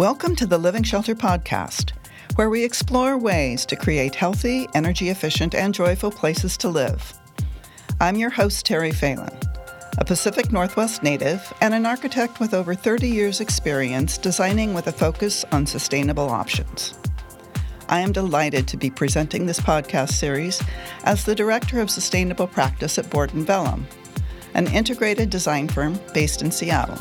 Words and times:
Welcome 0.00 0.34
to 0.36 0.46
the 0.46 0.56
Living 0.56 0.82
Shelter 0.82 1.14
Podcast, 1.14 1.92
where 2.36 2.48
we 2.48 2.64
explore 2.64 3.18
ways 3.18 3.66
to 3.66 3.76
create 3.76 4.14
healthy, 4.14 4.66
energy 4.74 5.10
efficient, 5.10 5.54
and 5.54 5.74
joyful 5.74 6.10
places 6.10 6.56
to 6.56 6.70
live. 6.70 7.12
I'm 8.00 8.16
your 8.16 8.30
host, 8.30 8.64
Terry 8.64 8.92
Phelan, 8.92 9.38
a 9.98 10.04
Pacific 10.06 10.52
Northwest 10.52 11.02
native 11.02 11.52
and 11.60 11.74
an 11.74 11.84
architect 11.84 12.40
with 12.40 12.54
over 12.54 12.74
30 12.74 13.08
years' 13.08 13.42
experience 13.42 14.16
designing 14.16 14.72
with 14.72 14.86
a 14.86 14.92
focus 14.92 15.44
on 15.52 15.66
sustainable 15.66 16.30
options. 16.30 16.94
I 17.90 18.00
am 18.00 18.12
delighted 18.12 18.66
to 18.68 18.78
be 18.78 18.88
presenting 18.88 19.44
this 19.44 19.60
podcast 19.60 20.12
series 20.12 20.62
as 21.04 21.26
the 21.26 21.34
Director 21.34 21.78
of 21.78 21.90
Sustainable 21.90 22.46
Practice 22.46 22.96
at 22.96 23.10
Board 23.10 23.30
& 23.30 23.32
Vellum, 23.32 23.86
an 24.54 24.66
integrated 24.68 25.28
design 25.28 25.68
firm 25.68 26.00
based 26.14 26.40
in 26.40 26.50
Seattle. 26.50 26.98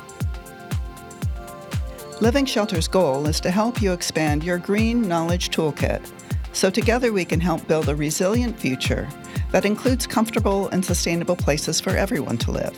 Living 2.21 2.45
Shelter's 2.45 2.89
goal 2.89 3.27
is 3.27 3.39
to 3.39 3.49
help 3.49 3.81
you 3.81 3.93
expand 3.93 4.43
your 4.43 4.57
green 4.57 5.07
knowledge 5.07 5.51
toolkit 5.51 6.05
so 6.51 6.69
together 6.69 7.13
we 7.13 7.23
can 7.23 7.39
help 7.39 7.65
build 7.65 7.87
a 7.87 7.95
resilient 7.95 8.59
future 8.59 9.07
that 9.51 9.63
includes 9.63 10.05
comfortable 10.05 10.67
and 10.69 10.83
sustainable 10.83 11.37
places 11.37 11.79
for 11.79 11.91
everyone 11.91 12.37
to 12.39 12.51
live. 12.51 12.75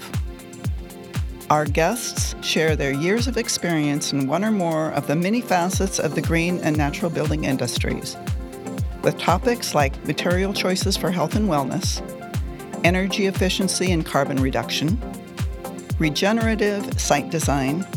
Our 1.50 1.66
guests 1.66 2.36
share 2.46 2.76
their 2.76 2.92
years 2.92 3.28
of 3.28 3.36
experience 3.36 4.14
in 4.14 4.28
one 4.28 4.46
or 4.46 4.52
more 4.52 4.92
of 4.92 5.08
the 5.08 5.16
many 5.16 5.42
facets 5.42 5.98
of 5.98 6.14
the 6.14 6.22
green 6.22 6.60
and 6.60 6.78
natural 6.78 7.10
building 7.10 7.46
industries, 7.46 8.18
with 9.02 9.18
topics 9.18 9.74
like 9.74 10.06
material 10.06 10.54
choices 10.54 10.96
for 10.96 11.10
health 11.10 11.36
and 11.36 11.50
wellness, 11.50 12.00
energy 12.84 13.26
efficiency 13.26 13.92
and 13.92 14.06
carbon 14.06 14.38
reduction, 14.38 15.02
regenerative 15.98 17.02
site 17.02 17.32
design, 17.32 17.88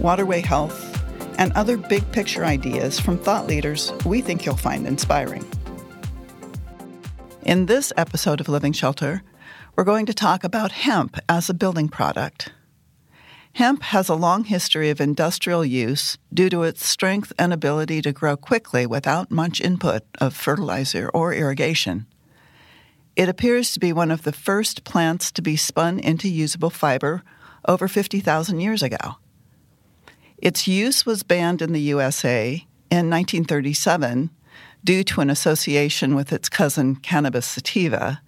waterway 0.00 0.40
health, 0.40 0.96
and 1.38 1.52
other 1.52 1.76
big 1.76 2.10
picture 2.12 2.44
ideas 2.44 2.98
from 3.00 3.18
thought 3.18 3.46
leaders 3.46 3.92
we 4.04 4.20
think 4.20 4.44
you'll 4.44 4.56
find 4.56 4.86
inspiring. 4.86 5.44
In 7.42 7.66
this 7.66 7.92
episode 7.96 8.40
of 8.40 8.48
Living 8.48 8.72
Shelter, 8.72 9.22
we're 9.74 9.84
going 9.84 10.06
to 10.06 10.14
talk 10.14 10.44
about 10.44 10.72
hemp 10.72 11.16
as 11.28 11.48
a 11.48 11.54
building 11.54 11.88
product. 11.88 12.52
Hemp 13.54 13.82
has 13.82 14.08
a 14.08 14.14
long 14.14 14.44
history 14.44 14.90
of 14.90 15.00
industrial 15.00 15.64
use 15.64 16.18
due 16.32 16.48
to 16.50 16.62
its 16.62 16.86
strength 16.86 17.32
and 17.38 17.52
ability 17.52 18.00
to 18.02 18.12
grow 18.12 18.36
quickly 18.36 18.86
without 18.86 19.30
much 19.30 19.60
input 19.60 20.02
of 20.20 20.36
fertilizer 20.36 21.08
or 21.12 21.34
irrigation. 21.34 22.06
It 23.16 23.28
appears 23.28 23.72
to 23.72 23.80
be 23.80 23.92
one 23.92 24.10
of 24.10 24.22
the 24.22 24.32
first 24.32 24.84
plants 24.84 25.32
to 25.32 25.42
be 25.42 25.56
spun 25.56 25.98
into 25.98 26.28
usable 26.28 26.70
fiber 26.70 27.22
over 27.66 27.88
50,000 27.88 28.60
years 28.60 28.82
ago. 28.82 29.16
Its 30.40 30.66
use 30.66 31.04
was 31.04 31.22
banned 31.22 31.60
in 31.60 31.72
the 31.72 31.80
USA 31.80 32.66
in 32.90 33.10
1937 33.10 34.30
due 34.82 35.04
to 35.04 35.20
an 35.20 35.28
association 35.28 36.14
with 36.14 36.32
its 36.32 36.48
cousin 36.48 36.96
cannabis 36.96 37.44
sativa 37.44 38.22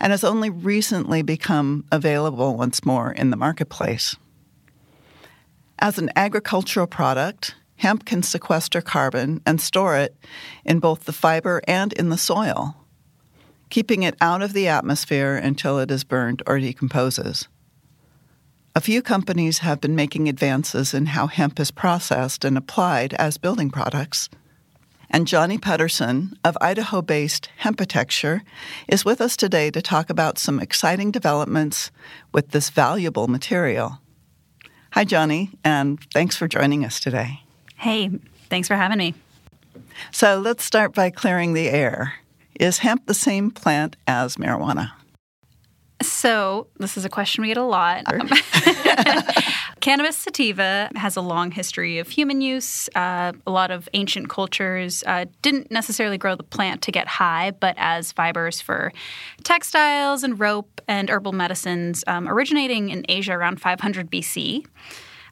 and 0.00 0.10
has 0.10 0.24
only 0.24 0.48
recently 0.48 1.20
become 1.20 1.84
available 1.92 2.56
once 2.56 2.84
more 2.84 3.12
in 3.12 3.30
the 3.30 3.36
marketplace. 3.36 4.16
As 5.78 5.98
an 5.98 6.10
agricultural 6.16 6.86
product, 6.86 7.54
hemp 7.76 8.06
can 8.06 8.22
sequester 8.22 8.80
carbon 8.80 9.42
and 9.44 9.60
store 9.60 9.96
it 9.96 10.16
in 10.64 10.78
both 10.78 11.04
the 11.04 11.12
fiber 11.12 11.60
and 11.68 11.92
in 11.92 12.08
the 12.08 12.16
soil, 12.16 12.76
keeping 13.68 14.02
it 14.04 14.16
out 14.22 14.40
of 14.40 14.54
the 14.54 14.68
atmosphere 14.68 15.36
until 15.36 15.78
it 15.78 15.90
is 15.90 16.02
burned 16.02 16.42
or 16.46 16.58
decomposes. 16.58 17.46
A 18.74 18.80
few 18.80 19.02
companies 19.02 19.58
have 19.58 19.82
been 19.82 19.94
making 19.94 20.30
advances 20.30 20.94
in 20.94 21.04
how 21.06 21.26
hemp 21.26 21.60
is 21.60 21.70
processed 21.70 22.42
and 22.42 22.56
applied 22.56 23.12
as 23.14 23.36
building 23.36 23.68
products. 23.68 24.30
And 25.10 25.26
Jonnie 25.26 25.60
Pedersen 25.60 26.38
of 26.42 26.56
Idaho 26.58 27.02
based 27.02 27.50
Hempitecture 27.60 28.40
is 28.88 29.04
with 29.04 29.20
us 29.20 29.36
today 29.36 29.70
to 29.70 29.82
talk 29.82 30.08
about 30.08 30.38
some 30.38 30.58
exciting 30.58 31.10
developments 31.10 31.90
with 32.32 32.52
this 32.52 32.70
valuable 32.70 33.28
material. 33.28 34.00
Hi, 34.92 35.04
Jonnie, 35.04 35.54
and 35.62 36.00
thanks 36.14 36.36
for 36.36 36.48
joining 36.48 36.82
us 36.82 36.98
today. 36.98 37.40
Hey, 37.76 38.08
thanks 38.48 38.68
for 38.68 38.76
having 38.76 38.96
me. 38.96 39.14
So 40.12 40.38
let's 40.38 40.64
start 40.64 40.94
by 40.94 41.10
clearing 41.10 41.52
the 41.52 41.68
air. 41.68 42.14
Is 42.58 42.78
hemp 42.78 43.04
the 43.04 43.12
same 43.12 43.50
plant 43.50 43.96
as 44.06 44.36
marijuana? 44.36 44.92
So, 46.02 46.66
this 46.78 46.96
is 46.96 47.04
a 47.04 47.08
question 47.08 47.42
we 47.42 47.48
get 47.48 47.56
a 47.56 47.62
lot. 47.62 48.04
Cannabis 49.80 50.16
sativa 50.16 50.90
has 50.94 51.16
a 51.16 51.20
long 51.20 51.50
history 51.50 51.98
of 51.98 52.08
human 52.08 52.40
use. 52.40 52.88
Uh, 52.94 53.32
a 53.46 53.50
lot 53.50 53.70
of 53.70 53.88
ancient 53.94 54.28
cultures 54.28 55.02
uh, 55.06 55.26
didn't 55.42 55.70
necessarily 55.70 56.18
grow 56.18 56.36
the 56.36 56.44
plant 56.44 56.82
to 56.82 56.92
get 56.92 57.08
high, 57.08 57.50
but 57.50 57.74
as 57.78 58.12
fibers 58.12 58.60
for 58.60 58.92
textiles 59.42 60.22
and 60.22 60.38
rope 60.38 60.80
and 60.86 61.10
herbal 61.10 61.32
medicines, 61.32 62.04
um, 62.06 62.28
originating 62.28 62.90
in 62.90 63.04
Asia 63.08 63.32
around 63.32 63.60
500 63.60 64.10
BC. 64.10 64.64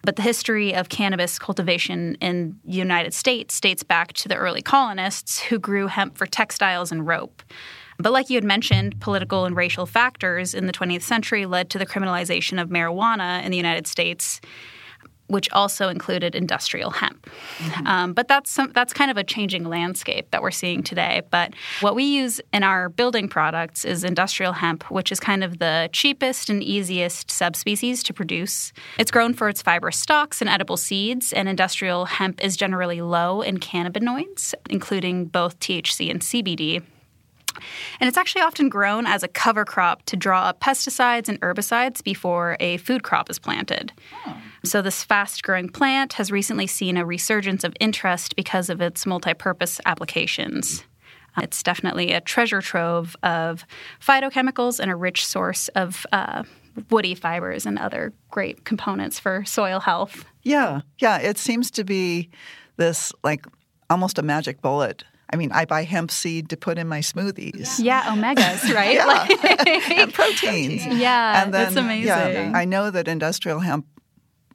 But 0.03 0.17
the 0.17 0.23
history 0.23 0.75
of 0.75 0.89
cannabis 0.89 1.39
cultivation 1.39 2.17
in 2.17 2.59
the 2.65 2.73
United 2.73 3.13
States 3.15 3.61
dates 3.61 3.83
back 3.83 4.15
to 4.15 4.29
the 4.29 4.37
early 4.37 4.63
colonists 4.63 5.39
who 5.39 5.59
grew 5.59 5.87
hemp 5.89 6.17
for 6.17 6.27
textiles 6.27 6.91
and 6.91 7.07
rope. 7.07 7.43
But 8.03 8.13
like 8.13 8.31
you 8.31 8.37
had 8.37 8.45
mentioned, 8.45 9.01
political 9.01 9.45
and 9.45 9.57
racial 9.57 9.87
factors 9.87 10.55
in 10.55 10.67
the 10.67 10.73
20th 10.73 11.03
century 11.03 11.47
led 11.47 11.71
to 11.71 11.79
the 11.79 11.87
criminalization 11.87 12.61
of 12.61 12.69
marijuana 12.69 13.43
in 13.45 13.51
the 13.51 13.57
United 13.57 13.87
States 13.87 14.41
which 15.31 15.49
also 15.53 15.89
included 15.89 16.35
industrial 16.35 16.91
hemp. 16.91 17.31
Mm-hmm. 17.59 17.87
Um, 17.87 18.13
but 18.13 18.29
that's 18.29 18.51
some, 18.51 18.73
that's 18.73 18.93
kind 18.93 19.11
of 19.11 19.17
a 19.17 19.25
changing 19.25 19.65
landscape 19.65 20.31
that 20.33 20.43
we're 20.43 20.51
seeing 20.51 20.83
today. 20.83 21.23
But 21.31 21.55
what 21.81 21.95
we 21.95 22.05
use 22.05 22.41
in 22.53 22.65
our 22.65 22.89
building 22.89 23.29
products 23.29 23.85
is 23.85 24.03
industrial 24.03 24.53
hemp, 24.53 24.91
which 24.91 25.13
is 25.13 25.21
kind 25.21 25.45
of 25.45 25.59
the 25.59 25.89
cheapest 25.93 26.51
and 26.51 26.63
easiest 26.63 27.31
subspecies 27.31 28.03
to 28.03 28.13
produce. 28.13 28.73
It's 28.99 29.11
grown 29.11 29.33
for 29.33 29.49
its 29.49 29.63
fibrous 29.63 29.99
stalks 29.99 30.41
and 30.41 30.51
edible 30.51 30.77
seeds, 30.77 31.33
and 31.33 31.49
industrial 31.49 32.07
hemp 32.07 32.43
is 32.45 32.57
generally 32.57 33.01
low 33.01 33.41
in 33.41 33.59
cannabinoids, 33.59 34.53
including 34.69 35.27
both 35.27 35.61
THC 35.61 36.11
and 36.11 36.21
CBD. 36.21 36.83
And 38.01 38.09
it's 38.09 38.17
actually 38.17 38.43
often 38.43 38.69
grown 38.69 39.07
as 39.07 39.23
a 39.23 39.29
cover 39.29 39.65
crop 39.65 40.05
to 40.05 40.17
draw 40.17 40.45
up 40.45 40.61
pesticides 40.61 41.29
and 41.29 41.41
herbicides 41.41 42.03
before 42.03 42.57
a 42.61 42.77
food 42.79 43.03
crop 43.03 43.31
is 43.31 43.39
planted. 43.39 43.93
So, 44.65 44.83
this 44.83 45.03
fast 45.03 45.43
growing 45.43 45.69
plant 45.69 46.15
has 46.15 46.31
recently 46.31 46.67
seen 46.67 46.97
a 46.97 47.05
resurgence 47.05 47.65
of 47.65 47.75
interest 47.81 48.37
because 48.37 48.69
of 48.69 48.81
its 48.81 49.07
multi 49.07 49.35
purpose 49.35 49.81
applications. 49.87 50.85
Uh, 51.37 51.43
it's 51.43 51.63
definitely 51.63 52.13
a 52.13 52.21
treasure 52.21 52.61
trove 52.61 53.17
of 53.23 53.65
phytochemicals 54.01 54.81
and 54.81 54.91
a 54.91 54.97
rich 54.97 55.25
source 55.25 55.69
of 55.69 56.05
uh, 56.13 56.43
woody 56.91 57.15
fibers 57.15 57.67
and 57.67 57.79
other 57.79 58.13
great 58.31 58.65
components 58.65 59.19
for 59.19 59.45
soil 59.45 59.81
health. 59.81 60.25
Yeah, 60.43 60.81
yeah. 60.99 61.19
It 61.19 61.39
seems 61.39 61.71
to 61.73 61.85
be 61.85 62.31
this 62.77 63.13
like 63.23 63.47
almost 63.89 64.19
a 64.19 64.23
magic 64.23 64.61
bullet 64.63 65.05
I 65.33 65.37
mean, 65.37 65.53
I 65.53 65.65
buy 65.65 65.85
hemp 65.85 66.11
seed 66.11 66.49
to 66.51 66.57
put 66.57 66.77
in 66.77 66.89
my 66.89 67.01
smoothies. 67.01 67.79
Yeah, 67.83 68.03
omegas, 68.03 68.75
right? 68.75 68.95
yeah, 68.95 70.03
and 70.03 70.13
proteins. 70.13 70.87
Yeah, 71.01 71.43
and 71.43 71.55
then, 71.55 71.65
that's 71.65 71.77
amazing. 71.77 72.07
Yeah, 72.07 72.53
I 72.55 72.65
know 72.65 72.91
that 72.91 73.09
industrial 73.09 73.61
hemp. 73.61 73.87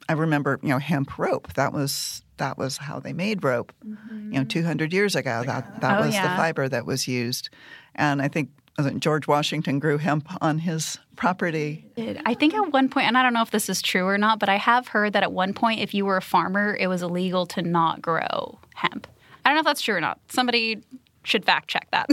I 0.08 0.12
remember, 0.12 0.60
you 0.62 0.68
know, 0.68 0.78
hemp 0.78 1.18
rope. 1.18 1.52
That 1.54 1.72
was 1.72 2.22
that 2.36 2.58
was 2.58 2.76
how 2.76 3.00
they 3.00 3.12
made 3.12 3.42
rope. 3.42 3.72
Mm-hmm. 3.84 4.32
You 4.32 4.38
know, 4.40 4.44
200 4.44 4.92
years 4.92 5.16
ago, 5.16 5.42
that 5.46 5.80
that 5.80 5.98
oh, 5.98 6.06
was 6.06 6.14
yeah. 6.14 6.22
the 6.22 6.36
fiber 6.36 6.68
that 6.68 6.84
was 6.84 7.08
used, 7.08 7.48
and 7.94 8.20
I 8.20 8.28
think 8.28 8.50
George 8.98 9.26
Washington 9.26 9.78
grew 9.78 9.98
hemp 9.98 10.28
on 10.42 10.58
his 10.58 10.98
property. 11.16 11.86
I 12.26 12.34
think 12.34 12.54
at 12.54 12.72
one 12.72 12.88
point, 12.88 13.06
and 13.06 13.16
I 13.16 13.22
don't 13.22 13.32
know 13.32 13.42
if 13.42 13.50
this 13.50 13.68
is 13.68 13.80
true 13.80 14.06
or 14.06 14.18
not, 14.18 14.38
but 14.38 14.48
I 14.48 14.56
have 14.56 14.88
heard 14.88 15.14
that 15.14 15.22
at 15.22 15.32
one 15.32 15.54
point, 15.54 15.80
if 15.80 15.94
you 15.94 16.04
were 16.04 16.18
a 16.18 16.22
farmer, 16.22 16.76
it 16.78 16.86
was 16.86 17.02
illegal 17.02 17.46
to 17.46 17.62
not 17.62 18.02
grow 18.02 18.58
hemp. 18.74 19.06
I 19.46 19.50
don't 19.50 19.54
know 19.54 19.60
if 19.60 19.66
that's 19.66 19.80
true 19.80 19.94
or 19.94 20.00
not. 20.00 20.18
Somebody 20.28 20.82
should 21.22 21.44
fact 21.44 21.68
check 21.68 21.86
that 21.92 22.08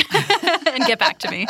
and 0.68 0.85
get 0.85 1.00
back 1.00 1.18
to 1.18 1.31
me. 1.31 1.47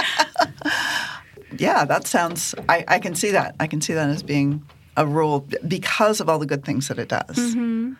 Yeah, 1.57 1.83
that 1.83 2.07
sounds. 2.07 2.55
I, 2.69 2.85
I, 2.87 2.99
can 2.99 3.15
see 3.15 3.31
that. 3.31 3.53
I 3.59 3.67
can 3.67 3.81
see 3.81 3.93
that 3.93 4.09
as 4.09 4.23
being 4.23 4.65
a 4.95 5.05
rule 5.05 5.45
because 5.67 6.21
of 6.21 6.29
all 6.29 6.39
the 6.39 6.45
good 6.45 6.63
things 6.63 6.87
that 6.87 6.99
it 6.99 7.09
does. 7.09 7.35
Mm-hmm. 7.35 7.93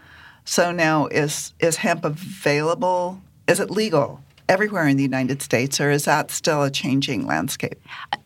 So 0.46 0.72
now, 0.72 1.08
is 1.08 1.54
is 1.60 1.76
hemp 1.76 2.06
available? 2.06 3.22
Is 3.50 3.60
it 3.60 3.70
legal 3.70 4.22
everywhere 4.50 4.88
in 4.88 4.98
the 4.98 5.04
United 5.04 5.42
States, 5.42 5.80
or 5.80 5.90
is 5.90 6.06
that 6.06 6.32
still 6.32 6.64
a 6.64 6.70
changing 6.70 7.26
landscape? 7.26 7.80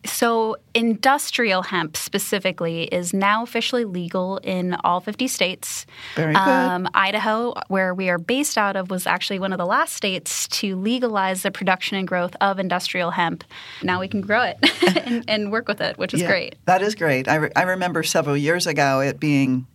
So, 0.04 0.56
industrial 0.74 1.62
hemp 1.62 1.96
specifically 1.96 2.84
is 2.84 3.12
now 3.12 3.42
officially 3.42 3.84
legal 3.84 4.38
in 4.38 4.74
all 4.84 5.00
50 5.00 5.28
states. 5.28 5.86
Very 6.16 6.34
good. 6.34 6.40
Um, 6.40 6.88
Idaho, 6.94 7.54
where 7.68 7.94
we 7.94 8.08
are 8.08 8.18
based 8.18 8.58
out 8.58 8.76
of, 8.76 8.90
was 8.90 9.06
actually 9.06 9.38
one 9.38 9.52
of 9.52 9.58
the 9.58 9.66
last 9.66 9.94
states 9.94 10.48
to 10.48 10.76
legalize 10.76 11.42
the 11.42 11.50
production 11.50 11.96
and 11.96 12.06
growth 12.06 12.34
of 12.40 12.58
industrial 12.58 13.10
hemp. 13.12 13.44
Now 13.82 14.00
we 14.00 14.08
can 14.08 14.20
grow 14.20 14.42
it 14.42 14.58
and, 15.06 15.24
and, 15.28 15.52
work 15.52 15.68
with 15.68 15.80
it, 15.80 15.98
which 15.98 16.14
is 16.14 16.22
yeah, 16.22 16.28
great. 16.28 16.56
That 16.66 16.82
is 16.82 16.94
great. 16.94 17.28
I, 17.28 17.36
re- 17.36 17.52
I 17.56 17.62
remember 17.62 18.02
several 18.02 18.36
years 18.36 18.66
ago 18.66 19.00
it 19.00 19.18
being, 19.18 19.66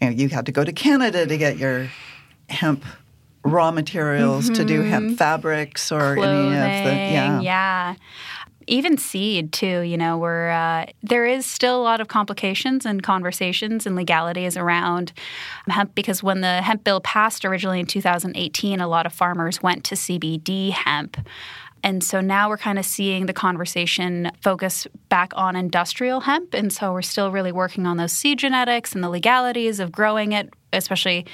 you 0.00 0.10
know, 0.10 0.12
you 0.14 0.28
had 0.28 0.46
to 0.46 0.52
go 0.52 0.64
to 0.64 0.72
Canada 0.72 1.26
to 1.26 1.36
get 1.36 1.58
your 1.58 1.88
hemp 2.48 2.84
raw 3.44 3.70
materials 3.70 4.46
mm-hmm. 4.46 4.54
to 4.54 4.64
do 4.64 4.82
hemp 4.82 5.06
mm-hmm. 5.06 5.14
fabrics 5.14 5.92
or 5.92 6.16
Clothing, 6.16 6.52
any 6.52 6.78
of 6.78 6.84
the 6.84 6.90
yeah. 6.90 7.40
Yeah. 7.40 7.94
Even 8.66 8.98
seed 8.98 9.52
too, 9.52 9.80
you 9.80 9.96
know, 9.96 10.18
where 10.18 10.50
uh, 10.50 10.86
there 11.02 11.24
is 11.24 11.46
still 11.46 11.80
a 11.80 11.82
lot 11.82 12.02
of 12.02 12.08
complications 12.08 12.84
and 12.84 13.02
conversations 13.02 13.86
and 13.86 13.96
legalities 13.96 14.58
around 14.58 15.14
hemp 15.68 15.94
because 15.94 16.22
when 16.22 16.42
the 16.42 16.60
hemp 16.60 16.84
bill 16.84 17.00
passed 17.00 17.46
originally 17.46 17.80
in 17.80 17.86
2018, 17.86 18.80
a 18.80 18.86
lot 18.86 19.06
of 19.06 19.12
farmers 19.14 19.62
went 19.62 19.84
to 19.84 19.94
CBD 19.94 20.70
hemp. 20.72 21.16
And 21.82 22.02
so 22.02 22.20
now 22.20 22.48
we're 22.48 22.58
kind 22.58 22.78
of 22.78 22.84
seeing 22.84 23.26
the 23.26 23.32
conversation 23.32 24.30
focus 24.42 24.86
back 25.08 25.32
on 25.34 25.56
industrial 25.56 26.20
hemp. 26.20 26.54
And 26.54 26.72
so 26.72 26.92
we're 26.92 27.02
still 27.02 27.30
really 27.30 27.52
working 27.52 27.86
on 27.86 27.96
those 27.96 28.12
seed 28.12 28.38
genetics 28.38 28.94
and 28.94 29.02
the 29.02 29.08
legalities 29.08 29.80
of 29.80 29.92
growing 29.92 30.32
it, 30.32 30.52
especially 30.72 31.26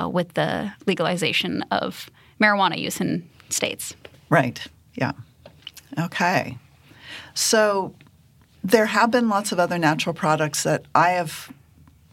uh, 0.00 0.08
with 0.08 0.34
the 0.34 0.72
legalization 0.86 1.62
of 1.70 2.10
marijuana 2.40 2.78
use 2.78 3.00
in 3.00 3.28
states. 3.50 3.94
Right. 4.30 4.66
Yeah. 4.94 5.12
Okay. 5.98 6.58
So 7.34 7.94
there 8.62 8.86
have 8.86 9.10
been 9.10 9.28
lots 9.28 9.52
of 9.52 9.58
other 9.58 9.78
natural 9.78 10.14
products 10.14 10.62
that 10.64 10.84
I 10.94 11.10
have 11.10 11.52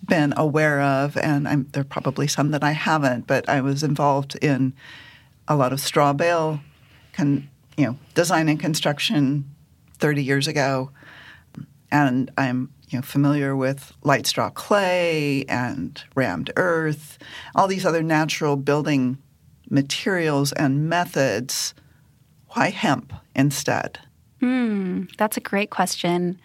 been 0.05 0.33
aware 0.37 0.81
of, 0.81 1.17
and 1.17 1.47
I'm, 1.47 1.67
there 1.71 1.81
are 1.81 1.83
probably 1.83 2.27
some 2.27 2.51
that 2.51 2.63
I 2.63 2.71
haven't, 2.71 3.27
but 3.27 3.49
I 3.49 3.61
was 3.61 3.83
involved 3.83 4.35
in 4.35 4.73
a 5.47 5.55
lot 5.55 5.73
of 5.73 5.79
straw 5.79 6.13
bale 6.13 6.59
con, 7.13 7.49
you 7.77 7.85
know, 7.85 7.97
design 8.13 8.49
and 8.49 8.59
construction 8.59 9.49
30 9.97 10.23
years 10.23 10.47
ago, 10.47 10.91
and 11.91 12.31
I'm 12.37 12.71
you 12.89 12.97
know 12.97 13.01
familiar 13.01 13.55
with 13.55 13.93
light 14.03 14.27
straw 14.27 14.49
clay 14.49 15.43
and 15.45 16.03
rammed 16.15 16.51
earth, 16.55 17.17
all 17.55 17.67
these 17.67 17.85
other 17.85 18.03
natural 18.03 18.55
building 18.55 19.17
materials 19.69 20.51
and 20.53 20.89
methods. 20.89 21.73
Why 22.49 22.69
hemp 22.69 23.11
instead? 23.35 23.99
Hmm, 24.39 25.03
that's 25.17 25.37
a 25.37 25.41
great 25.41 25.69
question 25.69 26.39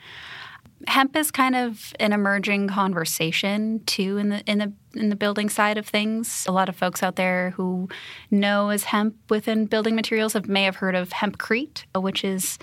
hemp 0.87 1.17
is 1.17 1.31
kind 1.31 1.55
of 1.55 1.93
an 2.01 2.13
emerging 2.13 2.69
conversation 2.69 3.81
too 3.85 4.17
in 4.17 4.31
the 4.31 4.43
in 4.47 4.59
the 4.59 4.73
in 4.95 5.11
the 5.11 5.17
building 5.17 5.49
side 5.49 5.79
of 5.79 5.87
things. 5.87 6.45
A 6.49 6.53
lot 6.53 6.69
of 6.69 6.77
folks 6.77 7.03
out 7.03 7.17
there 7.17 7.51
who 7.51 7.89
know 8.31 8.71
as 8.71 8.85
hemp 8.85 9.17
within 9.29 9.67
building 9.67 9.95
materials 9.95 10.33
have 10.33 10.49
may 10.49 10.65
have 10.65 10.77
heard 10.77 10.95
of 10.95 11.11
hempcrete, 11.11 11.85
which 11.95 12.25
is 12.25 12.59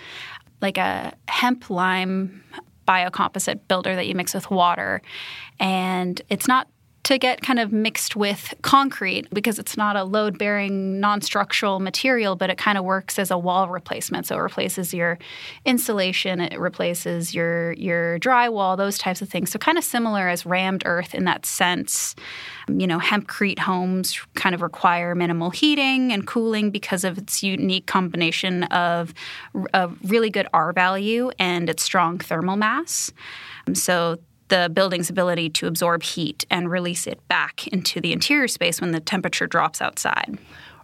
like 0.62 0.78
a 0.78 1.14
hemp 1.28 1.70
lime 1.70 2.44
biocomposite 2.88 3.60
builder 3.68 3.96
that 3.96 4.08
you 4.08 4.16
mix 4.16 4.34
with 4.34 4.50
water. 4.50 5.02
And 5.60 6.22
it's 6.30 6.48
not 6.48 6.68
to 7.08 7.18
get 7.18 7.42
kind 7.42 7.58
of 7.58 7.72
mixed 7.72 8.18
with 8.18 8.54
concrete 8.64 9.30
because 9.34 9.60
it's 9.60 9.78
not 9.78 9.96
a 9.96 10.04
load 10.04 10.38
bearing, 10.38 11.00
non 11.00 11.22
structural 11.22 11.80
material, 11.80 12.36
but 12.36 12.50
it 12.50 12.58
kind 12.58 12.78
of 12.78 12.84
works 12.84 13.18
as 13.18 13.32
a 13.32 13.38
wall 13.38 13.70
replacement. 13.70 14.28
So 14.28 14.36
it 14.36 14.42
replaces 14.42 14.94
your 14.94 15.18
insulation, 15.64 16.42
it 16.42 16.60
replaces 16.60 17.34
your, 17.34 17.72
your 17.74 18.20
drywall, 18.20 18.76
those 18.76 18.98
types 18.98 19.22
of 19.22 19.30
things. 19.30 19.52
So 19.52 19.58
kind 19.58 19.78
of 19.78 19.86
similar 19.86 20.28
as 20.28 20.46
rammed 20.46 20.84
earth 20.86 21.16
in 21.16 21.24
that 21.24 21.46
sense. 21.46 22.14
You 22.68 22.88
know, 22.88 23.00
hempcrete 23.00 23.60
homes 23.60 24.20
kind 24.36 24.54
of 24.54 24.62
require 24.62 25.16
minimal 25.16 25.50
heating 25.50 26.12
and 26.12 26.28
cooling 26.28 26.72
because 26.72 27.06
of 27.06 27.18
its 27.18 27.42
unique 27.42 27.88
combination 27.88 28.64
of 28.64 29.14
a 29.74 29.88
really 30.04 30.30
good 30.30 30.48
R 30.54 30.74
value 30.74 31.32
and 31.40 31.70
its 31.70 31.84
strong 31.84 32.20
thermal 32.20 32.58
mass. 32.58 33.14
So 33.72 34.18
the 34.50 34.70
building's 34.74 35.10
ability 35.10 35.50
to 35.52 35.68
absorb 35.68 36.04
heat 36.04 36.46
and 36.50 36.72
release 36.72 37.08
it 37.08 37.26
back 37.28 37.68
into 37.68 38.00
the 38.00 38.14
interior 38.14 38.48
space 38.48 38.80
when 38.80 38.92
the 38.92 39.00
temperature 39.00 39.48
drops 39.48 39.82
outside. 39.82 40.38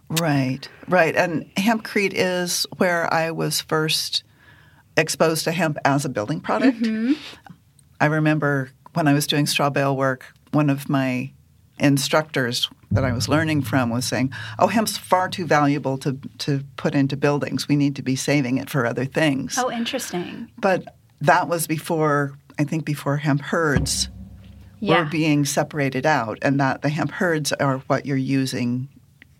Right, 0.08 0.68
right. 0.88 1.16
And 1.16 1.52
hempcrete 1.54 2.12
is 2.14 2.66
where 2.76 3.12
I 3.12 3.30
was 3.30 3.60
first 3.60 4.22
exposed 4.96 5.44
to 5.44 5.52
hemp 5.52 5.78
as 5.84 6.04
a 6.04 6.08
building 6.08 6.40
product. 6.40 6.78
Mm-hmm. 6.82 7.14
I 8.00 8.06
remember 8.06 8.70
when 8.92 9.08
I 9.08 9.14
was 9.14 9.26
doing 9.26 9.46
straw 9.46 9.70
bale 9.70 9.96
work, 9.96 10.26
one 10.52 10.70
of 10.70 10.88
my 10.88 11.32
instructors 11.78 12.68
that 12.90 13.04
I 13.04 13.12
was 13.12 13.28
learning 13.28 13.62
from 13.62 13.90
was 13.90 14.04
saying, 14.04 14.32
"Oh, 14.58 14.68
hemp's 14.68 14.96
far 14.96 15.28
too 15.28 15.46
valuable 15.46 15.98
to 15.98 16.18
to 16.38 16.62
put 16.76 16.94
into 16.94 17.16
buildings. 17.16 17.66
We 17.66 17.76
need 17.76 17.96
to 17.96 18.02
be 18.02 18.14
saving 18.14 18.58
it 18.58 18.70
for 18.70 18.86
other 18.86 19.04
things." 19.04 19.58
Oh, 19.58 19.70
interesting. 19.70 20.50
But 20.58 20.96
that 21.20 21.48
was 21.48 21.66
before 21.66 22.38
I 22.58 22.64
think 22.64 22.84
before 22.84 23.16
hemp 23.16 23.40
hurds 23.40 24.08
yeah. 24.80 25.04
were 25.04 25.10
being 25.10 25.44
separated 25.44 26.06
out, 26.06 26.38
and 26.42 26.60
that 26.60 26.82
the 26.82 26.88
hemp 26.88 27.10
hurds 27.10 27.52
are 27.52 27.78
what 27.86 28.06
you're 28.06 28.16
using 28.16 28.88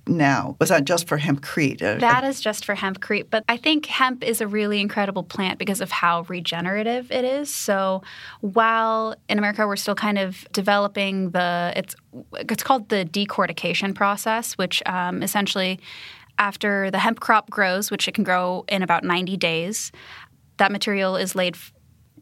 now. 0.07 0.57
Was 0.61 0.69
that 0.69 0.85
just 0.85 1.09
for 1.09 1.19
hempcrete? 1.19 1.83
Uh, 1.83 1.99
that 1.99 2.25
is 2.25 2.41
just 2.41 2.65
for 2.65 2.75
hempcrete, 2.75 3.27
but 3.31 3.45
I 3.49 3.57
think 3.57 3.87
hemp 3.87 4.23
is 4.23 4.41
a 4.41 4.47
really 4.47 4.81
incredible 4.81 5.23
plant 5.23 5.59
because 5.59 5.81
of 5.81 5.91
how 5.91 6.23
regenerative 6.23 7.11
it 7.11 7.25
is. 7.25 7.53
So 7.53 8.03
while 8.41 9.15
in 9.29 9.39
America 9.39 9.67
we're 9.67 9.77
still 9.77 9.95
kind 9.95 10.19
of 10.19 10.47
developing 10.53 11.31
the 11.31 11.73
it's 11.77 11.95
it's 12.35 12.63
called 12.63 12.89
the 12.89 13.05
decortication 13.05 13.95
process, 13.95 14.55
which 14.55 14.83
um, 14.87 15.23
essentially 15.23 15.81
after 16.39 16.91
the 16.91 16.99
hemp 16.99 17.21
crop 17.21 17.49
grows, 17.49 17.91
which 17.91 18.09
it 18.09 18.13
can 18.13 18.25
grow 18.25 18.65
in 18.69 18.83
about 18.83 19.05
90 19.05 19.37
days, 19.37 19.93
that 20.57 20.73
material 20.73 21.17
is 21.17 21.35
laid 21.35 21.57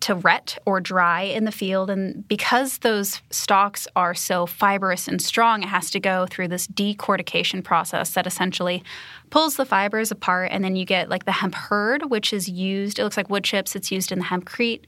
to 0.03 0.17
ret 0.17 0.59
or 0.67 0.81
dry 0.81 1.23
in 1.23 1.45
the 1.45 1.53
field. 1.53 1.89
And 1.89 2.27
because 2.27 2.79
those 2.79 3.23
stalks 3.31 3.87
are 3.95 4.15
so 4.15 4.47
fibrous 4.47 5.07
and 5.07 5.23
strong, 5.23 5.63
it 5.63 5.69
has 5.69 5.91
to 5.93 6.01
go 6.01 6.27
through 6.27 6.49
this 6.49 6.67
decortication 6.67 7.63
process 7.63 8.15
that 8.15 8.27
essentially 8.27 8.83
pulls 9.31 9.57
the 9.57 9.65
fibers 9.65 10.11
apart. 10.11 10.51
And 10.51 10.65
then 10.65 10.75
you 10.75 10.85
get 10.85 11.09
like 11.09 11.25
the 11.25 11.33
hemp 11.33 11.55
hurd, 11.55 12.11
which 12.11 12.33
is 12.33 12.49
used, 12.49 12.99
it 12.99 13.05
looks 13.05 13.17
like 13.17 13.31
wood 13.31 13.45
chips, 13.45 13.77
it's 13.77 13.93
used 13.93 14.11
in 14.11 14.19
the 14.19 14.25
hempcrete, 14.25 14.87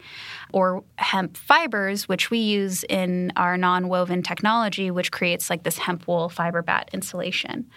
or 0.52 0.82
hemp 0.96 1.36
fibers, 1.36 2.08
which 2.08 2.30
we 2.30 2.38
use 2.38 2.84
in 2.84 3.32
our 3.36 3.56
non 3.56 3.88
woven 3.88 4.22
technology, 4.22 4.90
which 4.90 5.12
creates 5.12 5.48
like 5.48 5.62
this 5.62 5.78
hemp 5.78 6.08
wool 6.08 6.28
fiber 6.28 6.60
bat 6.60 6.90
insulation. 6.92 7.70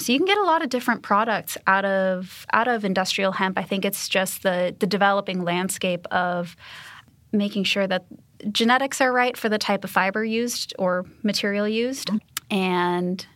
So 0.00 0.12
you 0.12 0.18
can 0.18 0.26
get 0.26 0.38
a 0.38 0.44
lot 0.44 0.62
of 0.62 0.70
different 0.70 1.02
products 1.02 1.58
out 1.66 1.84
of 1.84 2.46
out 2.52 2.68
of 2.68 2.84
industrial 2.84 3.32
hemp. 3.32 3.58
I 3.58 3.62
think 3.62 3.84
it's 3.84 4.08
just 4.08 4.42
the 4.42 4.74
the 4.78 4.86
developing 4.86 5.44
landscape 5.44 6.06
of 6.10 6.56
making 7.32 7.64
sure 7.64 7.86
that 7.86 8.06
genetics 8.50 9.00
are 9.00 9.12
right 9.12 9.36
for 9.36 9.48
the 9.48 9.58
type 9.58 9.84
of 9.84 9.90
fiber 9.90 10.24
used 10.24 10.72
or 10.78 11.04
material 11.22 11.68
used 11.68 12.08
mm-hmm. 12.08 12.56
and 12.56 13.26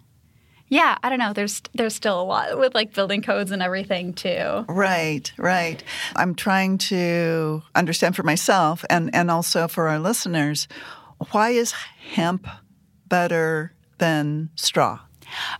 yeah, 0.68 0.96
I 1.02 1.10
don't 1.10 1.18
know. 1.18 1.32
There's 1.32 1.62
there's 1.74 1.94
still 1.94 2.20
a 2.20 2.24
lot 2.24 2.58
with 2.58 2.74
like 2.74 2.94
building 2.94 3.22
codes 3.22 3.50
and 3.50 3.62
everything 3.62 4.14
too. 4.14 4.64
Right, 4.66 5.30
right. 5.36 5.84
I'm 6.16 6.34
trying 6.34 6.78
to 6.78 7.62
understand 7.74 8.16
for 8.16 8.22
myself 8.22 8.84
and 8.88 9.14
and 9.14 9.30
also 9.30 9.68
for 9.68 9.88
our 9.88 9.98
listeners, 9.98 10.66
why 11.30 11.50
is 11.50 11.72
hemp 11.72 12.48
better 13.06 13.74
than 13.98 14.50
straw? 14.56 15.00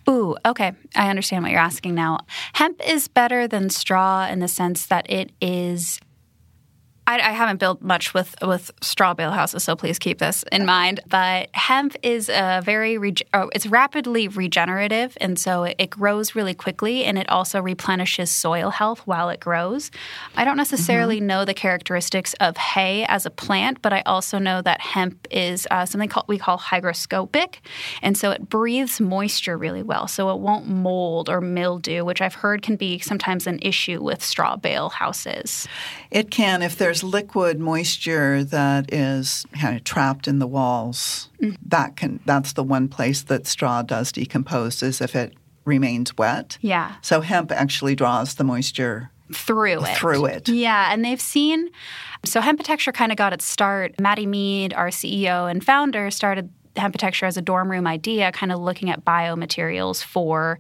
Ooh, 0.09 0.37
okay. 0.45 0.73
I 0.95 1.11
understand 1.11 1.43
what 1.43 1.53
you're 1.53 1.61
asking 1.61 1.95
now. 1.95 2.19
Hemp 2.55 2.81
is 2.87 3.09
better 3.09 3.47
than 3.47 3.71
straw 3.71 4.27
in 4.27 4.41
the 4.41 4.49
sense 4.49 4.87
that 4.87 5.11
it 5.11 5.33
is 5.41 6.01
I, 7.07 7.17
I, 7.17 7.33
haven't 7.33 7.59
built 7.59 7.83
much 7.83 8.15
with 8.15 8.35
with 8.41 8.71
straw 8.81 9.13
bale 9.13 9.31
houses, 9.31 9.63
so 9.63 9.77
please 9.77 9.99
keep 9.99 10.19
this 10.19 10.43
in 10.51 10.65
mind. 10.65 11.01
But 11.07 11.51
hemp 11.53 11.97
is 12.03 12.31
a 12.31 12.63
very 12.65 12.97
rege- 12.97 13.25
oh, 13.35 13.51
it's 13.55 13.67
rapidly 13.67 14.29
regenerative, 14.29 15.17
and 15.21 15.39
so 15.39 15.65
it, 15.65 15.77
it, 15.79 15.91
grows 15.91 16.35
really 16.35 16.55
quickly, 16.55 17.05
and 17.05 17.19
it 17.19 17.29
also 17.29 17.61
replenishes 17.61 18.31
soil 18.31 18.71
health 18.71 19.01
while 19.01 19.29
it 19.29 19.39
grows. 19.39 19.91
I 20.37 20.45
don't 20.45 20.57
necessarily 20.57 21.19
mm-hmm. 21.19 21.27
know 21.27 21.45
the 21.45 21.53
characteristics 21.53 22.35
of 22.41 22.57
hay 22.57 23.05
as 23.07 23.27
a 23.27 23.31
plant, 23.31 23.83
but 23.83 23.93
I 23.93 24.03
also 24.07 24.39
know 24.39 24.63
that 24.63 24.81
hemp 24.81 25.29
is 25.31 25.67
uh, 25.71 25.85
something 25.85 26.09
called, 26.09 26.27
we 26.27 26.39
call 26.39 26.59
hygroscopic, 26.59 27.57
and 28.01 28.17
so 28.17 28.31
it 28.31 28.49
breathes 28.49 29.01
moisture 29.01 29.59
really 29.59 29.83
well, 29.83 30.09
so 30.09 30.31
it 30.31 30.41
won't 30.41 30.67
mold 30.69 31.29
or 31.29 31.43
mildew, 31.43 32.05
which 32.05 32.23
I've 32.23 32.35
heard 32.35 32.63
can 32.63 32.77
be 32.77 32.99
sometimes 32.99 33.47
an 33.47 33.59
issue 33.61 34.03
with 34.03 34.25
straw 34.25 34.57
bale 34.57 34.89
houses. 34.89 35.69
It 36.11 36.31
can 36.31 36.63
if 36.63 36.77
there's 36.79 36.94
there's 36.95 37.13
liquid 37.13 37.59
moisture 37.59 38.45
that 38.45 38.93
is 38.93 39.45
kind 39.61 39.77
of 39.77 39.85
trapped 39.85 40.29
in 40.29 40.39
the 40.39 40.47
walls. 40.47 41.29
Mm-hmm. 41.43 41.57
That 41.67 41.97
can 41.97 42.21
that's 42.25 42.53
the 42.53 42.63
one 42.63 42.89
place 42.89 43.23
that 43.23 43.47
straw 43.47 43.83
does 43.83 44.13
decompose 44.13 44.83
is 44.83 45.01
if 45.01 45.17
it 45.17 45.35
remains 45.65 46.17
wet. 46.17 46.59
Yeah. 46.61 46.95
So 47.03 47.21
hemp 47.21 47.51
actually 47.51 47.95
draws 47.97 48.35
the 48.35 48.45
moisture 48.45 49.11
through 49.33 49.85
it. 49.85 49.97
Through 49.97 50.27
it. 50.27 50.49
Yeah, 50.49 50.93
and 50.93 51.05
they've 51.05 51.21
seen 51.21 51.71
so 52.25 52.41
Hempitecture 52.41 52.93
kind 52.93 53.13
of 53.13 53.19
got 53.19 53.33
its 53.33 53.45
start. 53.45 53.99
Mattie 54.01 54.27
Mead, 54.27 54.73
our 54.73 54.89
CEO 54.89 55.51
and 55.51 55.65
founder, 55.65 56.11
started 56.11 56.51
Hempitecture 56.77 57.27
as 57.27 57.37
a 57.37 57.43
dorm 57.43 57.71
room 57.71 57.87
idea, 57.87 58.33
kind 58.33 58.53
of 58.53 58.61
looking 58.61 58.91
at 58.91 59.05
biomaterials 59.05 60.03
for 60.03 60.59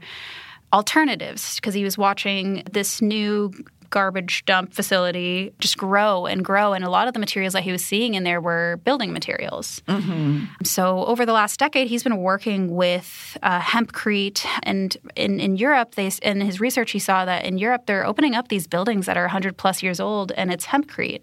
alternatives 0.75 1.55
because 1.57 1.73
he 1.73 1.85
was 1.85 1.97
watching 1.97 2.65
this 2.71 3.01
new 3.01 3.53
garbage 3.95 4.45
dump 4.45 4.75
facility 4.75 5.55
just 5.61 5.79
grow 5.79 6.27
and 6.27 6.45
grow. 6.45 6.73
And 6.73 6.85
a 6.85 6.91
lot 6.91 7.07
of 7.07 7.15
the 7.15 7.21
materials 7.21 7.53
that 7.53 7.63
he 7.63 7.71
was 7.71 7.85
seeing 7.85 8.15
in 8.15 8.25
there 8.25 8.41
were 8.41 8.81
building 8.83 9.13
materials. 9.13 9.81
Mm-hmm. 9.87 10.47
So 10.65 11.05
over 11.07 11.25
the 11.25 11.33
last 11.33 11.61
decade, 11.61 11.87
he's 11.87 12.03
been 12.03 12.17
working 12.17 12.75
with 12.75 13.39
uh, 13.41 13.61
hempcrete. 13.61 14.45
And 14.65 14.97
in, 15.15 15.39
in 15.39 15.57
Europe, 15.57 15.95
they, 15.95 16.11
in 16.23 16.41
his 16.41 16.61
research, 16.61 16.91
he 16.91 16.99
saw 16.99 17.25
that 17.25 17.45
in 17.45 17.57
Europe, 17.57 17.87
they're 17.87 18.05
opening 18.05 18.35
up 18.35 18.49
these 18.49 18.67
buildings 18.67 19.07
that 19.07 19.17
are 19.17 19.27
100 19.27 19.57
plus 19.57 19.81
years 19.81 20.01
old, 20.01 20.33
and 20.33 20.53
it's 20.53 20.67
hempcrete 20.67 21.23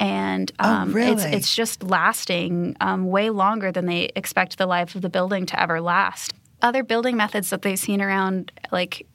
and 0.00 0.50
oh, 0.58 0.68
um, 0.68 0.90
oh, 0.90 0.92
really? 0.94 1.12
it's 1.12 1.24
it's 1.24 1.54
just 1.54 1.84
lasting 1.84 2.76
um, 2.80 3.06
way 3.06 3.30
longer 3.30 3.70
than 3.70 3.86
they 3.86 4.10
expect 4.16 4.58
the 4.58 4.66
life 4.66 4.96
of 4.96 5.02
the 5.02 5.10
building 5.10 5.46
to 5.46 5.60
ever 5.62 5.80
last. 5.80 6.34
Other 6.62 6.82
building 6.82 7.16
methods 7.16 7.50
that 7.50 7.62
they've 7.62 7.78
seen 7.78 8.00
around, 8.00 8.50
like 8.72 9.06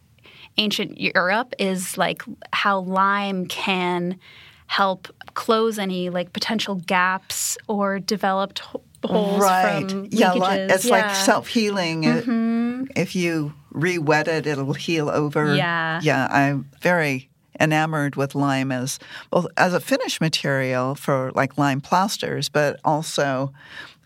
ancient 0.57 0.99
Europe 0.99 1.53
is 1.59 1.97
like 1.97 2.23
how 2.53 2.79
lime 2.81 3.45
can 3.47 4.19
help 4.67 5.07
close 5.33 5.79
any 5.79 6.09
like 6.09 6.33
potential 6.33 6.75
gaps 6.75 7.57
or 7.67 7.99
developed 7.99 8.61
holes 9.03 9.39
right. 9.41 9.89
from 9.89 10.07
yeah, 10.11 10.33
leakages. 10.33 10.71
it's 10.71 10.85
yeah. 10.85 10.91
like 10.91 11.15
self 11.15 11.47
healing. 11.47 12.03
Mm-hmm. 12.03 12.85
If 12.95 13.15
you 13.15 13.53
re-wet 13.71 14.27
it, 14.27 14.47
it'll 14.47 14.73
heal 14.73 15.09
over. 15.09 15.55
Yeah. 15.55 15.99
yeah. 16.03 16.27
I'm 16.29 16.69
very 16.81 17.29
enamored 17.59 18.15
with 18.15 18.35
lime 18.35 18.71
as 18.71 18.99
well 19.31 19.49
as 19.57 19.73
a 19.73 19.79
finish 19.79 20.21
material 20.21 20.95
for 20.95 21.31
like 21.33 21.57
lime 21.57 21.81
plasters, 21.81 22.49
but 22.49 22.79
also 22.83 23.51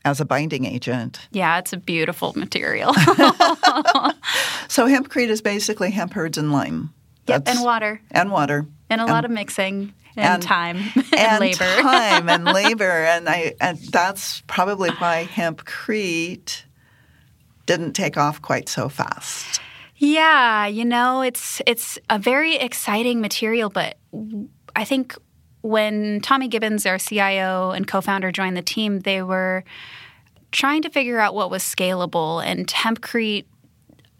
as 0.05 0.19
a 0.19 0.25
binding 0.25 0.65
agent. 0.65 1.19
Yeah, 1.31 1.59
it's 1.59 1.73
a 1.73 1.77
beautiful 1.77 2.33
material. 2.33 2.93
so 4.67 4.87
hempcrete 4.87 5.29
is 5.29 5.41
basically 5.41 5.91
hemp 5.91 6.13
hurds 6.13 6.37
and 6.37 6.51
lime. 6.51 6.93
Yep, 7.27 7.43
and 7.47 7.61
water. 7.63 8.01
And 8.11 8.31
water. 8.31 8.65
And 8.89 8.99
a 8.99 9.03
and, 9.03 9.11
lot 9.11 9.25
of 9.25 9.31
mixing 9.31 9.93
and, 10.15 10.25
and 10.25 10.43
time 10.43 10.77
and, 10.95 11.13
and 11.13 11.39
labor. 11.39 11.81
time 11.81 12.29
and 12.29 12.45
labor. 12.53 13.03
And 13.05 13.29
I 13.29 13.53
and 13.61 13.77
that's 13.77 14.41
probably 14.47 14.89
why 14.91 15.29
hempcrete 15.31 16.63
didn't 17.65 17.93
take 17.93 18.17
off 18.17 18.41
quite 18.41 18.67
so 18.69 18.89
fast. 18.89 19.61
Yeah, 19.97 20.65
you 20.65 20.83
know, 20.83 21.21
it's 21.21 21.61
it's 21.67 21.99
a 22.09 22.17
very 22.17 22.55
exciting 22.55 23.21
material, 23.21 23.69
but 23.69 23.97
I 24.75 24.83
think 24.83 25.15
when 25.61 26.21
Tommy 26.21 26.47
Gibbons, 26.47 26.85
our 26.85 26.97
CIO 26.97 27.71
and 27.71 27.87
co-founder, 27.87 28.31
joined 28.31 28.57
the 28.57 28.61
team, 28.61 29.01
they 29.01 29.21
were 29.21 29.63
trying 30.51 30.81
to 30.81 30.89
figure 30.89 31.19
out 31.19 31.33
what 31.33 31.49
was 31.49 31.63
scalable 31.63 32.43
and 32.43 32.67
hempcrete. 32.67 33.45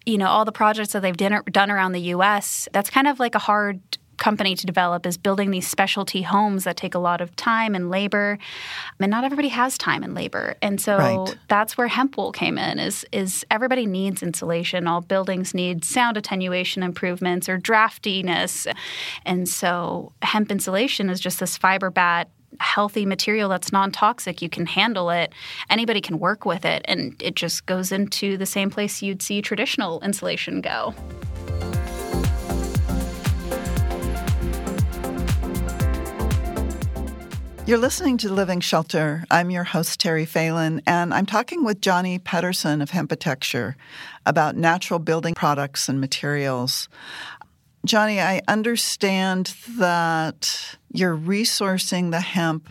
You 0.05 0.17
know, 0.17 0.27
all 0.27 0.45
the 0.45 0.51
projects 0.51 0.93
that 0.93 1.01
they've 1.01 1.15
done 1.17 1.71
around 1.71 1.91
the 1.91 2.01
U.S. 2.01 2.67
That's 2.71 2.89
kind 2.89 3.07
of 3.07 3.19
like 3.19 3.35
a 3.35 3.39
hard 3.39 3.79
company 4.21 4.55
to 4.55 4.67
develop 4.67 5.05
is 5.07 5.17
building 5.17 5.49
these 5.49 5.67
specialty 5.67 6.21
homes 6.21 6.63
that 6.63 6.77
take 6.77 6.93
a 6.93 6.99
lot 6.99 7.21
of 7.21 7.35
time 7.35 7.73
and 7.73 7.89
labor. 7.89 8.37
And 8.99 9.09
not 9.09 9.23
everybody 9.23 9.47
has 9.49 9.79
time 9.79 10.03
and 10.03 10.13
labor. 10.13 10.55
And 10.61 10.79
so 10.79 10.97
right. 10.97 11.37
that's 11.47 11.75
where 11.75 11.87
hemp 11.87 12.17
wool 12.17 12.31
came 12.31 12.57
in 12.59 12.77
is 12.77 13.03
is 13.11 13.43
everybody 13.49 13.87
needs 13.87 14.21
insulation. 14.21 14.87
All 14.87 15.01
buildings 15.01 15.55
need 15.55 15.83
sound 15.83 16.17
attenuation 16.17 16.83
improvements 16.83 17.49
or 17.49 17.57
draftiness. 17.57 18.71
And 19.25 19.49
so 19.49 20.13
hemp 20.21 20.51
insulation 20.51 21.09
is 21.09 21.19
just 21.19 21.39
this 21.39 21.57
fiber 21.57 21.89
bat 21.89 22.29
healthy 22.59 23.05
material 23.05 23.49
that's 23.49 23.71
non-toxic. 23.71 24.41
You 24.41 24.49
can 24.49 24.67
handle 24.67 25.09
it. 25.09 25.33
Anybody 25.69 26.01
can 26.01 26.19
work 26.19 26.45
with 26.45 26.63
it. 26.63 26.83
And 26.85 27.19
it 27.19 27.35
just 27.35 27.65
goes 27.65 27.91
into 27.91 28.37
the 28.37 28.45
same 28.45 28.69
place 28.69 29.01
you'd 29.01 29.21
see 29.21 29.41
traditional 29.41 29.99
insulation 30.01 30.61
go 30.61 30.93
You're 37.67 37.77
listening 37.77 38.17
to 38.17 38.33
Living 38.33 38.59
Shelter. 38.59 39.23
I'm 39.29 39.51
your 39.51 39.63
host, 39.63 39.99
Terry 39.99 40.25
Phelan, 40.25 40.81
and 40.87 41.13
I'm 41.13 41.27
talking 41.27 41.63
with 41.63 41.79
Jonnie 41.79 42.21
Pedersen 42.21 42.81
of 42.81 42.89
Hempitecture 42.89 43.75
about 44.25 44.57
natural 44.57 44.99
building 44.99 45.35
products 45.35 45.87
and 45.87 46.01
materials. 46.01 46.89
Jonnie, 47.85 48.19
I 48.19 48.41
understand 48.47 49.53
that 49.77 50.75
you're 50.91 51.15
resourcing 51.15 52.09
the 52.09 52.19
hemp 52.19 52.67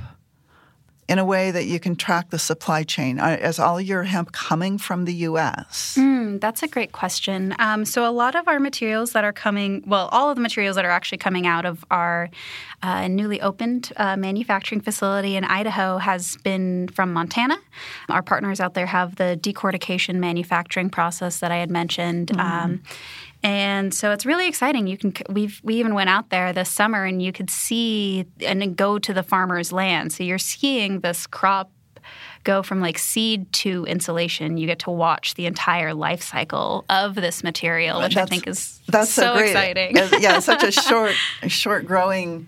in 1.11 1.19
a 1.19 1.25
way 1.25 1.51
that 1.51 1.65
you 1.65 1.81
can 1.81 1.97
track 1.97 2.31
the 2.31 2.39
supply 2.39 2.85
chain? 2.85 3.19
Is 3.19 3.59
all 3.59 3.81
your 3.81 4.05
hemp 4.05 4.31
coming 4.31 4.79
from 4.79 5.07
the 5.07 5.13
U.S.? 5.29 5.97
Mm, 5.99 6.41
that's 6.41 6.63
a 6.63 6.69
great 6.69 6.93
question. 6.93 7.53
Um, 7.59 7.85
so, 7.85 8.09
a 8.09 8.15
lot 8.15 8.37
of 8.37 8.47
our 8.47 8.61
materials 8.61 9.11
that 9.13 9.25
are 9.25 9.33
coming, 9.33 9.83
well, 9.85 10.09
all 10.13 10.31
of 10.31 10.37
the 10.37 10.41
materials 10.41 10.77
that 10.77 10.85
are 10.85 10.91
actually 10.91 11.19
coming 11.19 11.49
out 11.49 11.67
of 11.67 11.85
our 11.91 12.31
uh, 12.85 13.09
newly 13.09 13.41
opened 13.41 13.93
uh, 13.97 14.17
manufacturing 14.17 14.81
facility 14.81 15.35
in 15.35 15.43
Idaho 15.43 15.99
has 15.99 16.37
been 16.39 16.87
from 16.89 17.13
Montana. 17.13 17.59
Our 18.09 18.23
partners 18.23 18.61
out 18.61 18.75
there 18.75 18.87
have 18.87 19.17
the 19.17 19.37
decortication 19.43 20.15
manufacturing 20.21 20.91
process 20.91 21.41
that 21.41 21.51
I 21.51 21.57
had 21.57 21.73
mentioned. 21.73 22.29
Mm. 22.29 22.39
Um, 22.39 22.83
and 23.43 23.95
so 23.95 24.13
it's 24.13 24.27
really 24.27 24.47
exciting. 24.47 24.87
You 24.87 24.99
can 24.99 25.15
we've 25.29 25.61
we 25.63 25.77
even 25.77 25.95
went 25.95 26.11
out 26.11 26.31
there 26.31 26.53
this 26.53 26.69
summer 26.69 27.05
and 27.05 27.23
you 27.23 27.33
could 27.33 27.51
see 27.51 28.27
and 28.45 28.77
go 28.77 28.99
to 28.99 29.15
the 29.15 29.23
farmer's 29.23 29.73
land. 29.73 30.13
So 30.13 30.23
you're 30.25 30.39
seeing 30.39 31.01
this 31.01 31.27
crop 31.27 31.71
go 32.45 32.63
from 32.63 32.81
like 32.81 32.99
seed 32.99 33.53
to 33.53 33.85
insulation. 33.87 34.57
You 34.57 34.67
get 34.67 34.81
to 34.81 34.91
watch 34.91 35.35
the 35.35 35.47
entire 35.47 35.95
life 35.95 36.23
cycle 36.23 36.85
of 36.89 37.15
this 37.15 37.43
material, 37.43 38.01
which 38.01 38.15
that's, 38.15 38.31
I 38.31 38.35
think 38.35 38.47
is 38.47 38.81
that's 38.89 39.11
so, 39.11 39.23
so 39.23 39.35
great. 39.35 39.51
exciting. 39.51 39.97
yeah, 40.21 40.39
such 40.39 40.63
a 40.63 40.73
short 40.73 41.15
short 41.49 41.87
growing 41.87 42.47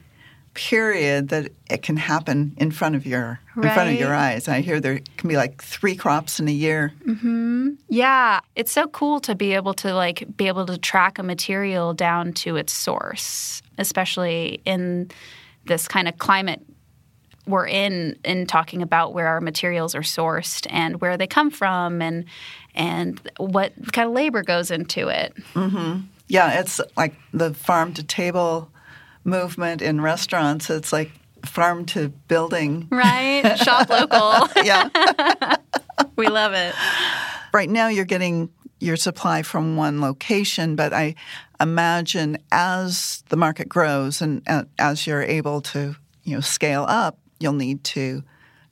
period 0.55 1.29
that 1.29 1.51
it 1.71 1.83
can 1.83 1.97
happen 1.97 2.55
in 2.59 2.71
front 2.71 2.95
of 2.95 3.07
your 3.07 3.41
in 3.57 3.63
front 3.63 3.91
of 3.91 3.99
your 3.99 4.15
eyes. 4.15 4.49
I 4.49 4.61
hear 4.61 4.81
there 4.81 5.01
can 5.17 5.29
be 5.29 5.37
like 5.37 5.63
three 5.63 5.97
crops 5.97 6.41
in 6.41 6.49
a 6.49 6.53
year. 6.53 6.93
Mm-hmm. 7.07 7.71
Yeah, 7.89 8.41
it's 8.55 8.73
so 8.73 8.87
cool 8.89 9.21
to 9.21 9.35
be 9.35 9.55
able 9.55 9.75
to 9.75 9.95
like 9.95 10.37
be 10.37 10.49
able 10.49 10.67
to 10.67 10.79
track 10.79 11.19
a 11.19 11.23
material 11.23 11.95
down 11.95 12.33
to 12.35 12.57
its 12.57 12.73
source, 12.73 13.63
especially 13.79 14.61
in 14.65 15.11
this 15.67 15.89
kind 15.89 16.09
of 16.09 16.19
climate 16.19 16.61
we're 17.47 17.67
in 17.67 18.17
in 18.25 18.47
talking 18.47 18.83
about 18.83 19.15
where 19.15 19.27
our 19.27 19.41
materials 19.41 19.95
are 19.95 20.03
sourced 20.03 20.67
and 20.71 21.01
where 21.01 21.17
they 21.17 21.27
come 21.27 21.51
from 21.51 22.01
and 22.01 22.25
and 22.75 23.21
what 23.39 23.73
kind 23.93 24.09
of 24.09 24.15
labor 24.15 24.43
goes 24.43 24.71
into 24.71 25.09
it. 25.09 25.35
Mm-hmm. 25.55 26.03
Yeah, 26.29 26.61
it's 26.61 26.81
like 26.97 27.15
the 27.33 27.53
farm 27.53 27.95
to 27.95 28.03
table 28.03 28.71
movement 29.25 29.83
in 29.83 30.01
restaurants. 30.01 30.71
It's 30.71 30.93
like 30.93 31.11
farm 31.45 31.87
to 31.87 32.09
building. 32.29 32.89
Right? 32.91 33.57
Shop 33.63 33.89
local. 33.89 34.49
yeah. 34.65 34.89
we 36.17 36.29
love 36.29 36.53
it. 36.53 36.75
Right 37.53 37.69
now, 37.69 37.89
you're 37.89 38.05
getting 38.05 38.51
your 38.81 38.97
supply 38.97 39.43
from 39.43 39.77
one 39.77 40.01
location, 40.01 40.75
but 40.75 40.93
I 40.93 41.15
imagine 41.61 42.39
as 42.51 43.23
the 43.29 43.37
market 43.37 43.69
grows 43.69 44.21
and 44.21 44.43
as 44.79 45.07
you're 45.07 45.23
able 45.23 45.61
to, 45.61 45.95
you 46.25 46.35
know, 46.35 46.41
scale 46.41 46.85
up, 46.89 47.19
you'll 47.39 47.53
need 47.53 47.85
to 47.85 48.23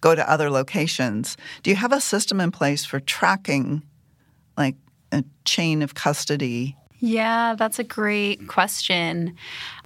go 0.00 0.14
to 0.14 0.28
other 0.28 0.50
locations. 0.50 1.37
Do 1.62 1.71
you 1.71 1.76
have 1.76 1.92
a 1.92 2.00
system 2.00 2.40
in 2.40 2.50
place 2.50 2.85
for 2.85 2.99
tracking, 3.00 3.83
like 4.57 4.76
a 5.12 5.25
chain 5.45 5.83
of 5.83 5.95
custody 5.95 6.76
yeah, 7.00 7.54
that's 7.54 7.78
a 7.78 7.85
great 7.85 8.47
question. 8.47 9.37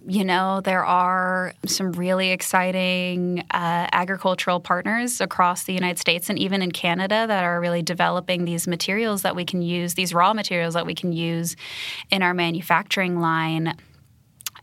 You 0.06 0.24
know, 0.24 0.60
there 0.60 0.84
are 0.84 1.54
some 1.64 1.92
really 1.92 2.30
exciting 2.30 3.40
uh, 3.52 3.86
agricultural 3.92 4.58
partners 4.60 5.20
across 5.20 5.64
the 5.64 5.72
United 5.72 5.98
States 5.98 6.28
and 6.28 6.38
even 6.38 6.60
in 6.60 6.72
Canada 6.72 7.24
that 7.26 7.44
are 7.44 7.60
really 7.60 7.82
developing 7.82 8.44
these 8.44 8.66
materials 8.66 9.22
that 9.22 9.36
we 9.36 9.44
can 9.44 9.62
use, 9.62 9.94
these 9.94 10.12
raw 10.12 10.34
materials 10.34 10.74
that 10.74 10.86
we 10.86 10.94
can 10.94 11.12
use 11.12 11.54
in 12.10 12.22
our 12.22 12.34
manufacturing 12.34 13.20
line. 13.20 13.76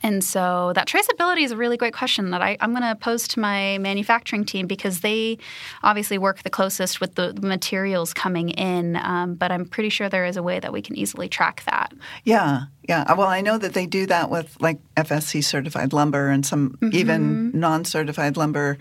And 0.04 0.24
so 0.24 0.72
that 0.76 0.88
traceability 0.88 1.44
is 1.44 1.52
a 1.52 1.58
really 1.58 1.78
great 1.78 1.94
question 1.94 2.32
that 2.32 2.42
I, 2.42 2.58
am 2.60 2.72
going 2.72 2.84
to 2.84 2.96
pose 2.96 3.28
to 3.30 3.40
my 3.40 3.78
manufacturing 3.78 4.46
team 4.46 4.68
because 4.68 5.02
they 5.02 5.38
obviously 5.84 6.18
work 6.18 6.44
the 6.44 6.50
closest 6.50 7.00
with 7.00 7.16
the, 7.16 7.32
materials 7.42 8.14
coming 8.14 8.50
in. 8.50 8.96
Um, 8.98 9.36
but 9.36 9.52
I'm 9.52 9.66
pretty 9.66 9.90
sure 9.90 10.10
there 10.10 10.26
is 10.26 10.38
a 10.38 10.44
way 10.44 10.60
that 10.60 10.72
we 10.72 10.82
can 10.82 10.96
easily 10.98 11.28
track 11.28 11.64
that. 11.66 11.94
Yeah, 12.24 12.64
yeah. 12.88 13.12
Well, 13.14 13.28
I 13.28 13.42
know 13.42 13.58
that 13.58 13.74
they 13.74 13.86
do 13.86 14.06
that 14.08 14.30
with 14.30 14.56
like 14.60 14.80
FSC 14.96 15.44
certified 15.44 15.92
lumber 15.92 16.30
and 16.30 16.46
some 16.46 16.72
mm-hmm. 16.82 16.96
even 16.96 17.52
non 17.60 17.84
certified 17.84 18.38
lumber 18.38 18.78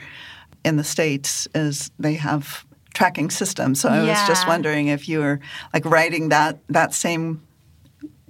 in 0.64 0.76
the 0.76 0.84
States, 0.84 1.48
is 1.54 1.90
they 1.98 2.14
have 2.14 2.64
tracking 2.94 3.30
systems. 3.30 3.80
So 3.80 3.88
I 3.88 4.02
yeah. 4.02 4.10
was 4.10 4.28
just 4.28 4.46
wondering 4.46 4.88
if 4.88 5.08
you 5.08 5.20
were 5.20 5.40
like 5.72 5.84
writing 5.84 6.28
that 6.30 6.58
that 6.68 6.92
same 6.94 7.42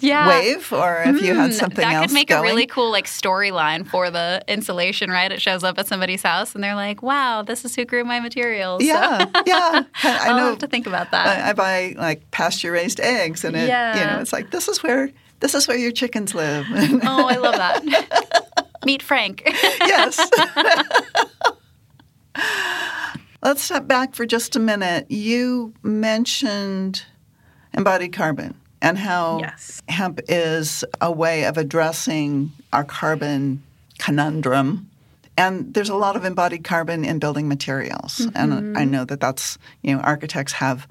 yeah. 0.03 0.29
wave 0.29 0.73
or 0.73 1.03
if 1.05 1.23
you 1.23 1.35
had 1.35 1.51
hmm. 1.51 1.57
something 1.57 1.85
that 1.85 1.95
else 1.95 2.07
could 2.07 2.15
make 2.15 2.29
going. 2.29 2.41
a 2.41 2.43
really 2.43 2.67
cool 2.67 2.91
like 2.91 3.07
storyline 3.07 3.87
for 3.87 4.11
the 4.11 4.43
insulation 4.49 5.11
right 5.11 5.33
it 5.33 5.41
shows 5.41 5.65
up 5.65 5.79
at 5.79 5.87
somebody's 5.87 6.23
house 6.23 6.55
and 6.55 6.63
they're 6.63 6.75
like 6.75 7.03
wow 7.03 7.43
this 7.43 7.65
is 7.65 7.75
who 7.75 7.85
grew 7.85 8.05
my 8.05 8.21
materials 8.21 8.83
yeah 8.83 9.19
so 9.19 9.43
yeah 9.47 9.85
i 10.03 10.29
I'll 10.29 10.37
know 10.37 10.45
have 10.51 10.59
to 10.59 10.69
think 10.69 10.87
about 10.87 11.11
that 11.11 11.27
I, 11.27 11.51
I, 11.51 11.53
buy 11.53 11.95
like 11.97 12.31
pasture 12.31 12.73
raised 12.73 13.01
eggs 13.01 13.45
and 13.45 13.57
it 13.57 13.69
yeah. 13.69 13.99
you 13.99 14.07
know 14.07 14.21
it's 14.21 14.33
like 14.33 14.51
this 14.51 14.69
is 14.69 14.83
where 14.83 15.11
this 15.41 15.55
is 15.55 15.67
where 15.67 15.77
your 15.77 15.93
chickens 15.93 16.35
live 16.35 16.67
oh 16.71 17.27
i 17.27 17.37
love 17.37 17.57
that 17.57 18.47
Meet 18.85 19.03
Frank. 19.03 19.43
yes. 19.45 20.31
Let's 23.43 23.63
step 23.63 23.87
back 23.87 24.15
for 24.15 24.27
just 24.27 24.57
a 24.57 24.61
minute. 24.61 25.11
You 25.11 25.75
mentioned 25.83 27.05
embodied 27.75 28.13
carbon 28.13 28.60
and 28.83 28.99
how 28.99 29.39
Yes. 29.41 29.83
hemp 29.89 30.21
is 30.29 30.85
a 31.01 31.11
way 31.11 31.45
of 31.45 31.57
addressing 31.57 32.53
our 32.73 32.85
carbon 32.85 33.63
conundrum. 33.99 34.89
And 35.37 35.73
there's 35.73 35.89
a 35.89 35.95
lot 35.95 36.17
of 36.17 36.25
embodied 36.25 36.65
carbon 36.65 37.05
in 37.05 37.19
building 37.19 37.49
materials. 37.49 38.21
And 38.35 38.53
mm-hmm. 38.53 38.77
I 38.77 38.85
know 38.85 39.05
that 39.05 39.21
that's, 39.21 39.59
you 39.83 39.95
know, 39.95 40.03
architects 40.03 40.53
have 40.55 40.87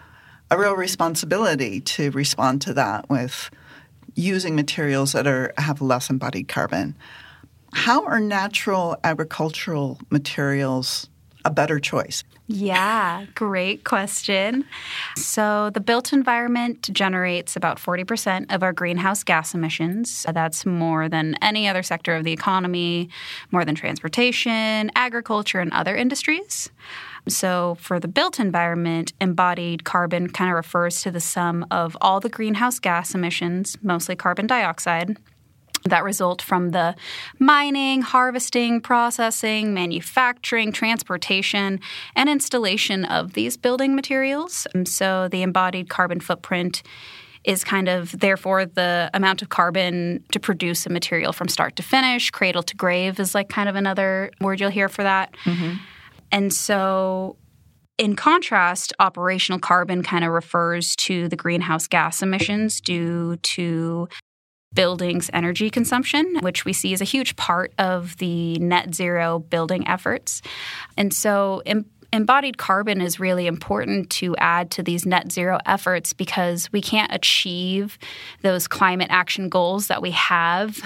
a 0.52 0.58
real 0.58 0.74
responsibility 0.74 1.82
to 1.82 2.12
respond 2.12 2.62
to 2.64 2.74
that 2.74 3.10
with 3.10 3.52
using 4.16 4.56
materials 4.56 5.14
that 5.14 5.28
are 5.28 5.54
have 5.58 5.82
less 5.82 6.10
embodied 6.10 6.48
carbon. 6.48 6.96
How 7.74 8.06
are 8.06 8.20
natural 8.20 8.98
agricultural 9.04 10.00
materials 10.10 11.08
a 11.50 11.52
better 11.52 11.80
choice? 11.80 12.24
Yeah, 12.48 13.26
great 13.36 13.84
question. 13.84 14.66
So, 15.18 15.70
the 15.72 15.80
built 15.80 16.14
environment 16.14 16.90
generates 16.94 17.56
about 17.56 17.78
40% 17.78 18.54
of 18.54 18.64
our 18.64 18.72
greenhouse 18.72 19.24
gas 19.24 19.54
emissions. 19.54 20.26
That's 20.32 20.66
more 20.66 21.10
than 21.10 21.36
any 21.42 21.68
other 21.68 21.84
sector 21.84 22.16
of 22.16 22.24
the 22.24 22.32
economy, 22.32 23.10
more 23.52 23.66
than 23.66 23.76
transportation, 23.76 24.92
agriculture, 24.96 25.60
and 25.60 25.74
other 25.74 25.96
industries. 25.96 26.70
So, 27.28 27.78
for 27.80 28.00
the 28.00 28.08
built 28.08 28.40
environment, 28.40 29.14
embodied 29.20 29.84
carbon 29.84 30.30
kind 30.30 30.50
of 30.50 30.56
refers 30.56 31.02
to 31.02 31.12
the 31.12 31.20
sum 31.20 31.66
of 31.70 31.98
all 32.00 32.20
the 32.20 32.30
greenhouse 32.30 32.80
gas 32.80 33.14
emissions, 33.14 33.78
mostly 33.82 34.16
carbon 34.16 34.48
dioxide, 34.48 35.18
that 35.86 36.04
result 36.04 36.42
from 36.42 36.70
the 36.70 36.96
mining, 37.40 38.02
harvesting, 38.02 38.82
processing, 38.82 39.74
manufacturing, 39.74 40.72
transportation, 40.72 41.80
and 42.16 42.30
installation 42.30 43.06
of 43.06 43.34
these 43.34 43.58
building 43.58 43.96
materials. 43.96 44.68
And 44.74 44.88
so 44.88 45.28
the 45.28 45.42
embodied 45.42 45.90
carbon 45.90 46.20
footprint 46.20 46.84
is 47.44 47.64
kind 47.64 47.88
of 47.88 48.20
therefore 48.20 48.66
the 48.66 49.10
amount 49.14 49.42
of 49.42 49.50
carbon 49.50 50.24
to 50.32 50.40
produce 50.40 50.86
a 50.86 50.90
material 50.90 51.32
from 51.32 51.48
start 51.48 51.76
to 51.78 51.84
finish. 51.84 52.32
Cradle 52.32 52.64
to 52.64 52.76
grave 52.76 53.20
is 53.20 53.34
like 53.34 53.50
kind 53.50 53.70
of 53.70 53.76
another 53.76 54.32
word 54.42 54.60
you'll 54.60 54.70
hear 54.70 54.90
for 54.90 55.04
that. 55.04 55.34
Mm-hmm. 55.46 55.76
And 56.32 56.54
so 56.54 57.38
in 57.98 58.16
contrast, 58.16 58.94
operational 59.00 59.60
carbon 59.60 60.04
kind 60.04 60.24
of 60.24 60.32
refers 60.32 60.96
to 60.98 61.28
the 61.28 61.36
greenhouse 61.36 61.88
gas 61.88 62.22
emissions 62.22 62.80
due 62.82 63.36
to 63.38 64.08
buildings' 64.74 65.30
energy 65.34 65.70
consumption, 65.70 66.38
which 66.42 66.66
we 66.66 66.74
see 66.74 66.94
as 66.94 67.02
a 67.02 67.06
huge 67.06 67.36
part 67.36 67.74
of 67.78 68.18
the 68.18 68.58
net 68.60 68.94
zero 68.94 69.40
building 69.40 69.88
efforts. 69.88 70.42
And 70.98 71.14
so, 71.14 71.62
em- 71.66 71.86
embodied 72.12 72.58
carbon 72.58 73.02
is 73.02 73.20
really 73.20 73.48
important 73.48 74.10
to 74.10 74.36
add 74.38 74.72
to 74.72 74.84
these 74.84 75.06
net 75.06 75.32
zero 75.32 75.60
efforts 75.66 76.14
because 76.14 76.72
we 76.72 76.82
can't 76.82 77.14
achieve 77.14 77.98
those 78.42 78.68
climate 78.68 79.08
action 79.10 79.50
goals 79.50 79.88
that 79.88 80.02
we 80.02 80.12
have. 80.12 80.80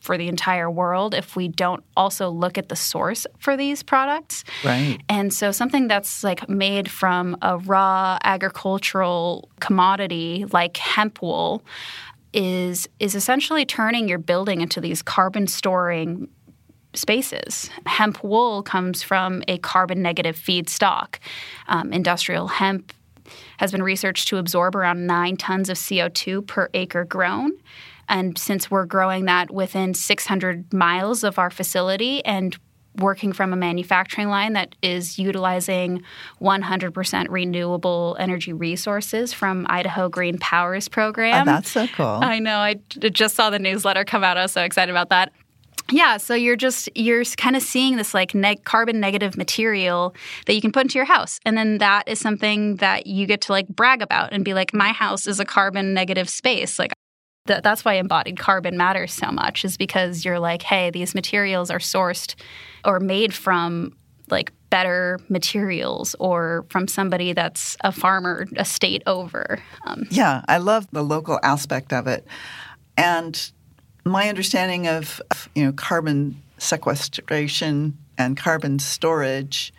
For 0.00 0.16
the 0.16 0.28
entire 0.28 0.70
world, 0.70 1.14
if 1.14 1.36
we 1.36 1.46
don't 1.46 1.84
also 1.94 2.30
look 2.30 2.56
at 2.56 2.70
the 2.70 2.74
source 2.74 3.26
for 3.38 3.54
these 3.54 3.82
products. 3.82 4.44
Right. 4.64 4.98
And 5.10 5.30
so 5.30 5.52
something 5.52 5.88
that's 5.88 6.24
like 6.24 6.48
made 6.48 6.90
from 6.90 7.36
a 7.42 7.58
raw 7.58 8.18
agricultural 8.24 9.50
commodity 9.60 10.46
like 10.50 10.78
hemp 10.78 11.20
wool 11.20 11.62
is 12.32 12.88
is 12.98 13.14
essentially 13.14 13.64
turning 13.64 14.08
your 14.08 14.18
building 14.18 14.60
into 14.60 14.80
these 14.80 15.02
carbon 15.02 15.46
storing 15.46 16.28
spaces. 16.94 17.70
Hemp 17.86 18.22
wool 18.24 18.62
comes 18.62 19.02
from 19.02 19.42
a 19.48 19.58
carbon 19.58 20.02
negative 20.02 20.36
feedstock. 20.36 21.16
Um, 21.68 21.92
industrial 21.92 22.48
hemp 22.48 22.92
has 23.58 23.70
been 23.70 23.82
researched 23.82 24.28
to 24.28 24.38
absorb 24.38 24.74
around 24.74 25.06
nine 25.06 25.36
tons 25.36 25.68
of 25.68 25.76
CO2 25.76 26.46
per 26.46 26.68
acre 26.74 27.04
grown. 27.04 27.52
And 28.08 28.36
since 28.36 28.70
we're 28.70 28.86
growing 28.86 29.26
that 29.26 29.52
within 29.52 29.94
600 29.94 30.72
miles 30.72 31.22
of 31.22 31.38
our 31.38 31.50
facility 31.50 32.24
and 32.24 32.58
working 32.96 33.32
from 33.32 33.52
a 33.52 33.56
manufacturing 33.56 34.28
line 34.28 34.54
that 34.54 34.74
is 34.82 35.18
utilizing 35.18 36.02
100% 36.40 37.26
renewable 37.28 38.16
energy 38.18 38.52
resources 38.52 39.32
from 39.32 39.66
Idaho 39.68 40.08
Green 40.08 40.38
Powers 40.38 40.88
program. 40.88 41.42
Oh, 41.42 41.44
that's 41.44 41.70
so 41.70 41.86
cool. 41.88 42.18
I 42.22 42.38
know. 42.38 42.56
I 42.56 42.76
just 42.88 43.36
saw 43.36 43.50
the 43.50 43.58
newsletter 43.58 44.04
come 44.04 44.24
out. 44.24 44.36
I 44.36 44.42
was 44.42 44.52
so 44.52 44.62
excited 44.62 44.90
about 44.90 45.10
that. 45.10 45.32
Yeah, 45.92 46.18
so 46.18 46.34
you're 46.34 46.56
just 46.56 46.88
you're 46.94 47.24
kind 47.36 47.56
of 47.56 47.62
seeing 47.62 47.96
this 47.96 48.14
like 48.14 48.34
neg- 48.34 48.64
carbon 48.64 49.00
negative 49.00 49.36
material 49.36 50.14
that 50.46 50.54
you 50.54 50.60
can 50.60 50.70
put 50.70 50.82
into 50.82 50.98
your 50.98 51.04
house, 51.04 51.40
and 51.44 51.56
then 51.56 51.78
that 51.78 52.08
is 52.08 52.20
something 52.20 52.76
that 52.76 53.06
you 53.06 53.26
get 53.26 53.40
to 53.42 53.52
like 53.52 53.66
brag 53.68 54.00
about 54.00 54.32
and 54.32 54.44
be 54.44 54.54
like, 54.54 54.72
my 54.72 54.92
house 54.92 55.26
is 55.26 55.40
a 55.40 55.44
carbon 55.44 55.92
negative 55.92 56.28
space. 56.28 56.78
Like 56.78 56.92
th- 57.46 57.62
that's 57.62 57.84
why 57.84 57.94
embodied 57.94 58.38
carbon 58.38 58.76
matters 58.76 59.12
so 59.12 59.30
much, 59.30 59.64
is 59.64 59.76
because 59.76 60.24
you're 60.24 60.38
like, 60.38 60.62
hey, 60.62 60.90
these 60.90 61.14
materials 61.14 61.70
are 61.70 61.78
sourced 61.78 62.34
or 62.84 63.00
made 63.00 63.34
from 63.34 63.96
like 64.30 64.52
better 64.70 65.18
materials 65.28 66.14
or 66.20 66.64
from 66.68 66.86
somebody 66.86 67.32
that's 67.32 67.76
a 67.82 67.92
farmer 67.92 68.46
a 68.56 68.64
state 68.64 69.02
over. 69.06 69.60
Um, 69.84 70.06
Yeah, 70.10 70.44
I 70.48 70.58
love 70.58 70.86
the 70.92 71.02
local 71.02 71.40
aspect 71.42 71.92
of 71.92 72.06
it. 72.06 72.26
And 72.96 73.50
my 74.04 74.28
understanding 74.28 74.86
of 74.86 75.20
you 75.54 75.64
know 75.64 75.72
carbon 75.72 76.40
sequestration 76.58 77.98
and 78.16 78.36
carbon 78.36 78.78
storage 78.78 79.72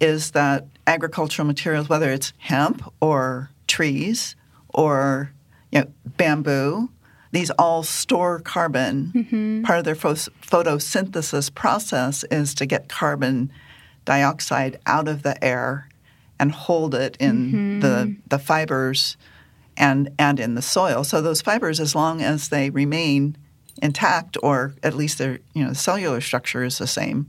is 0.00 0.30
that 0.32 0.66
agricultural 0.86 1.46
materials, 1.46 1.88
whether 1.88 2.10
it's 2.10 2.32
hemp 2.38 2.82
or 3.00 3.50
trees 3.66 4.36
or 4.68 5.32
you 5.72 5.80
know 5.80 5.86
bamboo, 6.16 6.90
these 7.30 7.50
all 7.50 7.82
store 7.82 8.40
carbon. 8.40 9.12
Mm-hmm. 9.14 9.62
Part 9.62 9.80
of 9.80 9.84
their 9.84 9.94
phos- 9.94 10.28
photosynthesis 10.42 11.54
process 11.54 12.24
is 12.30 12.54
to 12.54 12.66
get 12.66 12.88
carbon 12.88 13.52
dioxide 14.04 14.78
out 14.86 15.08
of 15.08 15.22
the 15.22 15.42
air 15.44 15.88
and 16.40 16.52
hold 16.52 16.94
it 16.94 17.16
in 17.20 17.46
mm-hmm. 17.46 17.80
the 17.80 18.16
the 18.28 18.38
fibers 18.38 19.16
and 19.76 20.10
and 20.18 20.40
in 20.40 20.54
the 20.54 20.62
soil. 20.62 21.04
So 21.04 21.20
those 21.20 21.42
fibers, 21.42 21.80
as 21.80 21.94
long 21.94 22.22
as 22.22 22.48
they 22.48 22.70
remain 22.70 23.36
intact, 23.82 24.36
or 24.42 24.74
at 24.82 24.94
least 24.94 25.18
their 25.18 25.40
you 25.54 25.64
know 25.64 25.72
cellular 25.72 26.20
structure 26.20 26.64
is 26.64 26.78
the 26.78 26.86
same, 26.86 27.28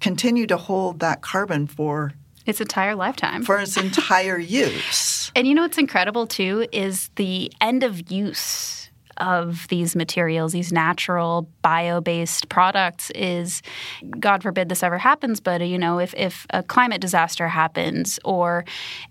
continue 0.00 0.46
to 0.46 0.56
hold 0.56 1.00
that 1.00 1.22
carbon 1.22 1.66
for 1.66 2.12
its 2.46 2.60
entire 2.60 2.94
lifetime. 2.94 3.42
for 3.42 3.58
its 3.58 3.76
entire 3.76 4.38
use. 4.38 5.30
And 5.34 5.46
you 5.46 5.54
know 5.54 5.62
what's 5.62 5.78
incredible 5.78 6.26
too 6.26 6.66
is 6.72 7.10
the 7.16 7.52
end 7.60 7.82
of 7.82 8.10
use 8.10 8.89
of 9.20 9.68
these 9.68 9.94
materials, 9.94 10.52
these 10.52 10.72
natural 10.72 11.48
bio-based 11.62 12.48
products 12.48 13.10
is 13.14 13.62
God 14.18 14.42
forbid 14.42 14.68
this 14.68 14.82
ever 14.82 14.98
happens, 14.98 15.40
but 15.40 15.60
uh, 15.60 15.64
you 15.64 15.78
know, 15.78 15.98
if, 15.98 16.14
if 16.14 16.46
a 16.50 16.62
climate 16.62 17.00
disaster 17.00 17.48
happens 17.48 18.18
or 18.24 18.64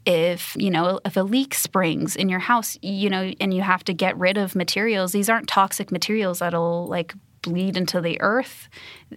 if, 0.06 0.56
you 0.58 0.72
know, 0.72 1.00
if 1.06 1.16
a 1.16 1.22
leak 1.22 1.54
springs 1.54 2.16
in 2.16 2.30
your 2.30 2.40
house, 2.40 2.78
you 2.82 3.10
know, 3.10 3.32
and 3.40 3.54
you 3.54 3.62
have 3.62 3.84
to 3.86 3.94
get 3.94 4.18
rid 4.18 4.38
of 4.38 4.56
materials, 4.56 5.12
these 5.12 5.30
aren't 5.30 5.48
toxic 5.48 5.92
materials 5.92 6.40
that'll 6.40 6.88
like 6.88 7.14
bleed 7.42 7.78
into 7.78 8.02
the 8.02 8.20
earth 8.20 8.68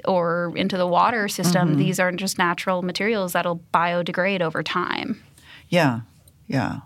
or 0.05 0.53
into 0.57 0.77
the 0.77 0.87
water 0.87 1.27
system. 1.29 1.71
Mm-hmm. 1.71 1.79
These 1.79 1.99
aren't 1.99 2.21
just 2.21 2.39
natural 2.39 2.83
materials 2.83 3.33
that'll 3.33 3.61
biodegrade 3.75 4.41
over 4.41 4.63
time. 4.63 5.23
Yeah, 5.69 6.01
yeah, 6.47 6.81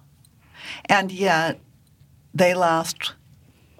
and 0.86 1.12
yet 1.12 1.60
they 2.32 2.54
last 2.54 3.14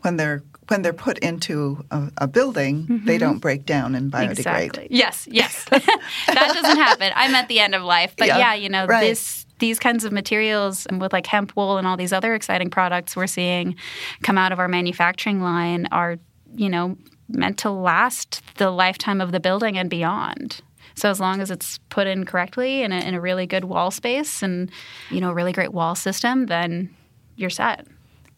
when 0.07 0.17
they're 0.17 0.43
when 0.69 0.83
they're 0.83 0.93
put 0.93 1.19
into 1.19 1.85
a, 1.91 2.11
a 2.19 2.29
building. 2.29 2.87
They 2.87 2.95
mm-hmm. 2.95 3.19
don't 3.19 3.39
break 3.39 3.67
down 3.67 3.95
and 3.95 4.11
biodegrade. 4.11 4.31
Exactly. 4.31 4.89
Yes, 4.91 5.29
yes. 5.31 5.65
that 5.71 6.51
doesn't 6.55 6.79
happen. 6.79 7.13
I'm 7.15 7.35
at 7.35 7.49
the 7.49 7.61
end 7.61 7.75
of 7.75 7.83
life. 7.83 8.15
But 8.17 8.29
Yeah, 8.29 8.39
yeah, 8.39 8.55
you 8.55 8.69
know, 8.69 8.87
right. 8.87 9.07
this 9.07 9.47
these 9.59 9.79
kinds 9.79 10.05
of 10.05 10.13
materials 10.13 10.87
and 10.87 11.01
with 11.01 11.13
like 11.13 11.27
hemp 11.27 11.57
wool 11.57 11.77
and 11.79 11.87
all 11.87 11.97
these 11.97 12.13
other 12.13 12.35
exciting 12.35 12.69
products 12.71 13.17
we're 13.17 13.27
seeing 13.27 13.75
come 14.23 14.37
out 14.37 14.53
of 14.53 14.59
our 14.59 14.69
manufacturing 14.69 15.41
line 15.41 15.87
are, 15.93 16.19
you 16.55 16.69
know, 16.69 16.97
meant 17.29 17.59
to 17.59 17.71
last 17.71 18.43
the 18.57 18.71
lifetime 18.71 19.21
of 19.21 19.33
the 19.33 19.41
building 19.41 19.77
and 19.77 19.91
beyond. 19.91 20.61
So 20.95 21.11
as 21.11 21.21
long 21.21 21.41
as 21.41 21.51
it's 21.51 21.79
put 21.91 22.07
in 22.07 22.25
correctly 22.25 22.83
in 22.83 22.93
a, 22.93 22.99
in 23.01 23.15
a 23.15 23.21
really 23.21 23.47
good 23.47 23.65
wall 23.65 23.91
space 23.91 24.43
and, 24.43 24.71
you 25.11 25.21
know, 25.21 25.31
a 25.31 25.35
really 25.35 25.53
great 25.53 25.73
wall 25.73 25.95
system, 25.95 26.47
then 26.47 26.95
you're 27.37 27.51
set. 27.51 27.87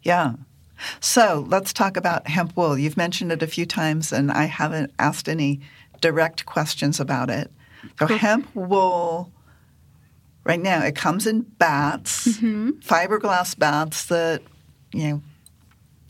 Yeah. 0.02 0.35
So 1.00 1.46
let's 1.48 1.72
talk 1.72 1.96
about 1.96 2.26
hemp 2.28 2.56
wool. 2.56 2.78
You've 2.78 2.96
mentioned 2.96 3.32
it 3.32 3.42
a 3.42 3.46
few 3.46 3.66
times, 3.66 4.12
and 4.12 4.30
I 4.30 4.44
haven't 4.44 4.92
asked 4.98 5.28
any 5.28 5.60
direct 6.00 6.46
questions 6.46 7.00
about 7.00 7.30
it. 7.30 7.50
So 7.98 8.06
hemp 8.06 8.48
wool, 8.54 9.32
right 10.44 10.60
now, 10.60 10.82
it 10.82 10.94
comes 10.96 11.26
in 11.26 11.42
bats, 11.42 12.26
fiberglass 12.38 13.58
bats 13.58 14.06
that, 14.06 14.42
you 14.92 15.08
know, 15.08 15.22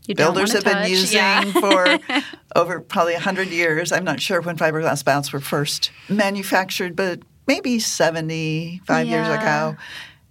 you 0.07 0.15
builders 0.15 0.53
have 0.53 0.65
wanna 0.65 0.81
been 0.81 0.89
using 0.89 1.17
Yeah. 1.17 1.43
for 1.51 1.99
over 2.55 2.79
probably 2.79 3.13
100 3.13 3.49
years. 3.49 3.91
I'm 3.91 4.03
not 4.03 4.19
sure 4.19 4.41
when 4.41 4.57
fiberglass 4.57 5.05
bats 5.05 5.31
were 5.31 5.39
first 5.39 5.91
manufactured, 6.09 6.95
but 6.95 7.19
maybe 7.45 7.77
75 7.79 9.07
years 9.07 9.27
ago. 9.27 9.75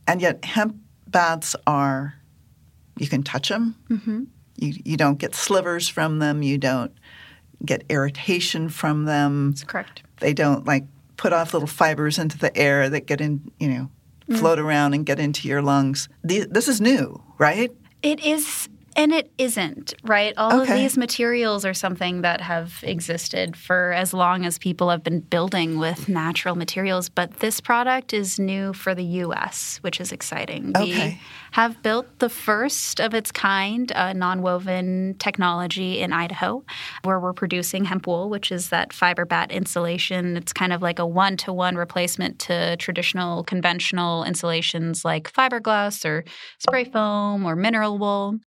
And 0.09 0.21
yet, 0.21 0.45
hemp 0.45 0.77
bats 1.07 1.55
are, 1.67 2.15
you 2.99 3.09
can 3.09 3.23
touch 3.23 3.49
them. 3.49 3.75
Mm-hmm. 3.91 4.25
You, 4.57 4.75
you 4.85 4.97
don't 4.97 5.19
get 5.19 5.35
slivers 5.35 5.89
from 5.89 6.19
them. 6.19 6.43
You 6.43 6.59
don't 6.59 6.93
get 7.65 7.85
irritation 7.89 8.69
from 8.69 9.05
them. 9.05 9.51
That's 9.53 9.65
correct. 9.65 10.03
They 10.21 10.33
don't 10.35 10.67
like 10.67 10.85
put 11.17 11.33
off 11.33 11.53
little 11.53 11.69
fibers 11.69 12.19
into 12.19 12.39
the 12.39 12.57
air 12.57 12.89
that 12.91 13.07
get 13.07 13.21
in, 13.21 13.51
you 13.59 13.69
know, 13.69 13.91
float 14.37 14.59
around 14.59 14.95
and 14.95 15.07
get 15.07 15.19
into 15.19 15.49
your 15.49 15.63
lungs. 15.63 16.09
The- 16.23 16.47
This 16.51 16.69
is 16.69 16.81
new, 16.81 17.23
right? 17.39 17.71
It 18.03 18.25
is, 18.25 18.69
and 18.99 19.13
it 19.13 19.31
isn't, 19.39 19.95
right? 20.03 20.35
All 20.37 20.61
of 20.61 20.67
these 20.69 20.97
materials 20.99 21.65
are 21.65 21.73
something 21.73 22.23
that 22.23 22.41
have 22.41 22.81
existed 22.83 23.57
for 23.57 23.93
as 23.93 24.13
long 24.13 24.45
as 24.45 24.59
people 24.59 24.91
have 24.91 25.05
been 25.05 25.21
building 25.21 25.79
with 25.79 26.09
natural 26.09 26.57
materials. 26.57 27.09
But 27.09 27.39
this 27.39 27.61
product 27.61 28.13
is 28.13 28.41
new 28.41 28.73
for 28.73 28.97
the 28.97 29.05
US, 29.23 29.79
which 29.83 30.01
is 30.01 30.11
exciting. 30.11 30.73
We 30.75 30.83
Okay. 30.99 31.19
have 31.53 31.81
built 31.81 32.19
the 32.19 32.29
first 32.29 33.01
of 33.01 33.15
its 33.15 33.31
kind 33.31 33.93
uh, 33.93 34.15
non 34.15 34.43
woven 34.43 35.15
technology 35.21 36.01
in 36.01 36.13
Idaho, 36.13 36.65
where 37.05 37.21
we're 37.21 37.33
producing 37.33 37.85
hemp 37.85 38.09
wool, 38.09 38.29
which 38.29 38.51
is 38.51 38.71
that 38.71 38.93
fiber 38.93 39.25
bat 39.25 39.53
insulation. 39.53 40.37
It's 40.37 40.53
kind 40.53 40.73
of 40.73 40.83
like 40.83 40.99
a 40.99 41.07
one 41.07 41.37
to 41.39 41.53
one 41.53 41.77
replacement 41.77 42.41
to 42.41 42.77
traditional 42.79 43.45
conventional 43.45 44.25
insulations 44.25 45.05
like 45.05 45.33
fiberglass 45.33 46.05
or 46.05 46.25
spray 46.59 46.83
foam 46.85 47.47
or 47.47 47.55
mineral 47.55 47.97
wool. 47.97 48.41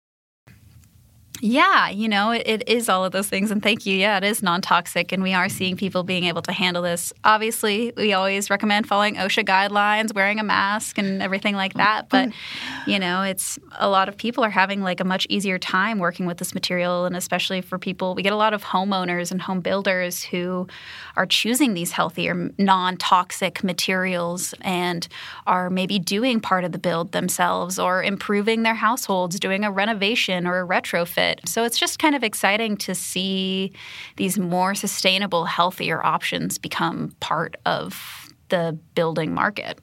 Yeah, 1.41 1.89
you 1.89 2.09
know, 2.09 2.31
it, 2.31 2.43
it 2.45 2.69
is 2.69 2.89
all 2.89 3.05
of 3.05 3.11
those 3.11 3.27
things. 3.27 3.51
And 3.51 3.63
thank 3.63 3.85
you. 3.85 3.95
Yeah, 3.95 4.17
it 4.17 4.23
is 4.23 4.43
non 4.43 4.61
toxic. 4.61 5.11
And 5.11 5.23
we 5.23 5.33
are 5.33 5.49
seeing 5.49 5.77
people 5.77 6.03
being 6.03 6.25
able 6.25 6.41
to 6.43 6.51
handle 6.51 6.83
this. 6.83 7.13
Obviously, 7.23 7.93
we 7.95 8.13
always 8.13 8.49
recommend 8.49 8.87
following 8.87 9.15
OSHA 9.15 9.45
guidelines, 9.45 10.13
wearing 10.13 10.39
a 10.39 10.43
mask, 10.43 10.97
and 10.97 11.21
everything 11.21 11.55
like 11.55 11.75
that. 11.75 12.09
But, 12.09 12.29
mm-hmm. 12.29 12.89
you 12.89 12.99
know, 12.99 13.21
it's 13.23 13.57
a 13.77 13.89
lot 13.89 14.09
of 14.09 14.17
people 14.17 14.43
are 14.43 14.49
having 14.49 14.81
like 14.81 14.99
a 14.99 15.05
much 15.05 15.25
easier 15.29 15.57
time 15.57 15.99
working 15.99 16.25
with 16.25 16.37
this 16.37 16.53
material. 16.53 17.05
And 17.05 17.15
especially 17.15 17.61
for 17.61 17.79
people, 17.79 18.15
we 18.15 18.23
get 18.23 18.33
a 18.33 18.37
lot 18.37 18.53
of 18.53 18.63
homeowners 18.63 19.31
and 19.31 19.41
home 19.41 19.61
builders 19.61 20.23
who 20.23 20.67
are 21.15 21.25
choosing 21.25 21.73
these 21.73 21.91
healthier, 21.91 22.51
non 22.57 22.97
toxic 22.97 23.63
materials 23.63 24.53
and 24.61 25.07
are 25.47 25.69
maybe 25.69 25.99
doing 25.99 26.39
part 26.39 26.63
of 26.63 26.71
the 26.71 26.79
build 26.79 27.11
themselves 27.11 27.79
or 27.79 28.03
improving 28.03 28.63
their 28.63 28.75
households, 28.75 29.39
doing 29.39 29.63
a 29.63 29.71
renovation 29.71 30.45
or 30.45 30.61
a 30.61 30.67
retrofit. 30.67 31.28
So 31.45 31.63
it's 31.63 31.77
just 31.77 31.99
kind 31.99 32.15
of 32.15 32.23
exciting 32.23 32.77
to 32.77 32.95
see 32.95 33.71
these 34.17 34.37
more 34.39 34.73
sustainable, 34.75 35.45
healthier 35.45 36.03
options 36.05 36.57
become 36.57 37.15
part 37.19 37.55
of 37.65 38.31
the 38.49 38.77
building 38.95 39.33
market. 39.33 39.79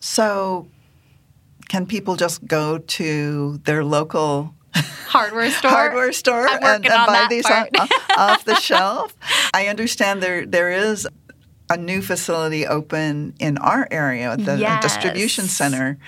So, 0.00 0.68
can 1.68 1.86
people 1.86 2.16
just 2.16 2.46
go 2.46 2.78
to 2.78 3.58
their 3.64 3.84
local 3.84 4.54
Hardware 5.08 5.50
store. 5.50 5.70
hardware 5.70 6.12
store 6.12 6.46
and, 6.48 6.84
and 6.84 6.86
on 6.94 7.06
buy 7.06 7.26
these 7.28 7.46
off, 8.16 8.44
the 8.44 8.54
shelf? 8.56 9.14
I 9.52 9.66
understand 9.68 10.22
there 10.22 10.46
there 10.46 10.70
is 10.70 11.06
a 11.70 11.76
new 11.76 12.00
facility 12.00 12.66
open 12.66 13.34
in 13.38 13.58
our 13.58 13.86
area 13.90 14.30
at 14.32 14.44
the 14.44 14.56
Yes. 14.58 14.82
distribution 14.82 15.44
center. 15.46 15.98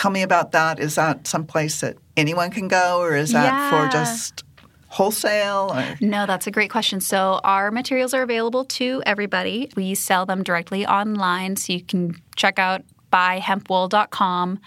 Tell 0.00 0.10
me 0.10 0.22
about 0.22 0.52
that. 0.52 0.80
Is 0.80 0.94
that 0.94 1.26
someplace 1.26 1.82
that 1.82 1.98
anyone 2.16 2.50
can 2.50 2.68
go, 2.68 3.02
or 3.02 3.14
is 3.14 3.32
that 3.32 3.68
for 3.68 3.92
just 3.92 4.44
wholesale? 4.88 5.72
Or 5.74 5.94
No, 6.00 6.24
that's 6.24 6.46
a 6.46 6.50
great 6.50 6.70
question. 6.70 7.02
So, 7.02 7.38
our 7.44 7.70
materials 7.70 8.14
are 8.14 8.22
available 8.22 8.64
to 8.64 9.02
everybody. 9.04 9.70
We 9.76 9.94
sell 9.94 10.24
them 10.24 10.42
directly 10.42 10.86
online, 10.86 11.56
so 11.56 11.74
you 11.74 11.82
can 11.82 12.14
check 12.34 12.58
out 12.58 12.80
buyhempwool.com 13.12 14.58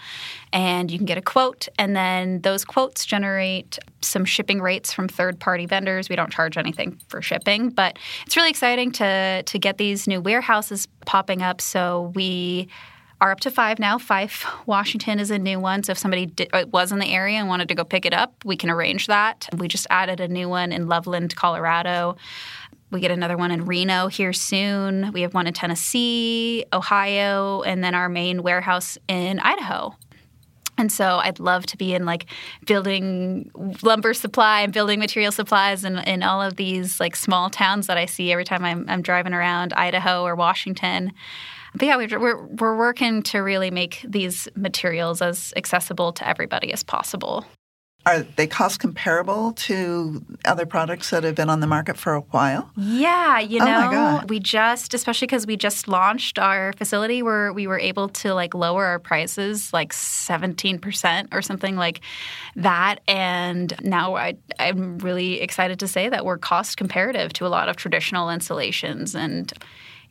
and 0.52 0.90
you 0.90 0.98
can 0.98 1.06
get 1.06 1.18
a 1.18 1.22
quote. 1.22 1.66
And 1.80 1.96
then 1.96 2.42
those 2.42 2.64
quotes 2.64 3.04
generate 3.04 3.80
some 4.02 4.24
shipping 4.24 4.60
rates 4.60 4.92
from 4.92 5.08
third 5.08 5.40
party 5.40 5.66
vendors. 5.66 6.08
We 6.08 6.14
don't 6.14 6.30
charge 6.30 6.56
anything 6.56 7.00
for 7.08 7.20
shipping, 7.20 7.70
but 7.70 7.98
it's 8.24 8.36
really 8.36 8.50
exciting 8.50 8.92
to, 8.92 9.42
to 9.42 9.58
get 9.58 9.78
these 9.78 10.06
new 10.06 10.20
warehouses 10.20 10.86
popping 11.06 11.42
up. 11.42 11.60
So, 11.60 12.12
we 12.14 12.68
are 13.24 13.32
up 13.32 13.40
to 13.40 13.50
five 13.50 13.78
now. 13.78 13.96
Fife, 13.96 14.44
Washington 14.66 15.18
is 15.18 15.30
a 15.30 15.38
new 15.38 15.58
one. 15.58 15.82
So 15.82 15.92
if 15.92 15.98
somebody 15.98 16.26
did, 16.26 16.50
uh, 16.52 16.66
was 16.70 16.92
in 16.92 16.98
the 16.98 17.10
area 17.10 17.38
and 17.38 17.48
wanted 17.48 17.68
to 17.68 17.74
go 17.74 17.82
pick 17.82 18.04
it 18.04 18.12
up, 18.12 18.34
we 18.44 18.54
can 18.54 18.68
arrange 18.68 19.06
that. 19.06 19.48
We 19.56 19.66
just 19.66 19.86
added 19.88 20.20
a 20.20 20.28
new 20.28 20.46
one 20.46 20.72
in 20.72 20.88
Loveland, 20.88 21.34
Colorado. 21.34 22.16
We 22.90 23.00
get 23.00 23.10
another 23.10 23.38
one 23.38 23.50
in 23.50 23.64
Reno 23.64 24.08
here 24.08 24.34
soon. 24.34 25.10
We 25.12 25.22
have 25.22 25.32
one 25.32 25.46
in 25.46 25.54
Tennessee, 25.54 26.66
Ohio, 26.70 27.62
and 27.62 27.82
then 27.82 27.94
our 27.94 28.10
main 28.10 28.42
warehouse 28.42 28.98
in 29.08 29.40
Idaho. 29.40 29.96
And 30.76 30.92
so 30.92 31.16
I'd 31.16 31.40
love 31.40 31.64
to 31.66 31.78
be 31.78 31.94
in 31.94 32.04
like 32.04 32.26
building 32.66 33.50
lumber 33.82 34.12
supply 34.12 34.60
and 34.60 34.72
building 34.72 34.98
material 34.98 35.32
supplies 35.32 35.82
and 35.82 36.06
in 36.06 36.22
all 36.22 36.42
of 36.42 36.56
these 36.56 37.00
like 37.00 37.16
small 37.16 37.48
towns 37.48 37.86
that 37.86 37.96
I 37.96 38.04
see 38.04 38.32
every 38.32 38.44
time 38.44 38.66
I'm, 38.66 38.84
I'm 38.86 39.00
driving 39.00 39.32
around 39.32 39.72
Idaho 39.72 40.24
or 40.24 40.34
Washington. 40.34 41.12
But 41.74 41.86
yeah, 41.86 41.96
we're, 41.96 42.20
we're, 42.20 42.46
we're 42.46 42.76
working 42.76 43.22
to 43.24 43.38
really 43.38 43.70
make 43.70 44.04
these 44.06 44.48
materials 44.54 45.20
as 45.20 45.52
accessible 45.56 46.12
to 46.12 46.28
everybody 46.28 46.72
as 46.72 46.82
possible. 46.82 47.44
are 48.06 48.20
they 48.36 48.46
cost 48.46 48.80
comparable 48.80 49.52
to 49.52 50.22
other 50.44 50.66
products 50.66 51.08
that 51.10 51.24
have 51.24 51.34
been 51.34 51.48
on 51.48 51.60
the 51.60 51.66
market 51.66 51.96
for 51.96 52.12
a 52.14 52.20
while? 52.20 52.70
Yeah, 52.76 53.38
you 53.40 53.60
Oh 53.60 53.64
know, 53.64 53.90
God. 53.90 54.28
we 54.30 54.40
just, 54.40 54.92
especially 54.92 55.26
because 55.26 55.46
we 55.46 55.56
just 55.56 55.88
launched 55.88 56.38
our 56.38 56.74
facility 56.74 57.22
where 57.22 57.50
we 57.52 57.66
were 57.66 57.78
able 57.78 58.10
to 58.10 58.34
like 58.34 58.54
lower 58.54 58.84
our 58.84 58.98
prices 58.98 59.72
like 59.72 59.92
17% 59.92 61.28
or 61.32 61.40
something 61.40 61.76
like 61.76 62.02
that. 62.56 63.00
And 63.08 63.72
now 63.82 64.16
I, 64.16 64.36
I'm 64.60 64.98
really 64.98 65.40
excited 65.40 65.80
to 65.80 65.88
say 65.88 66.10
that 66.10 66.26
we're 66.26 66.38
cost 66.38 66.76
comparative 66.76 67.32
to 67.34 67.46
a 67.46 67.48
lot 67.48 67.70
of 67.70 67.76
traditional 67.76 68.28
insulations 68.28 69.14
and 69.14 69.50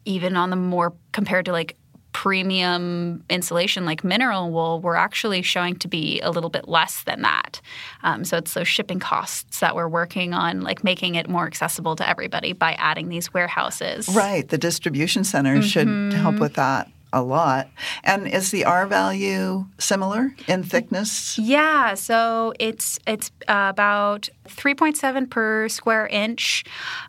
even 0.06 0.36
on 0.36 0.50
the 0.50 0.56
more 0.56 0.94
compared 1.12 1.46
to 1.46 1.52
like 1.52 1.76
premium 2.12 3.24
insulation 3.30 3.86
like 3.86 4.04
mineral 4.04 4.52
wool, 4.52 4.80
we're 4.80 4.96
actually 4.96 5.42
showing 5.42 5.76
to 5.76 5.88
be 5.88 6.22
a 6.22 6.30
little 6.32 6.50
bit 6.50 6.68
less 6.68 7.04
than 7.04 7.22
that. 7.24 7.60
Um, 8.04 8.24
so 8.24 8.38
it's 8.38 8.54
those 8.54 8.68
shipping 8.68 9.00
costs 9.00 9.60
that 9.60 9.76
we're 9.76 9.88
working 9.89 10.34
on, 10.34 10.62
like 10.62 10.84
making 10.84 11.16
it 11.16 11.28
more 11.28 11.46
accessible 11.48 11.96
to 11.98 12.08
everybody 12.08 12.54
by 12.54 12.74
adding 12.74 13.10
these 13.10 13.34
warehouses. 13.34 14.08
Right. 14.10 14.48
The 14.48 14.58
distribution 14.60 15.24
center 15.24 15.62
should 15.62 15.88
Mm-hmm. 15.88 16.18
help 16.22 16.39
with 16.39 16.54
that 16.54 16.89
a 17.12 17.22
lot. 17.22 17.68
And 18.04 18.28
is 18.28 18.50
the 18.52 18.66
R 18.66 18.88
value 18.88 19.66
similar 19.78 20.34
in 20.48 20.63
thickness? 20.63 21.38
Yeah, 21.38 21.94
so 21.96 22.54
it's 22.60 23.00
it's 23.06 23.30
uh, 23.48 23.68
about 23.70 24.30
3.7 24.45 25.29
per 25.29 25.69
square 25.69 26.08
inch. 26.08 26.63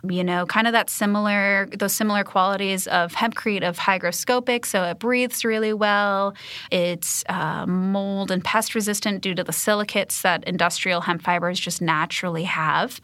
You 0.09 0.25
know, 0.25 0.47
kind 0.47 0.67
of 0.67 0.73
that 0.73 0.91
similar 0.91 1.69
those 1.77 1.93
similar 1.93 2.25
qualities 2.25 2.87
of 2.87 3.13
hempcrete 3.13 3.67
of 3.67 3.79
hygroscopic, 3.79 4.67
so 4.67 4.85
it 4.85 4.99
breathes 4.99 5.45
really 5.45 5.73
well. 5.73 6.35
It's 6.71 7.25
uh, 7.29 7.67
mold 7.67 8.31
and 8.31 8.43
pest 8.45 8.75
resistant 8.75 9.23
due 9.23 9.35
to 9.35 9.45
the 9.45 9.53
silicates 9.53 10.23
that 10.23 10.45
industrial 10.45 11.03
hemp 11.03 11.23
fibers 11.23 11.59
just 11.59 11.81
naturally 11.81 12.45
have. 12.45 13.01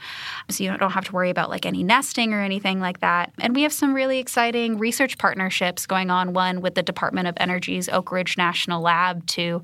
So 0.48 0.64
you 0.64 0.76
don't 0.76 0.92
have 0.92 1.04
to 1.06 1.12
worry 1.12 1.30
about 1.30 1.50
like 1.50 1.66
any 1.66 1.82
nesting 1.82 2.32
or 2.32 2.40
anything 2.40 2.80
like 2.80 3.00
that. 3.00 3.32
And 3.38 3.54
we 3.54 3.62
have 3.62 3.72
some 3.72 3.94
really 3.94 4.18
exciting 4.18 4.78
research 4.78 5.18
partnerships 5.18 5.86
going 5.86 6.10
on. 6.10 6.32
One 6.32 6.60
with 6.60 6.74
the 6.74 6.82
Department 6.82 7.28
of 7.28 7.34
Energy's 7.38 7.88
Oak 7.88 8.12
Ridge 8.12 8.36
National 8.36 8.82
Lab 8.82 9.26
to 9.28 9.62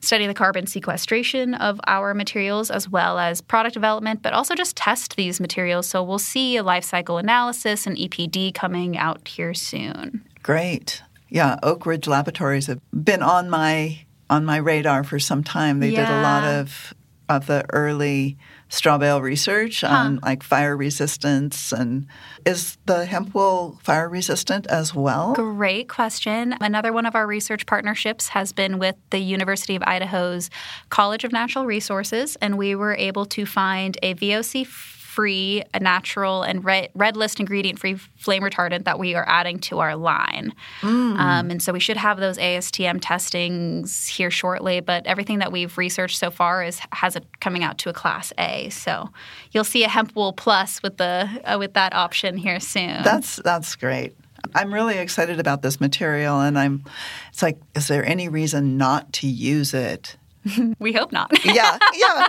study 0.00 0.26
the 0.26 0.34
carbon 0.34 0.66
sequestration 0.66 1.54
of 1.54 1.80
our 1.86 2.14
materials 2.14 2.70
as 2.70 2.88
well 2.88 3.18
as 3.18 3.40
product 3.40 3.74
development, 3.74 4.05
but 4.14 4.32
also 4.32 4.54
just 4.54 4.76
test 4.76 5.16
these 5.16 5.40
materials. 5.40 5.86
So 5.86 6.02
we'll 6.02 6.18
see 6.18 6.56
a 6.56 6.62
life 6.62 6.84
cycle 6.84 7.18
analysis 7.18 7.86
and 7.86 7.96
EPD 7.96 8.54
coming 8.54 8.96
out 8.96 9.26
here 9.26 9.54
soon. 9.54 10.26
Great. 10.42 11.02
Yeah, 11.28 11.58
Oak 11.62 11.86
Ridge 11.86 12.06
Laboratories 12.06 12.66
have 12.66 12.80
been 12.92 13.22
on 13.22 13.50
my 13.50 14.00
on 14.28 14.44
my 14.44 14.56
radar 14.56 15.04
for 15.04 15.18
some 15.18 15.44
time. 15.44 15.80
They 15.80 15.90
did 15.90 16.08
a 16.08 16.22
lot 16.22 16.44
of 16.44 16.94
of 17.28 17.46
the 17.46 17.64
early 17.72 18.36
straw 18.68 18.98
bale 18.98 19.20
research 19.20 19.84
on 19.84 20.18
like 20.24 20.42
fire 20.42 20.76
resistance 20.76 21.72
and 21.72 22.06
is 22.44 22.78
the 22.86 23.06
hemp 23.06 23.32
wool 23.34 23.78
fire 23.82 24.08
resistant 24.08 24.66
as 24.66 24.94
well? 24.94 25.34
Great 25.34 25.88
question. 25.88 26.54
Another 26.60 26.92
one 26.92 27.06
of 27.06 27.14
our 27.14 27.26
research 27.26 27.66
partnerships 27.66 28.28
has 28.28 28.52
been 28.52 28.78
with 28.78 28.96
the 29.10 29.18
University 29.18 29.76
of 29.76 29.82
Idaho's 29.86 30.50
College 30.90 31.24
of 31.24 31.32
Natural 31.32 31.64
Resources, 31.64 32.36
and 32.36 32.58
we 32.58 32.74
were 32.74 32.94
able 32.94 33.26
to 33.26 33.46
find 33.46 33.96
a 34.02 34.14
VOC 34.14 34.66
free, 35.16 35.62
a 35.72 35.80
natural, 35.80 36.42
and 36.42 36.62
red, 36.62 36.90
red 36.94 37.16
list 37.16 37.40
ingredient 37.40 37.78
free 37.78 37.94
flame 37.94 38.42
retardant 38.42 38.84
that 38.84 38.98
we 38.98 39.14
are 39.14 39.24
adding 39.26 39.58
to 39.58 39.78
our 39.78 39.96
line. 39.96 40.52
Mm. 40.82 41.18
Um, 41.18 41.50
and 41.50 41.62
so 41.62 41.72
we 41.72 41.80
should 41.80 41.96
have 41.96 42.20
those 42.20 42.36
ASTM 42.36 42.98
testings 43.00 44.06
here 44.06 44.30
shortly. 44.30 44.80
But 44.80 45.06
everything 45.06 45.38
that 45.38 45.50
we've 45.50 45.76
researched 45.78 46.18
so 46.18 46.30
far 46.30 46.62
is 46.62 46.80
has 46.92 47.16
it 47.16 47.24
coming 47.40 47.64
out 47.64 47.78
to 47.78 47.88
a 47.88 47.94
class 47.94 48.30
A. 48.38 48.68
So 48.68 49.08
you'll 49.52 49.64
see 49.64 49.84
a 49.84 49.88
hemp 49.88 50.14
wool 50.14 50.34
plus 50.34 50.82
with 50.82 50.98
the 50.98 51.30
uh, 51.44 51.56
with 51.58 51.72
that 51.72 51.94
option 51.94 52.36
here 52.36 52.60
soon. 52.60 53.02
That's 53.02 53.36
that's 53.36 53.74
great. 53.74 54.14
I'm 54.54 54.72
really 54.72 54.98
excited 54.98 55.40
about 55.40 55.62
this 55.62 55.80
material, 55.80 56.40
and 56.40 56.58
I'm. 56.58 56.84
It's 57.30 57.42
like, 57.42 57.58
is 57.74 57.88
there 57.88 58.04
any 58.04 58.28
reason 58.28 58.76
not 58.76 59.14
to 59.14 59.26
use 59.26 59.72
it? 59.72 60.18
we 60.78 60.92
hope 60.92 61.10
not. 61.10 61.32
yeah, 61.42 61.78
yeah. 61.94 62.28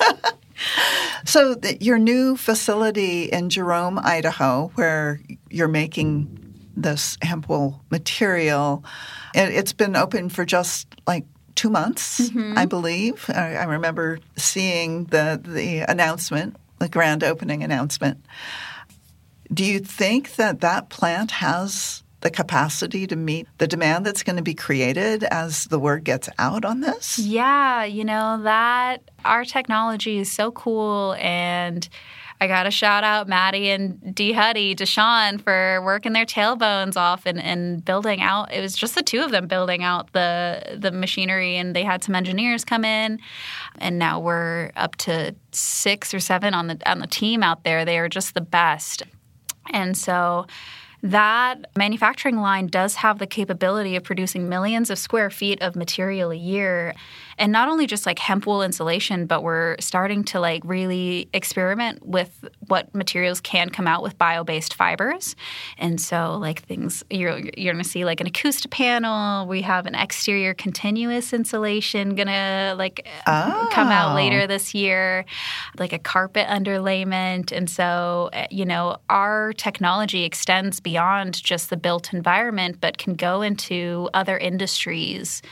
so, 1.24 1.56
your 1.80 1.98
new 1.98 2.36
facility 2.36 3.24
in 3.24 3.50
Jerome, 3.50 3.98
Idaho, 3.98 4.70
where 4.74 5.20
you're 5.50 5.68
making 5.68 6.38
this 6.76 7.18
hemp 7.22 7.48
wool 7.48 7.82
material, 7.90 8.84
it, 9.34 9.52
has 9.52 9.72
been 9.72 9.96
open 9.96 10.28
for 10.28 10.44
just 10.44 10.86
like 11.06 11.24
two 11.54 11.70
months, 11.70 12.20
mm-hmm. 12.20 12.56
I 12.56 12.66
believe. 12.66 13.30
I, 13.34 13.56
I 13.56 13.64
remember 13.64 14.18
seeing 14.36 15.04
the 15.06 15.40
the 15.42 15.80
announcement, 15.80 16.56
the 16.78 16.88
grand 16.88 17.24
opening 17.24 17.62
announcement. 17.62 18.24
Do 19.52 19.64
you 19.64 19.80
think 19.80 20.36
that 20.36 20.60
that 20.60 20.88
plant 20.88 21.30
has 21.32 22.01
the 22.22 22.30
capacity 22.30 23.06
to 23.06 23.16
meet 23.16 23.46
the 23.58 23.66
demand 23.66 24.06
that's 24.06 24.22
going 24.22 24.36
to 24.36 24.42
be 24.42 24.54
created 24.54 25.24
as 25.24 25.66
the 25.66 25.78
word 25.78 26.04
gets 26.04 26.28
out 26.38 26.64
on 26.64 26.80
this? 26.80 27.18
Yeah, 27.18 27.84
you 27.84 28.04
know, 28.04 28.40
that 28.42 29.02
our 29.24 29.44
technology 29.44 30.18
is 30.18 30.30
so 30.30 30.50
cool 30.52 31.14
and 31.18 31.88
I 32.42 32.48
got 32.48 32.64
to 32.64 32.72
shout 32.72 33.04
out 33.04 33.28
Mattie 33.28 33.70
and 33.70 34.12
D 34.16 34.32
Huddy, 34.32 34.74
Deshawn 34.74 35.40
for 35.40 35.80
working 35.84 36.12
their 36.12 36.26
tailbones 36.26 36.96
off 36.96 37.24
and, 37.24 37.40
and 37.40 37.84
building 37.84 38.20
out. 38.20 38.52
It 38.52 38.60
was 38.60 38.74
just 38.74 38.96
the 38.96 39.02
two 39.04 39.20
of 39.20 39.30
them 39.30 39.46
building 39.46 39.84
out 39.84 40.12
the 40.12 40.76
the 40.76 40.90
machinery, 40.90 41.56
and 41.56 41.76
they 41.76 41.84
had 41.84 42.02
some 42.02 42.16
engineers 42.16 42.64
come 42.64 42.84
in, 42.84 43.20
and 43.78 43.96
now 43.96 44.18
we're 44.18 44.72
up 44.74 44.96
to 44.96 45.36
six 45.52 46.12
or 46.12 46.18
seven 46.18 46.52
on 46.52 46.66
the 46.66 46.80
on 46.84 46.98
the 46.98 47.06
team 47.06 47.44
out 47.44 47.62
there. 47.62 47.84
They 47.84 47.96
are 48.00 48.08
just 48.08 48.34
the 48.34 48.40
best. 48.40 49.04
And 49.70 49.96
so 49.96 50.48
that 51.02 51.66
manufacturing 51.76 52.36
line 52.36 52.68
does 52.68 52.96
have 52.96 53.18
the 53.18 53.26
capability 53.26 53.96
of 53.96 54.04
producing 54.04 54.48
millions 54.48 54.88
of 54.88 54.98
square 54.98 55.30
feet 55.30 55.60
of 55.60 55.74
material 55.74 56.30
a 56.30 56.36
year 56.36 56.94
and 57.38 57.52
not 57.52 57.68
only 57.68 57.86
just 57.86 58.06
like 58.06 58.18
hemp 58.18 58.46
wool 58.46 58.62
insulation 58.62 59.26
but 59.26 59.42
we're 59.42 59.76
starting 59.80 60.24
to 60.24 60.40
like 60.40 60.62
really 60.64 61.28
experiment 61.32 62.04
with 62.06 62.48
what 62.68 62.94
materials 62.94 63.40
can 63.40 63.68
come 63.68 63.86
out 63.86 64.02
with 64.02 64.16
bio-based 64.18 64.74
fibers. 64.74 65.36
And 65.78 66.00
so 66.00 66.38
like 66.38 66.62
things 66.62 67.04
you're 67.10 67.38
you're 67.56 67.74
to 67.74 67.84
see 67.84 68.04
like 68.04 68.20
an 68.20 68.26
acoustic 68.26 68.70
panel. 68.70 69.46
We 69.46 69.62
have 69.62 69.86
an 69.86 69.94
exterior 69.94 70.54
continuous 70.54 71.32
insulation 71.32 72.16
to 72.28 72.74
like 72.78 73.06
oh. 73.26 73.68
come 73.72 73.88
out 73.88 74.14
later 74.14 74.46
this 74.46 74.74
year 74.74 75.24
like 75.78 75.92
a 75.92 75.98
carpet 75.98 76.46
underlayment. 76.48 77.52
And 77.52 77.68
so 77.68 78.30
eh, 78.32 78.46
you 78.50 78.64
know 78.64 78.96
our 79.10 79.52
technology 79.54 80.24
extends 80.24 80.80
beyond 80.80 81.42
just 81.42 81.70
the 81.70 81.76
built 81.76 82.12
environment 82.12 82.78
but 82.80 82.98
can 82.98 83.14
go 83.14 83.42
into 83.42 84.08
other 84.14 84.38
industries 84.38 85.42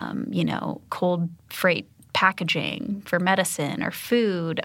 um, 0.00 0.26
you 0.30 0.44
know, 0.44 0.80
cold 0.90 1.28
freight 1.50 1.88
packaging 2.12 3.02
for 3.04 3.18
medicine 3.18 3.82
or 3.82 3.90
food. 3.90 4.60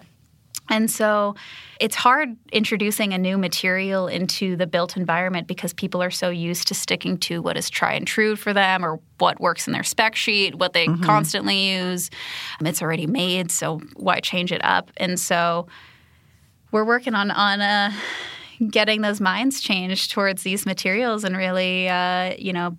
And 0.68 0.90
so 0.90 1.34
it's 1.80 1.96
hard 1.96 2.36
introducing 2.50 3.12
a 3.12 3.18
new 3.18 3.36
material 3.36 4.06
into 4.06 4.56
the 4.56 4.66
built 4.66 4.96
environment 4.96 5.46
because 5.46 5.72
people 5.74 6.02
are 6.02 6.10
so 6.10 6.30
used 6.30 6.68
to 6.68 6.74
sticking 6.74 7.18
to 7.18 7.42
what 7.42 7.56
is 7.56 7.68
try 7.68 7.92
and 7.92 8.06
true 8.06 8.36
for 8.36 8.52
them 8.52 8.84
or 8.84 9.00
what 9.18 9.40
works 9.40 9.66
in 9.66 9.72
their 9.72 9.82
spec 9.82 10.16
sheet, 10.16 10.54
what 10.54 10.72
they 10.72 10.86
mm-hmm. 10.86 11.02
constantly 11.02 11.72
use. 11.74 12.10
Um, 12.60 12.66
it's 12.66 12.80
already 12.80 13.06
made, 13.06 13.50
so 13.50 13.80
why 13.96 14.20
change 14.20 14.52
it 14.52 14.64
up? 14.64 14.90
And 14.96 15.18
so 15.20 15.66
we're 16.70 16.84
working 16.84 17.14
on 17.14 17.30
on 17.30 17.60
uh, 17.60 17.92
getting 18.70 19.02
those 19.02 19.20
minds 19.20 19.60
changed 19.60 20.12
towards 20.12 20.42
these 20.42 20.64
materials 20.64 21.24
and 21.24 21.36
really, 21.36 21.88
uh, 21.88 22.34
you 22.38 22.52
know, 22.52 22.76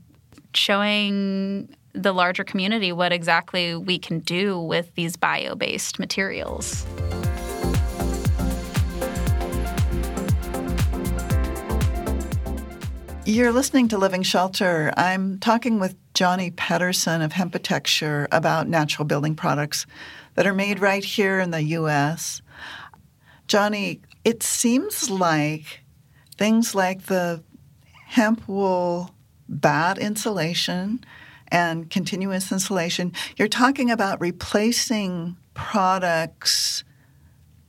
showing 0.56 1.76
the 1.93 2.13
larger 2.13 2.43
community 2.43 2.91
what 2.91 3.12
exactly 3.12 3.75
we 3.75 3.97
can 3.99 4.19
do 4.19 4.60
with 4.60 4.93
these 4.95 5.15
bio 5.15 5.56
based 5.56 5.99
materials. 5.99 6.86
You're 13.25 13.53
listening 13.53 13.88
to 13.88 13.97
Living 13.97 14.23
Shelter. 14.23 14.91
I'm 14.97 15.39
talking 15.39 15.79
with 15.79 15.95
Jonnie 16.13 16.53
Pedersen 16.53 17.21
of 17.21 17.32
Hempitecture 17.32 18.27
about 18.34 18.67
natural 18.67 19.06
building 19.06 19.34
products 19.34 19.86
that 20.36 20.45
are 20.45 20.53
made 20.53 20.79
right 20.79 21.03
here 21.03 21.39
in 21.39 21.51
the 21.51 21.63
U.S. 21.63 22.41
Jonnie, 23.47 24.01
it 24.25 24.43
seems 24.43 25.10
like 25.10 25.84
things 26.38 26.75
like 26.75 27.03
the 27.03 27.41
hemp 28.08 28.47
wool 28.47 29.12
bat 29.47 29.97
insulation 29.97 31.03
and 31.54 31.89
continuous 31.89 32.52
insulation, 32.52 33.13
you're 33.38 33.48
talking 33.48 33.92
about 33.92 34.20
replacing 34.20 35.38
products 35.54 36.84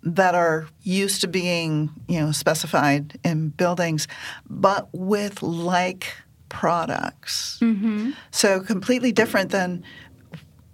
that 0.03 0.35
are 0.35 0.66
used 0.83 1.20
to 1.20 1.29
being, 1.29 1.90
you 2.09 2.18
know, 2.18 2.33
specified 2.33 3.18
in 3.23 3.51
buildings, 3.51 4.09
but 4.49 4.88
with 4.92 5.42
like 5.42 6.14
products. 6.49 7.59
Mm-hmm. 7.61 8.12
So 8.31 8.61
completely 8.61 9.12
different 9.12 9.51
than, 9.51 9.85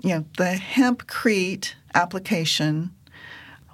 you 0.00 0.10
know, 0.10 0.24
the 0.36 0.60
hempcrete 0.60 1.74
application. 1.94 2.92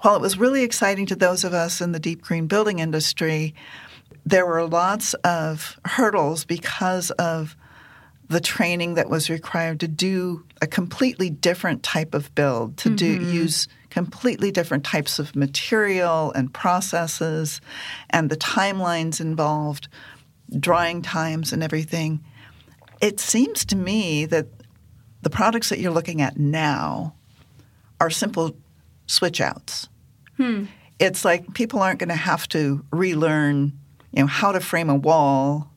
While 0.01 0.17
it 0.17 0.23
was 0.23 0.39
really 0.39 0.63
exciting 0.63 1.07
to 1.07 1.17
those 1.17 1.45
of 1.45 1.53
us 1.53 1.81
in 1.81 1.93
the 1.93 2.01
deep 2.01 2.23
green 2.23 2.47
building 2.47 2.79
industry, 2.79 3.55
there 4.25 4.47
were 4.47 4.67
lots 4.67 5.15
of 5.15 5.79
hurdles 5.85 6.45
because 6.45 7.11
of 7.13 7.57
the 8.29 8.41
training 8.41 8.95
that 8.95 9.09
was 9.09 9.31
required 9.31 9.81
to 9.81 9.89
do 9.89 10.45
a 10.61 10.67
completely 10.67 11.31
different 11.31 11.83
type 11.83 12.15
of 12.15 12.35
build, 12.35 12.77
to 12.79 12.89
mm-hmm. 12.89 12.97
do 12.97 13.31
use 13.31 13.69
completely 13.91 14.51
different 14.51 14.85
types 14.85 15.19
of 15.19 15.35
material 15.37 16.33
and 16.33 16.53
processes, 16.53 17.61
and 18.11 18.29
the 18.29 18.37
timelines 18.37 19.21
involved, 19.21 19.89
drying 20.59 21.03
times 21.03 21.53
and 21.53 21.63
everything. 21.63 22.23
It 23.01 23.21
seems 23.21 23.65
to 23.67 23.77
me 23.77 24.27
that 24.27 24.49
the 25.23 25.31
products 25.31 25.69
that 25.69 25.79
you're 25.79 25.93
looking 25.93 26.21
at 26.21 26.37
now 26.37 27.15
are 28.01 28.11
simple 28.11 28.57
switch 29.07 29.41
outs. 29.41 29.89
Hmm. 30.37 30.65
It's 30.99 31.25
like 31.25 31.55
people 31.55 31.81
aren't 31.81 31.99
going 31.99 32.09
to 32.09 32.15
have 32.15 32.49
to 32.49 32.85
relearn, 32.91 33.79
you 34.13 34.23
know, 34.23 34.27
how 34.27 34.53
to 34.53 34.61
frame 34.61 34.91
a 34.91 34.95
wall 34.95 35.71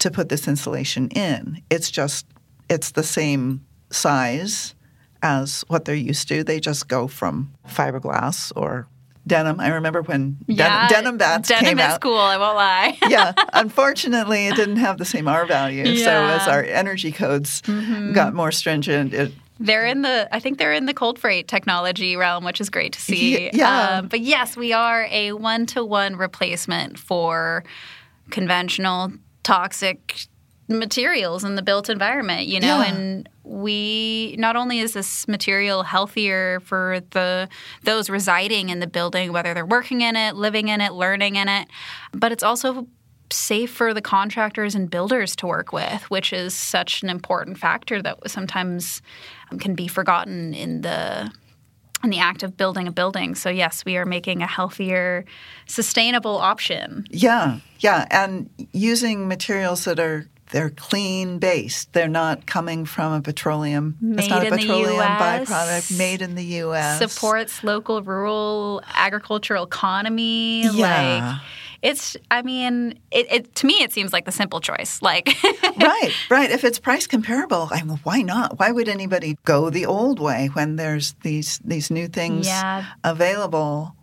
to 0.00 0.10
put 0.10 0.28
this 0.28 0.48
insulation 0.48 1.08
in. 1.10 1.62
It's 1.70 1.90
just 1.90 2.26
it's 2.68 2.92
the 2.92 3.02
same 3.02 3.64
size 3.90 4.74
as 5.22 5.64
what 5.68 5.84
they're 5.84 5.94
used 5.94 6.28
to. 6.28 6.44
They 6.44 6.60
just 6.60 6.88
go 6.88 7.06
from 7.06 7.52
fiberglass 7.68 8.52
or 8.56 8.88
denim. 9.26 9.60
I 9.60 9.68
remember 9.68 10.02
when 10.02 10.38
yeah, 10.46 10.88
den- 10.88 11.04
denim 11.04 11.18
bats 11.18 11.48
denim 11.48 11.64
came 11.64 11.78
is 11.78 11.84
out. 11.84 12.00
cool. 12.00 12.18
I 12.18 12.36
won't 12.36 12.56
lie. 12.56 12.98
yeah, 13.08 13.32
unfortunately, 13.52 14.48
it 14.48 14.56
didn't 14.56 14.76
have 14.76 14.98
the 14.98 15.04
same 15.04 15.28
R 15.28 15.46
value. 15.46 15.84
Yeah. 15.84 16.04
So 16.04 16.10
as 16.10 16.48
our 16.48 16.64
energy 16.64 17.12
codes 17.12 17.62
mm-hmm. 17.62 18.12
got 18.12 18.34
more 18.34 18.52
stringent, 18.52 19.14
it 19.14 19.32
they're 19.62 19.86
in 19.86 20.00
the, 20.00 20.26
I 20.32 20.40
think 20.40 20.56
they're 20.56 20.72
in 20.72 20.86
the 20.86 20.94
cold 20.94 21.18
freight 21.18 21.46
technology 21.46 22.16
realm, 22.16 22.44
which 22.44 22.62
is 22.62 22.70
great 22.70 22.94
to 22.94 23.00
see. 23.00 23.50
Yeah. 23.52 23.98
Um, 23.98 24.08
but 24.08 24.20
yes, 24.20 24.56
we 24.56 24.72
are 24.72 25.06
a 25.10 25.32
one 25.32 25.66
to 25.66 25.84
one 25.84 26.16
replacement 26.16 26.98
for 26.98 27.62
conventional 28.30 29.12
toxic 29.42 30.26
materials 30.68 31.42
in 31.44 31.56
the 31.56 31.62
built 31.62 31.90
environment, 31.90 32.46
you 32.46 32.60
know, 32.60 32.80
yeah. 32.80 32.92
and 32.92 33.28
we 33.42 34.36
not 34.38 34.54
only 34.54 34.78
is 34.78 34.92
this 34.92 35.26
material 35.26 35.82
healthier 35.82 36.60
for 36.60 37.00
the 37.10 37.48
those 37.82 38.08
residing 38.08 38.68
in 38.68 38.78
the 38.78 38.86
building, 38.86 39.32
whether 39.32 39.52
they're 39.52 39.66
working 39.66 40.00
in 40.02 40.16
it, 40.16 40.36
living 40.36 40.68
in 40.68 40.80
it, 40.80 40.92
learning 40.92 41.36
in 41.36 41.48
it, 41.48 41.68
but 42.12 42.30
it's 42.30 42.44
also 42.44 42.86
safe 43.32 43.70
for 43.70 43.94
the 43.94 44.02
contractors 44.02 44.74
and 44.74 44.90
builders 44.90 45.36
to 45.36 45.46
work 45.46 45.72
with, 45.72 46.08
which 46.10 46.32
is 46.32 46.54
such 46.54 47.02
an 47.02 47.10
important 47.10 47.58
factor 47.58 48.02
that 48.02 48.18
sometimes 48.28 49.02
um, 49.50 49.58
can 49.58 49.74
be 49.74 49.88
forgotten 49.88 50.54
in 50.54 50.82
the 50.82 51.30
in 52.02 52.10
the 52.10 52.18
act 52.18 52.42
of 52.42 52.56
building 52.56 52.88
a 52.88 52.92
building. 52.92 53.34
So, 53.34 53.50
yes, 53.50 53.84
we 53.84 53.96
are 53.96 54.06
making 54.06 54.42
a 54.42 54.46
healthier, 54.46 55.24
sustainable 55.66 56.36
option. 56.36 57.06
Yeah, 57.10 57.58
yeah. 57.80 58.06
And 58.10 58.50
using 58.72 59.28
materials 59.28 59.84
that 59.84 59.98
are 60.00 60.26
they're 60.50 60.70
clean 60.70 61.38
based. 61.38 61.92
They're 61.92 62.08
not 62.08 62.46
coming 62.46 62.84
from 62.84 63.12
a 63.12 63.22
petroleum. 63.22 63.96
Made 64.00 64.18
it's 64.20 64.28
not 64.28 64.46
a 64.46 64.50
petroleum 64.50 64.98
byproduct. 64.98 65.96
Made 65.96 66.22
in 66.22 66.34
the 66.34 66.44
U.S. 66.44 66.98
supports 66.98 67.62
local 67.62 68.02
rural 68.02 68.82
agricultural 68.94 69.64
economy. 69.64 70.62
Yeah. 70.62 71.30
Like 71.30 71.40
it's 71.82 72.16
I 72.30 72.42
mean, 72.42 72.98
it, 73.10 73.26
it 73.32 73.54
to 73.56 73.66
me 73.66 73.74
it 73.82 73.92
seems 73.92 74.12
like 74.12 74.24
the 74.24 74.32
simple 74.32 74.60
choice. 74.60 75.00
Like 75.02 75.28
right, 75.76 76.12
right. 76.28 76.50
If 76.50 76.64
it's 76.64 76.78
price 76.78 77.06
comparable, 77.06 77.68
I 77.70 77.82
mean, 77.82 77.98
why 78.02 78.22
not? 78.22 78.58
Why 78.58 78.70
would 78.70 78.88
anybody 78.88 79.36
go 79.44 79.70
the 79.70 79.86
old 79.86 80.20
way 80.20 80.48
when 80.52 80.76
there's 80.76 81.14
these 81.22 81.58
these 81.64 81.90
new 81.90 82.08
things 82.08 82.46
Yeah. 82.46 82.84
available? 83.04 83.94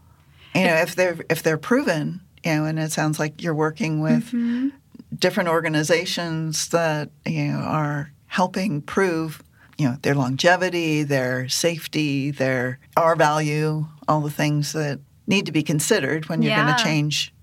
You 0.56 0.64
know, 0.66 0.76
if 0.76 0.96
they're 0.96 1.18
if 1.30 1.44
they're 1.44 1.58
proven, 1.58 2.22
you 2.44 2.54
know, 2.56 2.66
and 2.66 2.80
it 2.80 2.92
sounds 2.92 3.20
like 3.20 3.44
you're 3.44 3.54
working 3.54 4.02
with 4.02 4.24
Mm-hmm. 4.26 4.70
different 5.18 5.50
organizations 5.50 6.70
that 6.70 7.10
you 7.26 7.52
know 7.52 7.60
are 7.60 8.12
helping 8.28 8.82
prove 8.82 9.42
you 9.78 9.88
know 9.88 9.98
their 10.02 10.16
longevity, 10.16 11.04
their 11.04 11.48
safety, 11.48 12.32
their 12.32 12.80
R 12.96 13.16
value, 13.16 13.86
all 14.08 14.22
the 14.22 14.32
things 14.32 14.74
that 14.74 15.00
need 15.28 15.46
to 15.46 15.52
be 15.52 15.62
considered 15.64 16.28
when 16.30 16.42
you're 16.42 16.56
going 16.56 16.76
to 16.76 16.84
change. 16.84 17.34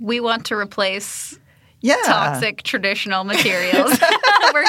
We 0.00 0.20
want 0.20 0.46
to 0.46 0.54
replace 0.56 1.38
Yeah, 1.80 1.96
toxic 2.04 2.62
traditional 2.62 3.24
materials. 3.24 3.98
we're 4.52 4.64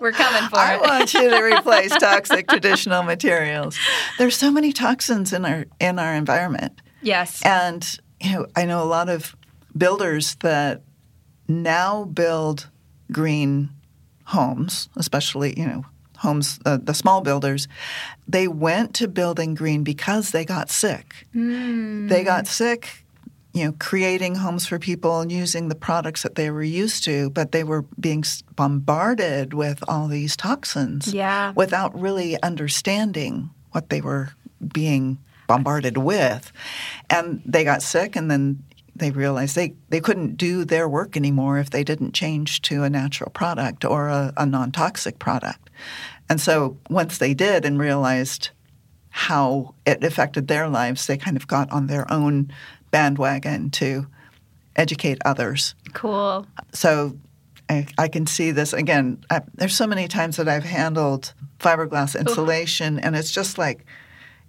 we're 0.00 0.12
coming 0.12 0.48
for 0.50 0.58
I 0.58 0.74
it. 0.74 0.80
want 0.80 1.14
you 1.14 1.30
to 1.30 1.42
replace 1.56 1.90
toxic 1.96 2.48
traditional 2.48 3.02
materials. 3.02 3.78
There's 4.18 4.36
so 4.36 4.50
many 4.50 4.72
toxins 4.72 5.32
in 5.32 5.44
our 5.44 5.64
in 5.80 5.98
our 5.98 6.14
environment, 6.14 6.80
yes. 7.02 7.40
and 7.44 7.98
you 8.20 8.32
know 8.32 8.46
I 8.56 8.64
know 8.66 8.82
a 8.82 8.86
lot 8.86 9.08
of 9.08 9.34
builders 9.76 10.36
that 10.40 10.82
now 11.48 12.04
build 12.04 12.68
green 13.10 13.70
homes, 14.24 14.88
especially 14.96 15.58
you 15.58 15.66
know 15.66 15.84
homes 16.18 16.60
uh, 16.64 16.78
the 16.80 16.94
small 16.94 17.20
builders. 17.20 17.66
They 18.28 18.46
went 18.48 18.94
to 18.94 19.08
building 19.08 19.54
green 19.54 19.82
because 19.82 20.30
they 20.30 20.44
got 20.44 20.70
sick. 20.70 21.26
They 21.34 22.22
got 22.24 22.46
sick. 22.46 23.01
You 23.52 23.66
know, 23.66 23.74
creating 23.78 24.36
homes 24.36 24.66
for 24.66 24.78
people 24.78 25.20
and 25.20 25.30
using 25.30 25.68
the 25.68 25.74
products 25.74 26.22
that 26.22 26.36
they 26.36 26.50
were 26.50 26.62
used 26.62 27.04
to, 27.04 27.28
but 27.30 27.52
they 27.52 27.64
were 27.64 27.84
being 28.00 28.24
bombarded 28.56 29.52
with 29.52 29.84
all 29.86 30.08
these 30.08 30.36
toxins 30.36 31.12
Yeah. 31.12 31.52
without 31.54 31.98
really 31.98 32.40
understanding 32.42 33.50
what 33.72 33.90
they 33.90 34.00
were 34.00 34.30
being 34.72 35.18
bombarded 35.48 35.98
with. 35.98 36.50
And 37.10 37.42
they 37.44 37.62
got 37.64 37.82
sick, 37.82 38.16
and 38.16 38.30
then 38.30 38.62
they 38.96 39.10
realized 39.10 39.54
they, 39.54 39.74
they 39.90 40.00
couldn't 40.00 40.36
do 40.36 40.64
their 40.64 40.88
work 40.88 41.16
anymore 41.16 41.58
if 41.58 41.70
they 41.70 41.84
didn't 41.84 42.12
change 42.14 42.62
to 42.62 42.84
a 42.84 42.90
natural 42.90 43.30
product 43.30 43.84
or 43.84 44.08
a, 44.08 44.32
a 44.36 44.46
non 44.46 44.72
toxic 44.72 45.18
product. 45.18 45.68
And 46.28 46.40
so 46.40 46.78
once 46.88 47.18
they 47.18 47.34
did 47.34 47.64
and 47.66 47.78
realized 47.78 48.50
how 49.10 49.74
it 49.84 50.02
affected 50.02 50.48
their 50.48 50.68
lives, 50.68 51.06
they 51.06 51.18
kind 51.18 51.36
of 51.36 51.46
got 51.46 51.70
on 51.70 51.86
their 51.86 52.10
own 52.10 52.50
bandwagon 52.92 53.70
to 53.70 54.06
educate 54.76 55.18
others. 55.24 55.74
Cool. 55.92 56.46
So 56.72 57.18
I, 57.68 57.86
I 57.98 58.08
can 58.08 58.26
see 58.26 58.52
this 58.52 58.72
again. 58.72 59.24
I, 59.30 59.42
there's 59.54 59.74
so 59.74 59.86
many 59.88 60.06
times 60.06 60.36
that 60.36 60.48
I've 60.48 60.64
handled 60.64 61.34
fiberglass 61.58 62.18
insulation, 62.18 63.00
and 63.00 63.16
it's 63.16 63.32
just 63.32 63.58
like 63.58 63.84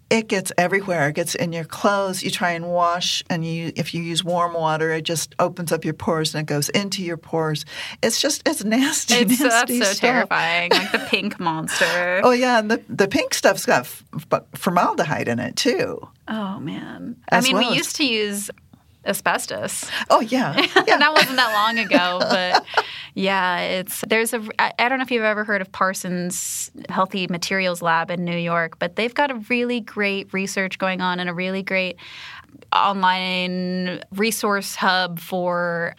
it 0.09 0.27
gets 0.27 0.51
everywhere. 0.57 1.09
It 1.09 1.15
gets 1.15 1.33
in 1.35 1.53
your 1.53 1.63
clothes. 1.63 2.21
You 2.23 2.29
try 2.29 2.51
and 2.51 2.67
wash, 2.67 3.23
and 3.29 3.45
you 3.45 3.71
if 3.75 3.93
you 3.93 4.01
use 4.03 4.23
warm 4.23 4.53
water, 4.53 4.91
it 4.91 5.03
just 5.03 5.33
opens 5.39 5.71
up 5.71 5.83
your 5.83 5.93
pores 5.95 6.35
and 6.35 6.41
it 6.41 6.45
goes 6.45 6.69
into 6.69 7.03
your 7.03 7.17
pores. 7.17 7.65
It's 8.01 8.21
just 8.21 8.47
it's 8.47 8.63
nasty. 8.63 9.15
It's 9.15 9.39
nasty 9.39 9.81
so 9.81 9.93
terrifying. 9.93 10.71
Like 10.71 10.91
the 10.91 10.99
pink 11.09 11.39
monster. 11.39 12.21
Oh 12.23 12.31
yeah, 12.31 12.59
and 12.59 12.69
the 12.69 12.81
the 12.89 13.07
pink 13.07 13.33
stuff's 13.33 13.65
got 13.65 13.81
f- 13.81 14.03
f- 14.31 14.43
formaldehyde 14.55 15.27
in 15.27 15.39
it 15.39 15.55
too. 15.55 16.07
Oh 16.27 16.59
man. 16.59 17.17
I 17.31 17.41
mean, 17.41 17.53
well 17.53 17.63
we 17.63 17.69
as- 17.71 17.77
used 17.77 17.95
to 17.97 18.05
use 18.05 18.51
asbestos. 19.05 19.85
Oh 20.09 20.19
yeah, 20.21 20.55
yeah. 20.87 20.97
that 20.97 21.13
wasn't 21.13 21.37
that 21.37 21.53
long 21.53 21.79
ago, 21.79 22.17
but 22.29 22.65
yeah, 23.13 23.59
it's 23.59 24.03
there's 24.07 24.33
a 24.33 24.41
I 24.59 24.73
I 24.79 24.89
don't 24.89 24.99
know 24.99 25.03
if 25.03 25.11
you've 25.11 25.23
ever 25.23 25.43
heard 25.43 25.61
of 25.61 25.71
Parsons 25.71 26.71
Healthy 26.89 27.27
Materials 27.27 27.81
Lab 27.81 28.11
in 28.11 28.23
New 28.23 28.37
York, 28.37 28.79
but 28.79 28.95
they've 28.95 29.13
got 29.13 29.31
a 29.31 29.35
really 29.49 29.81
great 29.81 30.33
research 30.33 30.77
going 30.77 31.01
on 31.01 31.19
and 31.19 31.29
a 31.29 31.33
really 31.33 31.63
great 31.63 31.97
online 32.71 34.01
resource 34.11 34.75
hub 34.75 35.19
for 35.19 35.95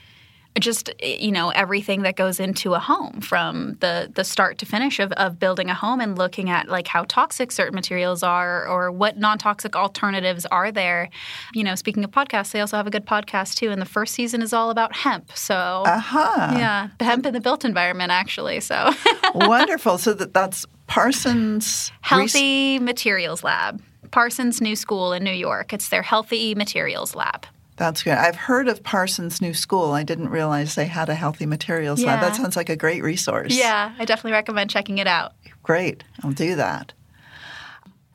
just 0.61 0.90
you 1.03 1.33
know 1.33 1.51
everything 1.51 2.03
that 2.03 2.17
goes 2.17 2.38
into 2.38 2.75
a 2.75 2.79
home 2.79 3.21
from 3.21 3.77
the 3.81 4.11
the 4.14 4.23
start 4.23 4.59
to 4.59 4.67
finish 4.67 5.01
of, 5.01 5.11
of 5.12 5.38
building 5.38 5.69
a 5.69 5.75
home 5.75 6.01
and 6.01 6.17
looking 6.17 6.49
at 6.49 6.69
like 6.69 6.87
how 6.87 7.05
toxic 7.09 7.51
certain 7.51 7.75
materials 7.75 8.23
are 8.23 8.67
or 8.69 8.93
what 8.93 9.19
non-toxic 9.19 9.75
alternatives 9.75 10.47
are 10.47 10.71
there. 10.71 11.11
You 11.55 11.64
know 11.64 11.75
speaking 11.75 12.05
of 12.05 12.11
podcasts 12.12 12.53
they 12.53 12.61
also 12.61 12.77
have 12.77 12.87
a 12.87 12.90
good 12.90 13.07
podcast 13.07 13.57
too 13.57 13.71
and 13.71 13.83
the 13.83 13.87
first 13.87 14.14
season 14.14 14.43
is 14.43 14.53
all 14.53 14.71
about 14.71 14.95
hemp 14.95 15.33
so 15.35 15.55
Aha. 15.87 16.55
yeah 16.57 16.88
hemp 17.01 17.27
in 17.27 17.35
the 17.35 17.40
built 17.40 17.64
environment 17.64 18.12
actually 18.12 18.61
so. 18.61 18.93
Wonderful. 19.35 19.99
So 19.99 20.14
that 20.14 20.33
that's 20.33 20.67
Parsons 20.87 21.90
healthy 22.01 22.79
materials 22.79 23.43
lab. 23.43 23.83
Parsons 24.12 24.61
new 24.61 24.77
school 24.77 25.12
in 25.12 25.25
new 25.25 25.33
york. 25.33 25.73
It's 25.73 25.88
their 25.88 26.03
healthy 26.03 26.55
materials 26.55 27.17
lab 27.17 27.47
That's 27.77 28.03
good. 28.05 28.15
I've 28.15 28.37
heard 28.37 28.69
of 28.69 28.83
Parsons 28.85 29.41
New 29.41 29.53
School. 29.53 29.93
I 29.93 30.05
didn't 30.05 30.29
realize 30.29 30.77
they 30.77 30.87
had 30.87 31.09
a 31.09 31.15
healthy 31.15 31.45
materials 31.45 32.03
lab. 32.05 32.21
That 32.21 32.37
sounds 32.37 32.55
like 32.57 32.69
a 32.69 32.77
great 32.77 33.03
resource. 33.03 33.57
yeah 33.57 33.93
i 33.99 34.05
definitely 34.05 34.33
recommend 34.33 34.71
checking 34.71 34.99
it 34.99 35.07
out 35.07 35.33
Great. 35.65 36.05
I'll 36.23 36.31
do 36.31 36.55
that. 36.57 36.93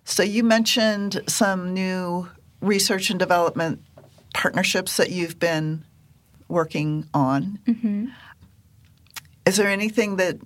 So 0.05 0.23
you 0.23 0.43
mentioned 0.43 1.21
some 1.27 1.73
new 1.73 2.29
research 2.61 3.09
and 3.09 3.19
development 3.19 3.81
partnerships 4.33 4.97
that 4.97 5.09
you've 5.09 5.39
been 5.39 5.83
working 6.47 7.07
on. 7.13 7.59
Mm-hmm. 7.67 8.05
Is 9.45 9.57
there 9.57 9.67
anything 9.67 10.17
that 10.17 10.37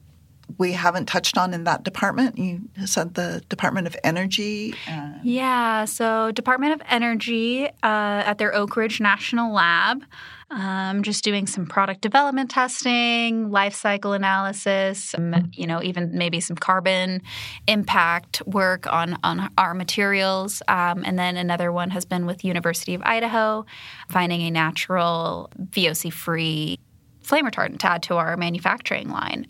we 0.58 0.74
haven't 0.74 1.08
touched 1.08 1.38
on 1.38 1.54
in 1.54 1.64
that 1.64 1.84
department? 1.84 2.38
You 2.38 2.62
said 2.86 3.16
the 3.16 3.44
Department 3.50 3.88
of 3.88 3.96
Energy. 4.04 4.74
Uh, 4.88 5.14
Yeah, 5.24 5.86
so 5.86 6.32
Department 6.32 6.74
of 6.74 6.82
Energy 6.90 7.68
uh, 7.68 7.72
at 7.82 8.38
their 8.38 8.54
Oak 8.54 8.76
Ridge 8.76 9.00
National 9.00 9.54
Lab, 9.54 10.04
um, 10.52 11.02
just 11.02 11.24
doing 11.24 11.48
some 11.48 11.66
product 11.66 12.02
development 12.02 12.52
testing, 12.52 13.50
life 13.50 13.74
cycle 13.74 14.14
analysis, 14.14 15.16
you 15.54 15.66
know, 15.66 15.82
even 15.82 16.16
maybe 16.16 16.40
some 16.40 16.56
carbon 16.56 17.22
impact 17.68 18.42
work 18.46 18.92
on 18.92 19.18
on 19.24 19.50
our 19.58 19.74
materials, 19.74 20.62
um, 20.68 21.04
and 21.06 21.18
then 21.18 21.38
another 21.38 21.72
one 21.72 21.90
has 21.90 22.06
been 22.06 22.26
with 22.26 22.44
University 22.44 22.94
of 22.94 23.02
Idaho, 23.04 23.66
finding 24.10 24.42
a 24.42 24.52
natural 24.52 25.50
VOC-free 25.60 26.80
flame 27.22 27.46
retardant 27.46 27.80
to 27.80 27.88
add 27.88 28.04
to 28.04 28.16
our 28.18 28.38
manufacturing 28.38 29.10
line. 29.10 29.48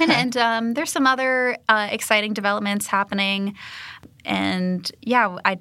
And, 0.00 0.10
and 0.10 0.36
um, 0.36 0.74
there's 0.74 0.90
some 0.92 1.06
other 1.06 1.56
uh, 1.68 1.88
exciting 1.90 2.32
developments 2.32 2.86
happening. 2.86 3.54
And 4.24 4.90
yeah, 5.02 5.36
I 5.44 5.58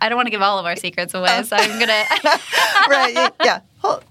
I 0.00 0.08
don't 0.08 0.16
want 0.16 0.26
to 0.26 0.30
give 0.30 0.42
all 0.42 0.58
of 0.58 0.66
our 0.66 0.76
secrets 0.76 1.14
away, 1.14 1.42
so 1.42 1.56
I'm 1.56 1.78
gonna 1.80 2.04
right. 2.88 3.30
Yeah. 3.44 3.60
Well, 3.82 4.02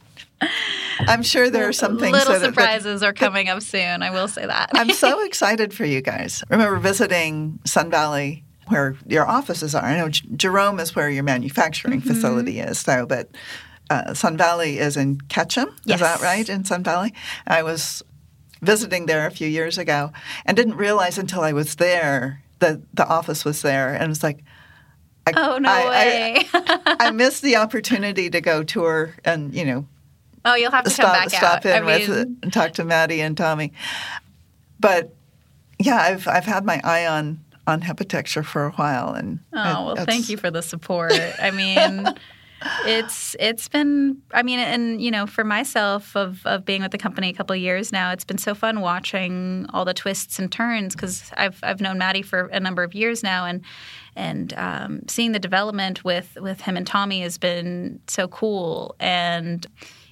I'm 1.07 1.23
sure 1.23 1.49
there 1.49 1.67
are 1.67 1.73
some 1.73 1.97
things 1.99 2.11
little 2.13 2.33
that- 2.33 2.39
that- 2.39 2.45
surprises 2.47 3.03
are 3.03 3.13
coming 3.13 3.49
up 3.49 3.61
soon. 3.61 4.01
I 4.03 4.09
will 4.09 4.27
say 4.27 4.45
that. 4.45 4.71
I'm 4.73 4.89
so 4.91 5.19
excited 5.25 5.73
for 5.73 5.85
you 5.85 6.01
guys. 6.01 6.43
Remember 6.49 6.77
visiting 6.77 7.59
Sun 7.65 7.89
Valley 7.91 8.43
where 8.67 8.95
your 9.07 9.27
offices 9.27 9.73
are. 9.73 9.83
I 9.83 9.97
know 9.97 10.09
J- 10.09 10.27
Jerome 10.35 10.79
is 10.79 10.95
where 10.95 11.09
your 11.09 11.23
manufacturing 11.23 12.01
Mm-hmm. 12.01 12.09
facility 12.09 12.59
is, 12.59 12.83
though, 12.83 13.05
but 13.05 13.29
uh, 13.89 14.13
Sun 14.13 14.37
Valley 14.37 14.77
is 14.77 14.95
in 14.97 15.19
Ketchum. 15.21 15.69
Yes. 15.85 15.95
Is 15.95 16.01
that 16.01 16.21
right? 16.21 16.47
In 16.47 16.63
Sun 16.65 16.83
Valley? 16.83 17.13
I 17.47 17.63
was 17.63 18.03
visiting 18.61 19.05
there 19.05 19.25
a 19.25 19.31
few 19.31 19.47
years 19.47 19.77
ago 19.77 20.11
and 20.45 20.55
didn't 20.55 20.75
realize 20.75 21.17
until 21.17 21.41
I 21.41 21.53
was 21.53 21.75
there 21.75 22.43
that 22.59 22.79
the 22.95 23.07
office 23.07 23.45
was 23.45 23.61
there. 23.61 23.93
And 23.93 24.03
it 24.03 24.09
was 24.09 24.23
like, 24.23 24.43
I, 25.27 25.33
oh 25.35 25.57
no 25.57 25.69
I, 25.69 25.89
way! 25.89 26.47
I, 26.53 26.95
I 26.99 27.11
missed 27.11 27.41
the 27.41 27.57
opportunity 27.57 28.29
to 28.29 28.41
go 28.41 28.63
tour 28.63 29.15
and, 29.23 29.53
you 29.53 29.65
know, 29.65 29.87
oh, 30.45 30.55
you'll 30.55 30.71
have 30.71 30.85
to 30.85 30.89
come 30.89 31.05
stop, 31.05 31.13
back 31.13 31.29
stop 31.29 31.65
out. 31.65 31.77
in 31.77 31.85
with 31.85 32.09
mean, 32.09 32.37
and 32.43 32.53
talk 32.53 32.73
to 32.73 32.85
Mattie 32.85 33.21
and 33.21 33.37
Tommy. 33.37 33.73
But 34.79 35.13
yeah, 35.77 35.97
I've 35.97 36.27
I've 36.27 36.45
had 36.45 36.65
my 36.65 36.81
eye 36.83 37.05
on 37.05 37.43
on 37.67 37.81
hempitecture 37.81 38.43
for 38.43 38.65
a 38.65 38.71
while, 38.71 39.13
and 39.13 39.39
oh 39.53 39.91
it- 39.91 39.95
well, 39.95 40.05
thank 40.05 40.29
you 40.29 40.37
for 40.37 40.51
the 40.51 40.61
support. 40.61 41.13
I 41.41 41.51
mean. 41.51 42.07
It's 42.85 43.35
it's 43.39 43.67
been 43.67 44.21
I 44.33 44.43
mean 44.43 44.59
and 44.59 45.01
you 45.01 45.11
know 45.11 45.25
for 45.25 45.43
myself 45.43 46.15
of, 46.15 46.45
of 46.45 46.65
being 46.65 46.81
with 46.81 46.91
the 46.91 46.97
company 46.97 47.29
a 47.29 47.33
couple 47.33 47.55
years 47.55 47.91
now 47.91 48.11
it's 48.11 48.25
been 48.25 48.37
so 48.37 48.53
fun 48.53 48.81
watching 48.81 49.65
all 49.73 49.85
the 49.85 49.93
twists 49.93 50.39
and 50.39 50.51
turns 50.51 50.95
because 50.95 51.31
I've 51.37 51.59
I've 51.63 51.81
known 51.81 51.97
Mattie 51.97 52.21
for 52.21 52.47
a 52.47 52.59
number 52.59 52.83
of 52.83 52.93
years 52.93 53.23
now 53.23 53.45
and 53.45 53.63
and 54.15 54.53
um, 54.57 55.01
seeing 55.07 55.31
the 55.31 55.39
development 55.39 56.03
with 56.03 56.37
with 56.39 56.61
him 56.61 56.75
and 56.75 56.85
Tommy 56.85 57.21
has 57.21 57.37
been 57.37 58.01
so 58.07 58.27
cool. 58.27 58.95
And 58.99 59.65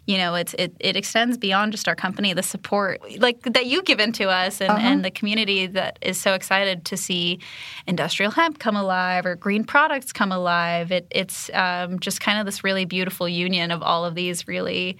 you 0.08 0.18
know, 0.18 0.36
it's 0.36 0.54
it, 0.54 0.74
it 0.80 0.96
extends 0.96 1.38
beyond 1.38 1.74
just 1.74 1.88
our 1.88 1.96
company, 1.96 2.34
the 2.34 2.42
support 2.42 3.02
like 3.20 3.42
that 3.44 3.66
you 3.66 3.84
give 3.84 4.00
into 4.00 4.30
us 4.30 4.62
and, 4.62 4.72
Uh-huh. 4.72 4.88
and 4.88 5.04
the 5.06 5.12
community 5.12 5.68
that 5.68 6.00
is 6.02 6.18
so 6.20 6.34
excited 6.34 6.86
to 6.86 6.96
see 6.98 7.40
industrial 7.86 8.32
hemp 8.32 8.58
come 8.58 8.78
alive 8.78 9.26
or 9.26 9.36
green 9.36 9.64
products 9.66 10.14
come 10.14 10.32
alive. 10.32 10.94
It, 10.94 11.08
it's 11.12 11.50
um, 11.54 12.00
just 12.00 12.22
kind 12.22 12.40
of 12.40 12.46
this 12.46 12.64
really 12.64 12.86
beautiful 12.86 13.28
union 13.28 13.70
of 13.70 13.84
all 13.84 14.06
of 14.06 14.16
these 14.16 14.48
really 14.48 14.98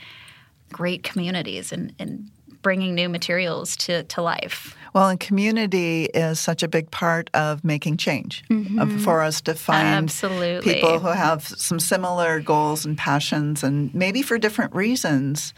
great 0.74 1.04
communities 1.04 1.72
and, 1.72 1.94
and 2.00 2.30
bringing 2.62 2.94
new 2.94 3.08
materials 3.08 3.78
to, 3.78 4.04
to 4.04 4.22
life. 4.22 4.76
Well, 4.98 5.10
and 5.10 5.20
community 5.20 6.06
is 6.06 6.40
such 6.40 6.64
a 6.64 6.68
big 6.68 6.90
part 6.90 7.30
of 7.36 7.64
making 7.64 7.98
change 7.98 8.44
of, 8.50 8.56
mm-hmm. 8.58 8.98
for 8.98 9.22
us 9.22 9.42
to 9.42 9.54
find 9.54 10.06
Absolutely. 10.06 10.74
people 10.74 10.98
who 10.98 11.10
have 11.10 11.48
some 11.48 11.80
similar 11.80 12.40
goals 12.40 12.84
and 12.84 12.98
passions, 12.98 13.64
and 13.64 13.94
maybe 13.94 14.24
for 14.24 14.40
different 14.40 14.74
reasons, 14.74 15.54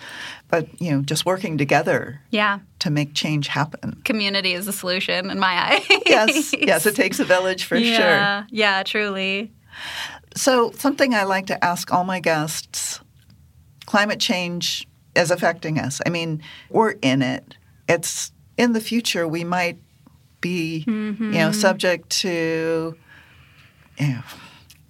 but 0.50 0.68
you 0.82 0.92
know, 0.92 1.02
just 1.02 1.26
working 1.26 1.58
together 1.58 2.20
Yeah. 2.32 2.60
to 2.80 2.90
make 2.90 3.14
change 3.14 3.48
happen. 3.48 4.02
Community 4.04 4.52
is 4.52 4.66
the 4.66 4.74
solution 4.74 5.30
in 5.30 5.40
my 5.40 5.54
eyes. 5.74 5.86
Yes, 6.06 6.54
yes, 6.60 6.86
it 6.86 6.98
takes 6.98 7.22
a 7.22 7.26
village 7.26 7.64
for 7.64 7.78
sure. 7.78 7.86
yeah, 7.86 8.44
Yeah, 8.50 8.84
truly. 8.84 9.54
So, 10.36 10.72
something 10.72 11.14
I 11.14 11.24
like 11.24 11.46
to 11.46 11.64
ask 11.64 11.94
all 11.94 12.04
my 12.04 12.20
guests 12.20 13.00
climate 13.86 14.20
change 14.20 14.86
is 15.16 15.32
affecting 15.32 15.80
us. 15.80 16.02
I 16.06 16.10
mean, 16.10 16.44
we're 16.70 16.96
in 17.02 17.22
it. 17.22 17.56
It's 17.88 18.34
in 18.60 18.74
the 18.74 18.82
future, 18.82 19.26
we 19.26 19.46
might 19.46 19.80
be, 20.42 20.84
you 20.86 20.94
know, 20.94 21.14
mm-hmm. 21.14 21.52
subject 21.54 22.10
to, 22.10 22.96
you 23.98 24.08
know, 24.08 24.22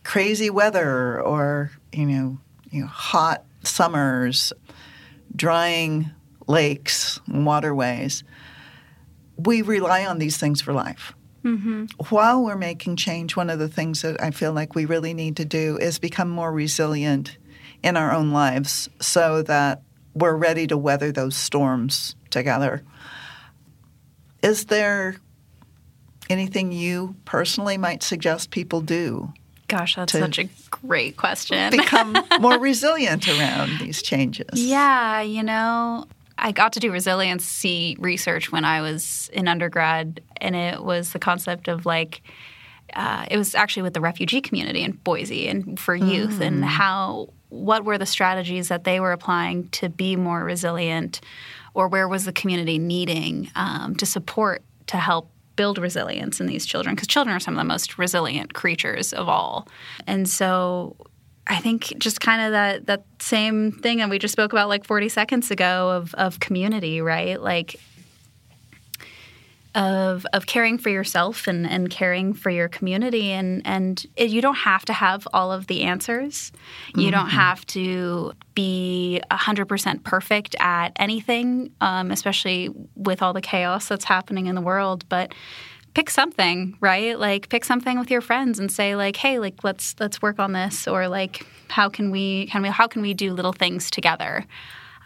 crazy 0.04 0.50
weather 0.50 1.22
or, 1.22 1.72
you 1.94 2.08
know, 2.08 2.40
you 2.72 2.82
know, 2.82 2.88
hot 2.88 3.44
summers, 3.64 4.52
drying 5.36 6.10
lakes 6.48 7.20
and 7.28 7.46
waterways. 7.46 8.24
We 9.38 9.62
rely 9.62 10.04
on 10.04 10.18
these 10.18 10.38
things 10.38 10.62
for 10.62 10.74
life 10.74 11.14
mm-hmm. 11.44 11.86
while 12.10 12.44
we're 12.44 12.56
making 12.56 12.96
change, 12.96 13.36
one 13.36 13.52
of 13.52 13.60
the 13.60 13.70
things 13.70 14.02
that 14.02 14.20
I 14.20 14.32
feel 14.32 14.52
like 14.52 14.74
we 14.74 14.86
really 14.86 15.14
need 15.14 15.38
to 15.38 15.46
do 15.46 15.78
is 15.78 16.00
become 16.00 16.30
more 16.30 16.52
resilient 16.52 17.38
in 17.84 17.98
our 17.98 18.12
own 18.12 18.32
lives 18.32 18.90
so 19.00 19.44
that 19.44 19.84
we're 20.16 20.36
ready 20.36 20.66
to 20.68 20.78
weather 20.78 21.12
those 21.12 21.36
storms 21.36 22.16
together. 22.32 22.84
Is 24.42 24.66
there 24.66 25.16
anything 26.30 26.72
you 26.72 27.16
personally 27.26 27.78
might 27.78 28.04
suggest 28.04 28.52
people 28.52 28.82
do? 28.82 29.34
Gosh, 29.68 29.96
that's 29.96 30.14
such 30.14 30.40
a 30.40 30.50
great 30.72 31.16
question. 31.16 31.70
Become 31.72 32.18
more 32.40 32.58
resilient 32.58 33.28
around 33.28 33.80
these 33.80 34.02
changes. 34.02 34.48
Yeah, 34.56 35.22
you 35.22 35.44
know, 35.44 36.06
I 36.40 36.52
got 36.52 36.74
to 36.74 36.80
do 36.80 36.92
resiliency 36.92 37.96
research 38.00 38.52
when 38.52 38.66
I 38.66 38.82
was 38.82 39.30
in 39.32 39.48
undergrad, 39.48 40.22
and 40.38 40.56
it 40.56 40.84
was 40.84 41.14
the 41.14 41.20
concept 41.20 41.68
of 41.68 41.86
like, 41.86 42.22
uh, 42.96 43.28
it 43.30 43.38
was 43.38 43.54
actually 43.54 43.84
with 43.84 43.94
the 43.94 44.02
refugee 44.02 44.42
community 44.42 44.82
in 44.82 44.94
Boise 44.94 45.48
and 45.48 45.80
for 45.80 45.96
youth, 45.96 46.42
and 46.42 46.66
how 46.66 47.30
what 47.50 47.86
were 47.86 47.98
the 48.00 48.06
strategies 48.06 48.70
that 48.70 48.86
they 48.86 49.00
were 49.00 49.12
applying 49.12 49.70
to 49.70 49.90
be 49.90 50.16
more 50.16 50.44
resilient, 50.44 51.22
or 51.80 51.88
where 51.88 52.08
was 52.08 52.26
the 52.26 52.34
community 52.34 52.78
needing 52.78 53.50
um, 53.56 53.96
to 53.96 54.06
support 54.06 54.64
to 54.88 54.98
help 54.98 55.32
build 55.56 55.78
resilience 55.78 56.40
in 56.40 56.46
these 56.46 56.66
children 56.66 56.94
because 56.94 57.08
children 57.08 57.36
are 57.36 57.40
some 57.40 57.54
of 57.54 57.58
the 57.58 57.64
most 57.64 57.98
resilient 57.98 58.54
creatures 58.54 59.14
of 59.14 59.30
all, 59.30 59.68
and 60.06 60.28
so 60.28 60.96
I 61.48 61.58
think 61.58 61.98
just 61.98 62.22
kind 62.22 62.42
of 62.42 62.52
that 62.52 62.86
that 62.88 63.06
same 63.20 63.72
thing 63.72 63.98
that 64.00 64.10
we 64.10 64.20
just 64.20 64.34
spoke 64.34 64.52
about 64.52 64.70
like 64.70 64.86
40 64.86 65.10
seconds 65.10 65.52
ago 65.52 65.90
of 65.90 66.14
of 66.16 66.40
community, 66.40 67.02
right? 67.02 67.42
Like 67.42 67.78
of 69.76 70.26
of 70.34 70.46
caring 70.46 70.78
for 70.78 70.90
yourself 70.90 71.48
and, 71.48 71.68
and 71.68 71.90
caring 71.90 72.34
for 72.34 72.50
your 72.50 72.68
community. 72.68 73.32
And 73.32 73.62
and 73.66 74.06
it, 74.16 74.30
you 74.30 74.42
don't 74.42 74.56
have 74.56 74.86
to 74.86 74.94
have 74.94 75.28
all 75.34 75.52
of 75.52 75.68
the 75.68 75.84
answers. 75.84 76.52
You 76.96 77.12
don't 77.12 77.30
have 77.30 77.66
to 77.68 78.34
be 78.56 79.22
100% 79.32 80.04
perfect 80.04 80.56
at 80.60 80.90
anything, 80.98 81.72
um, 81.82 82.12
especially 82.12 82.70
with 82.96 83.22
all 83.22 83.34
the 83.34 83.42
chaos 83.42 83.88
that's 83.88 84.06
happening 84.06 84.48
in 84.48 84.56
the 84.56 84.62
world, 84.62 85.08
but 85.08 85.34
pick 85.94 86.10
something 86.10 86.78
right? 86.82 87.18
Like 87.20 87.50
pick 87.50 87.66
something 87.66 88.00
with 88.00 88.12
your 88.12 88.22
friends 88.22 88.60
and 88.60 88.72
say 88.72 88.96
like 88.96 89.16
hey 89.16 89.40
like 89.40 89.64
let's 89.64 89.96
let's 90.00 90.22
work 90.22 90.40
on 90.40 90.54
this 90.54 90.88
or 90.88 91.08
like 91.08 91.46
how 91.68 91.90
can 91.90 92.12
we 92.12 92.48
can 92.48 92.62
we 92.62 92.70
how 92.70 92.88
can 92.88 93.02
we 93.02 93.14
do 93.14 93.34
little 93.34 93.54
things 93.54 93.90
together 93.90 94.46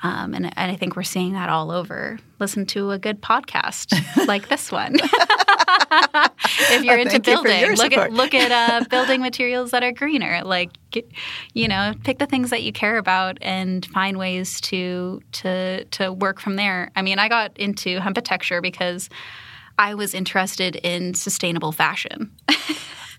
um, 0.03 0.33
and, 0.33 0.45
and 0.45 0.71
I 0.71 0.75
think 0.75 0.97
we're 0.97 1.03
seeing 1.03 1.33
that 1.33 1.49
all 1.49 1.71
over. 1.71 2.19
Listen 2.39 2.65
to 2.67 2.91
a 2.91 2.99
good 2.99 3.21
podcast 3.21 3.95
like 4.27 4.49
this 4.49 4.69
one. 4.69 4.95
if 4.99 6.83
you're 6.83 6.97
into 6.97 7.11
Thank 7.11 7.27
you 7.27 7.33
building, 7.35 7.69
look 7.77 7.91
support. 7.93 8.07
at 8.07 8.13
look 8.13 8.33
at 8.33 8.51
uh, 8.51 8.85
building 8.89 9.21
materials 9.21 9.71
that 9.71 9.81
are 9.81 9.93
greener. 9.93 10.41
Like, 10.43 10.71
get, 10.91 11.09
you 11.53 11.69
know, 11.69 11.93
pick 12.03 12.19
the 12.19 12.25
things 12.25 12.49
that 12.49 12.63
you 12.63 12.73
care 12.73 12.97
about 12.97 13.37
and 13.41 13.85
find 13.85 14.17
ways 14.17 14.59
to 14.61 15.21
to 15.31 15.85
to 15.85 16.11
work 16.11 16.41
from 16.41 16.57
there. 16.57 16.91
I 16.97 17.01
mean, 17.01 17.17
I 17.17 17.29
got 17.29 17.57
into 17.57 17.99
hempitecture 17.99 18.61
because 18.61 19.09
I 19.79 19.95
was 19.95 20.13
interested 20.13 20.75
in 20.75 21.13
sustainable 21.13 21.71
fashion. 21.71 22.31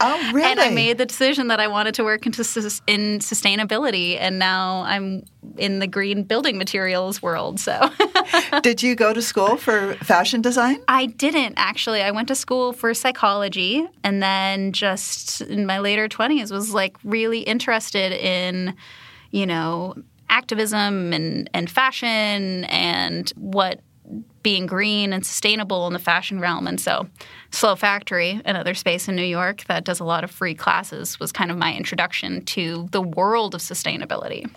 Oh, 0.06 0.32
really? 0.32 0.50
And 0.50 0.60
I 0.60 0.68
made 0.68 0.98
the 0.98 1.06
decision 1.06 1.48
that 1.48 1.60
I 1.60 1.68
wanted 1.68 1.94
to 1.94 2.04
work 2.04 2.26
into 2.26 2.44
sus- 2.44 2.82
in 2.86 3.20
sustainability, 3.20 4.18
and 4.20 4.38
now 4.38 4.82
I'm 4.82 5.24
in 5.56 5.78
the 5.78 5.86
green 5.86 6.24
building 6.24 6.58
materials 6.58 7.22
world. 7.22 7.58
So 7.58 7.90
Did 8.62 8.82
you 8.82 8.94
go 8.94 9.14
to 9.14 9.22
school 9.22 9.56
for 9.56 9.94
fashion 9.96 10.42
design? 10.42 10.78
I 10.88 11.06
didn't 11.06 11.54
actually. 11.56 12.02
I 12.02 12.10
went 12.10 12.28
to 12.28 12.34
school 12.34 12.74
for 12.74 12.92
psychology, 12.92 13.86
and 14.02 14.22
then 14.22 14.72
just 14.72 15.40
in 15.40 15.64
my 15.64 15.78
later 15.78 16.06
twenties 16.06 16.52
was 16.52 16.74
like 16.74 16.96
really 17.02 17.40
interested 17.40 18.12
in, 18.12 18.74
you 19.30 19.46
know, 19.46 19.94
activism 20.28 21.12
and 21.14 21.48
and 21.54 21.70
fashion 21.70 22.64
and 22.64 23.32
what 23.36 23.80
being 24.42 24.66
green 24.66 25.12
and 25.12 25.24
sustainable 25.24 25.86
in 25.86 25.92
the 25.92 25.98
fashion 25.98 26.38
realm. 26.40 26.66
And 26.66 26.80
so, 26.80 27.08
Slow 27.50 27.76
Factory, 27.76 28.40
another 28.44 28.74
space 28.74 29.08
in 29.08 29.16
New 29.16 29.22
York 29.24 29.64
that 29.64 29.84
does 29.84 30.00
a 30.00 30.04
lot 30.04 30.24
of 30.24 30.30
free 30.30 30.54
classes, 30.54 31.18
was 31.18 31.32
kind 31.32 31.50
of 31.50 31.56
my 31.56 31.74
introduction 31.74 32.44
to 32.46 32.88
the 32.92 33.02
world 33.02 33.54
of 33.54 33.60
sustainability. 33.60 34.48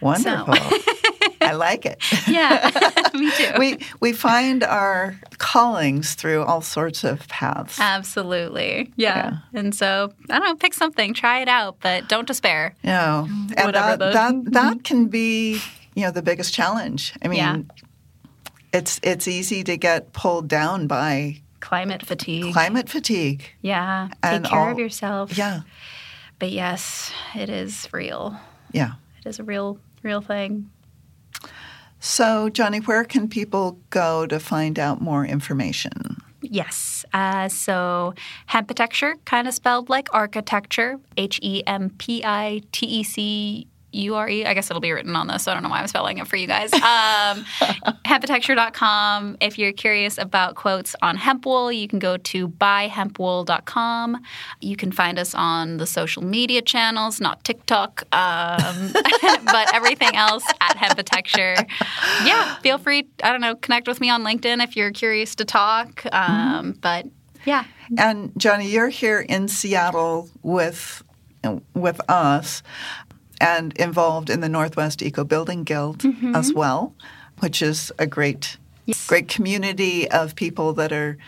Wonderful. 0.00 0.54
I 1.40 1.52
like 1.52 1.86
it. 1.86 2.02
Yeah, 2.28 2.70
me 3.14 3.30
too. 3.32 3.52
we 3.58 3.78
we 4.00 4.12
find 4.12 4.62
our 4.62 5.16
callings 5.38 6.14
through 6.14 6.42
all 6.42 6.60
sorts 6.60 7.04
of 7.04 7.26
paths. 7.28 7.78
Absolutely. 7.80 8.92
Yeah. 8.96 9.38
And 9.54 9.74
so, 9.74 10.12
I 10.30 10.38
don't 10.38 10.48
know, 10.48 10.54
pick 10.56 10.74
something, 10.74 11.14
try 11.14 11.40
it 11.40 11.48
out, 11.48 11.78
but 11.80 12.08
don't 12.08 12.26
despair. 12.26 12.74
know, 12.84 13.26
and 13.28 13.50
Whatever 13.66 13.96
that, 13.96 13.98
the- 13.98 14.10
that 14.12 14.52
that 14.52 14.72
mm-hmm. 14.74 14.82
can 14.82 15.06
be 15.06 15.60
you 15.94 16.02
know 16.04 16.10
the 16.10 16.22
biggest 16.22 16.52
challenge. 16.54 17.14
I 17.22 17.28
mean, 17.28 17.38
Yeah. 17.38 17.58
It's 18.72 19.00
it's 19.02 19.26
easy 19.28 19.64
to 19.64 19.76
get 19.76 20.12
pulled 20.12 20.48
down 20.48 20.86
by 20.86 21.40
Climate 21.60 22.04
fatigue. 22.06 22.52
climate 22.52 22.88
fatigue. 22.88 23.50
yeah. 23.62 24.08
Take 24.22 24.44
care 24.44 24.58
all- 24.60 24.72
of 24.72 24.78
yourself. 24.78 25.36
Yeah, 25.36 25.60
But 26.38 26.50
yes, 26.52 27.10
it 27.34 27.48
is 27.48 27.88
real. 27.92 28.36
yeah. 28.72 28.92
It 29.24 29.28
is 29.28 29.38
a 29.40 29.44
real, 29.44 29.78
real 30.02 30.20
thing. 30.20 30.70
So, 32.00 32.48
Jonnie, 32.48 32.86
where 32.86 33.02
can 33.04 33.28
people 33.28 33.78
go 33.90 34.24
to 34.26 34.38
find 34.38 34.78
out 34.78 35.00
more 35.00 35.24
information? 35.26 36.18
Yes. 36.40 37.04
Uh, 37.12 37.48
so 37.48 38.14
hempitecture, 38.48 39.14
kind 39.24 39.48
of 39.48 39.54
spelled 39.54 39.88
like 39.88 40.08
architecture, 40.14 41.00
H 41.16 41.40
E 41.42 41.64
M 41.66 41.90
P 41.98 42.22
I 42.24 42.62
T 42.70 42.86
E 42.86 43.02
C 43.02 43.66
U 43.92 44.14
R 44.14 44.28
E. 44.28 44.44
I 44.44 44.54
guess 44.54 44.70
it'll 44.70 44.80
be 44.80 44.92
written 44.92 45.16
on 45.16 45.26
this. 45.28 45.44
So 45.44 45.50
I 45.50 45.54
don't 45.54 45.62
know 45.62 45.68
why 45.68 45.80
I'm 45.80 45.88
spelling 45.88 46.18
it 46.18 46.26
for 46.26 46.36
you 46.36 46.46
guys. 46.46 46.72
Um, 46.72 46.80
hempitecture.com. 48.04 49.36
If 49.40 49.58
you're 49.58 49.72
curious 49.72 50.18
about 50.18 50.54
quotes 50.54 50.94
on 51.02 51.16
hemp 51.16 51.46
wool, 51.46 51.72
you 51.72 51.88
can 51.88 51.98
go 51.98 52.16
to 52.16 52.48
buyhempwool.com. 52.48 54.22
You 54.60 54.76
can 54.76 54.92
find 54.92 55.18
us 55.18 55.34
on 55.34 55.78
the 55.78 55.86
social 55.86 56.22
media 56.22 56.62
channels, 56.62 57.20
not 57.20 57.44
TikTok, 57.44 58.02
um, 58.12 58.92
but 59.44 59.74
everything 59.74 60.14
else 60.14 60.44
at 60.60 60.76
hempitecture. 60.76 61.66
Yeah, 62.24 62.56
feel 62.56 62.78
free, 62.78 63.08
I 63.22 63.32
don't 63.32 63.40
know, 63.40 63.54
connect 63.54 63.86
with 63.86 64.00
me 64.00 64.10
on 64.10 64.22
LinkedIn 64.24 64.62
if 64.62 64.76
you're 64.76 64.92
curious 64.92 65.34
to 65.36 65.44
talk. 65.44 66.04
Um, 66.12 66.72
But 66.80 67.06
yeah, 67.44 67.64
And 67.96 68.32
Jonnie, 68.34 68.70
you're 68.70 68.88
here 68.88 69.20
in 69.20 69.48
Seattle 69.48 70.28
with 70.42 71.02
with 71.74 72.00
us 72.10 72.62
and 73.40 73.72
involved 73.78 74.30
in 74.30 74.40
the 74.40 74.48
Northwest 74.48 75.02
Eco 75.02 75.24
Building 75.24 75.64
Guild 75.64 75.98
Mm-hmm. 75.98 76.34
as 76.34 76.52
well, 76.52 76.92
which 77.40 77.62
is 77.62 77.92
a 77.98 78.06
great 78.06 78.56
great 79.06 79.28
community 79.28 80.10
of 80.10 80.34
people 80.34 80.72
that 80.74 80.92
are 80.92 81.18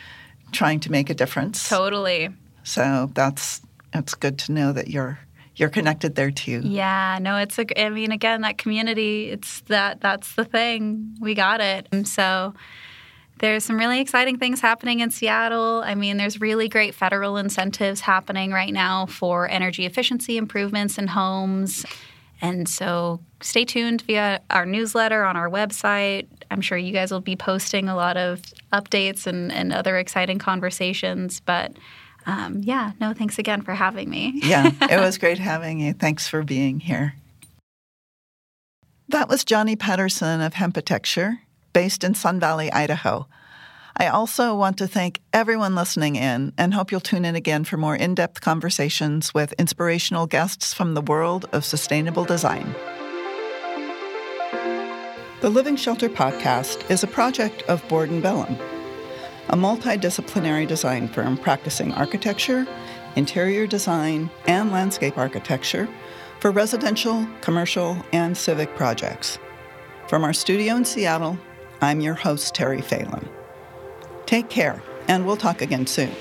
trying 0.53 0.81
to 0.81 0.91
make 0.91 1.11
a 1.11 1.15
difference. 1.15 1.69
totally. 1.69 2.31
So 2.65 3.11
that's 3.15 3.61
it's 3.93 4.15
good 4.15 4.39
to 4.41 4.53
know 4.53 4.73
that 4.73 4.89
you're 4.89 5.19
you're 5.57 5.69
connected 5.69 6.15
there 6.15 6.31
too. 6.31 6.61
Yeah, 6.65 7.19
no, 7.21 7.37
it's 7.37 7.59
a. 7.59 7.67
I 7.79 7.91
mean, 7.91 8.13
again, 8.13 8.41
that 8.43 8.57
community. 8.57 9.31
It's 9.31 9.61
that. 9.63 10.01
That's 10.01 10.35
the 10.35 10.45
thing. 10.45 11.17
We 11.21 11.35
got 11.35 11.61
it. 11.61 11.87
And 11.93 12.09
so 12.09 12.55
there's 13.41 13.64
some 13.64 13.78
really 13.78 14.01
exciting 14.01 14.38
things 14.38 14.61
happening 14.61 15.01
in 15.01 15.11
Seattle. 15.11 15.82
I 15.84 15.95
mean, 15.95 16.18
there's 16.18 16.41
really 16.41 16.68
great 16.68 16.95
federal 16.95 17.38
incentives 17.38 18.01
happening 18.01 18.53
right 18.53 18.72
now 18.72 19.07
for 19.07 19.49
energy 19.49 19.86
efficiency 19.86 20.36
improvements 20.36 20.99
in 20.99 21.09
homes. 21.09 21.84
And 22.43 22.68
so 22.68 23.20
stay 23.41 23.64
tuned 23.64 24.03
via 24.03 24.41
our 24.51 24.66
newsletter 24.66 25.24
on 25.24 25.36
our 25.36 25.49
website. 25.49 26.26
I'm 26.51 26.61
sure 26.61 26.76
you 26.76 26.93
guys 26.93 27.11
will 27.11 27.20
be 27.20 27.36
posting 27.36 27.88
a 27.88 27.97
lot 27.97 28.16
of 28.16 28.43
updates 28.72 29.26
and, 29.26 29.51
and 29.51 29.72
other 29.72 29.97
exciting 29.97 30.38
conversations. 30.38 31.41
But 31.41 31.72
um, 32.26 32.61
yeah, 32.62 32.93
no, 33.01 33.14
thanks 33.14 33.38
again 33.38 33.62
for 33.62 33.74
having 33.74 34.11
me. 34.11 34.41
yeah, 34.45 34.70
it 34.82 35.01
was 35.01 35.16
great 35.16 35.38
having 35.38 35.80
you. 35.80 35.95
Thanks 35.95 36.28
for 36.28 36.43
being 36.43 36.80
here. 36.80 37.14
That 39.09 39.28
was 39.28 39.45
Jonnie 39.45 39.78
Pedersen 39.78 40.41
of 40.41 40.55
Hempitecture, 40.55 41.38
based 41.73 42.05
in 42.05 42.14
Sun 42.14 42.41
Valley, 42.41 42.71
Idaho. 42.73 43.27
I 43.97 44.07
also 44.07 44.55
want 44.55 44.79
to 44.79 44.87
thank 44.87 45.21
everyone 45.33 45.75
listening 45.75 46.16
in 46.16 46.53
and 46.57 46.73
hope 46.73 46.91
you'll 46.91 47.01
tune 47.01 47.25
in 47.25 47.35
again 47.37 47.64
for 47.64 47.77
more 47.77 47.97
in 47.97 48.14
depth 48.14 48.41
conversations 48.41 49.35
with 49.35 49.53
inspirational 49.59 50.27
guests 50.27 50.73
from 50.73 50.95
the 50.95 51.03
world 51.03 51.49
of 51.53 51.64
sustainable 51.64 52.25
design. 52.25 52.75
The 55.41 55.51
Living 55.51 55.77
Shelter 55.77 56.09
podcast 56.09 56.91
is 56.91 57.03
a 57.03 57.07
project 57.07 57.62
of 57.62 57.87
Board 57.89 58.11
and 58.11 58.23
Vellum, 58.23 58.57
a 59.49 59.57
multidisciplinary 59.57 60.68
design 60.68 61.09
firm 61.09 61.37
practicing 61.37 61.93
architecture, 61.93 62.66
interior 63.16 63.66
design, 63.66 64.31
and 64.47 64.71
landscape 64.71 65.18
architecture 65.18 65.89
for 66.41 66.51
residential, 66.51 67.27
commercial, 67.41 67.97
and 68.12 68.37
civic 68.37 68.75
projects. 68.77 69.39
From 70.09 70.25
our 70.25 70.33
studio 70.33 70.77
in 70.77 70.85
Seattle, 70.85 71.39
I'm 71.81 72.01
your 72.01 72.14
host, 72.14 72.55
Terry 72.55 72.83
Phelan. 72.83 73.28
Take 74.26 74.51
care, 74.51 74.83
and 75.09 75.24
we'll 75.24 75.37
talk 75.37 75.62
again 75.62 75.87
soon. 75.87 76.12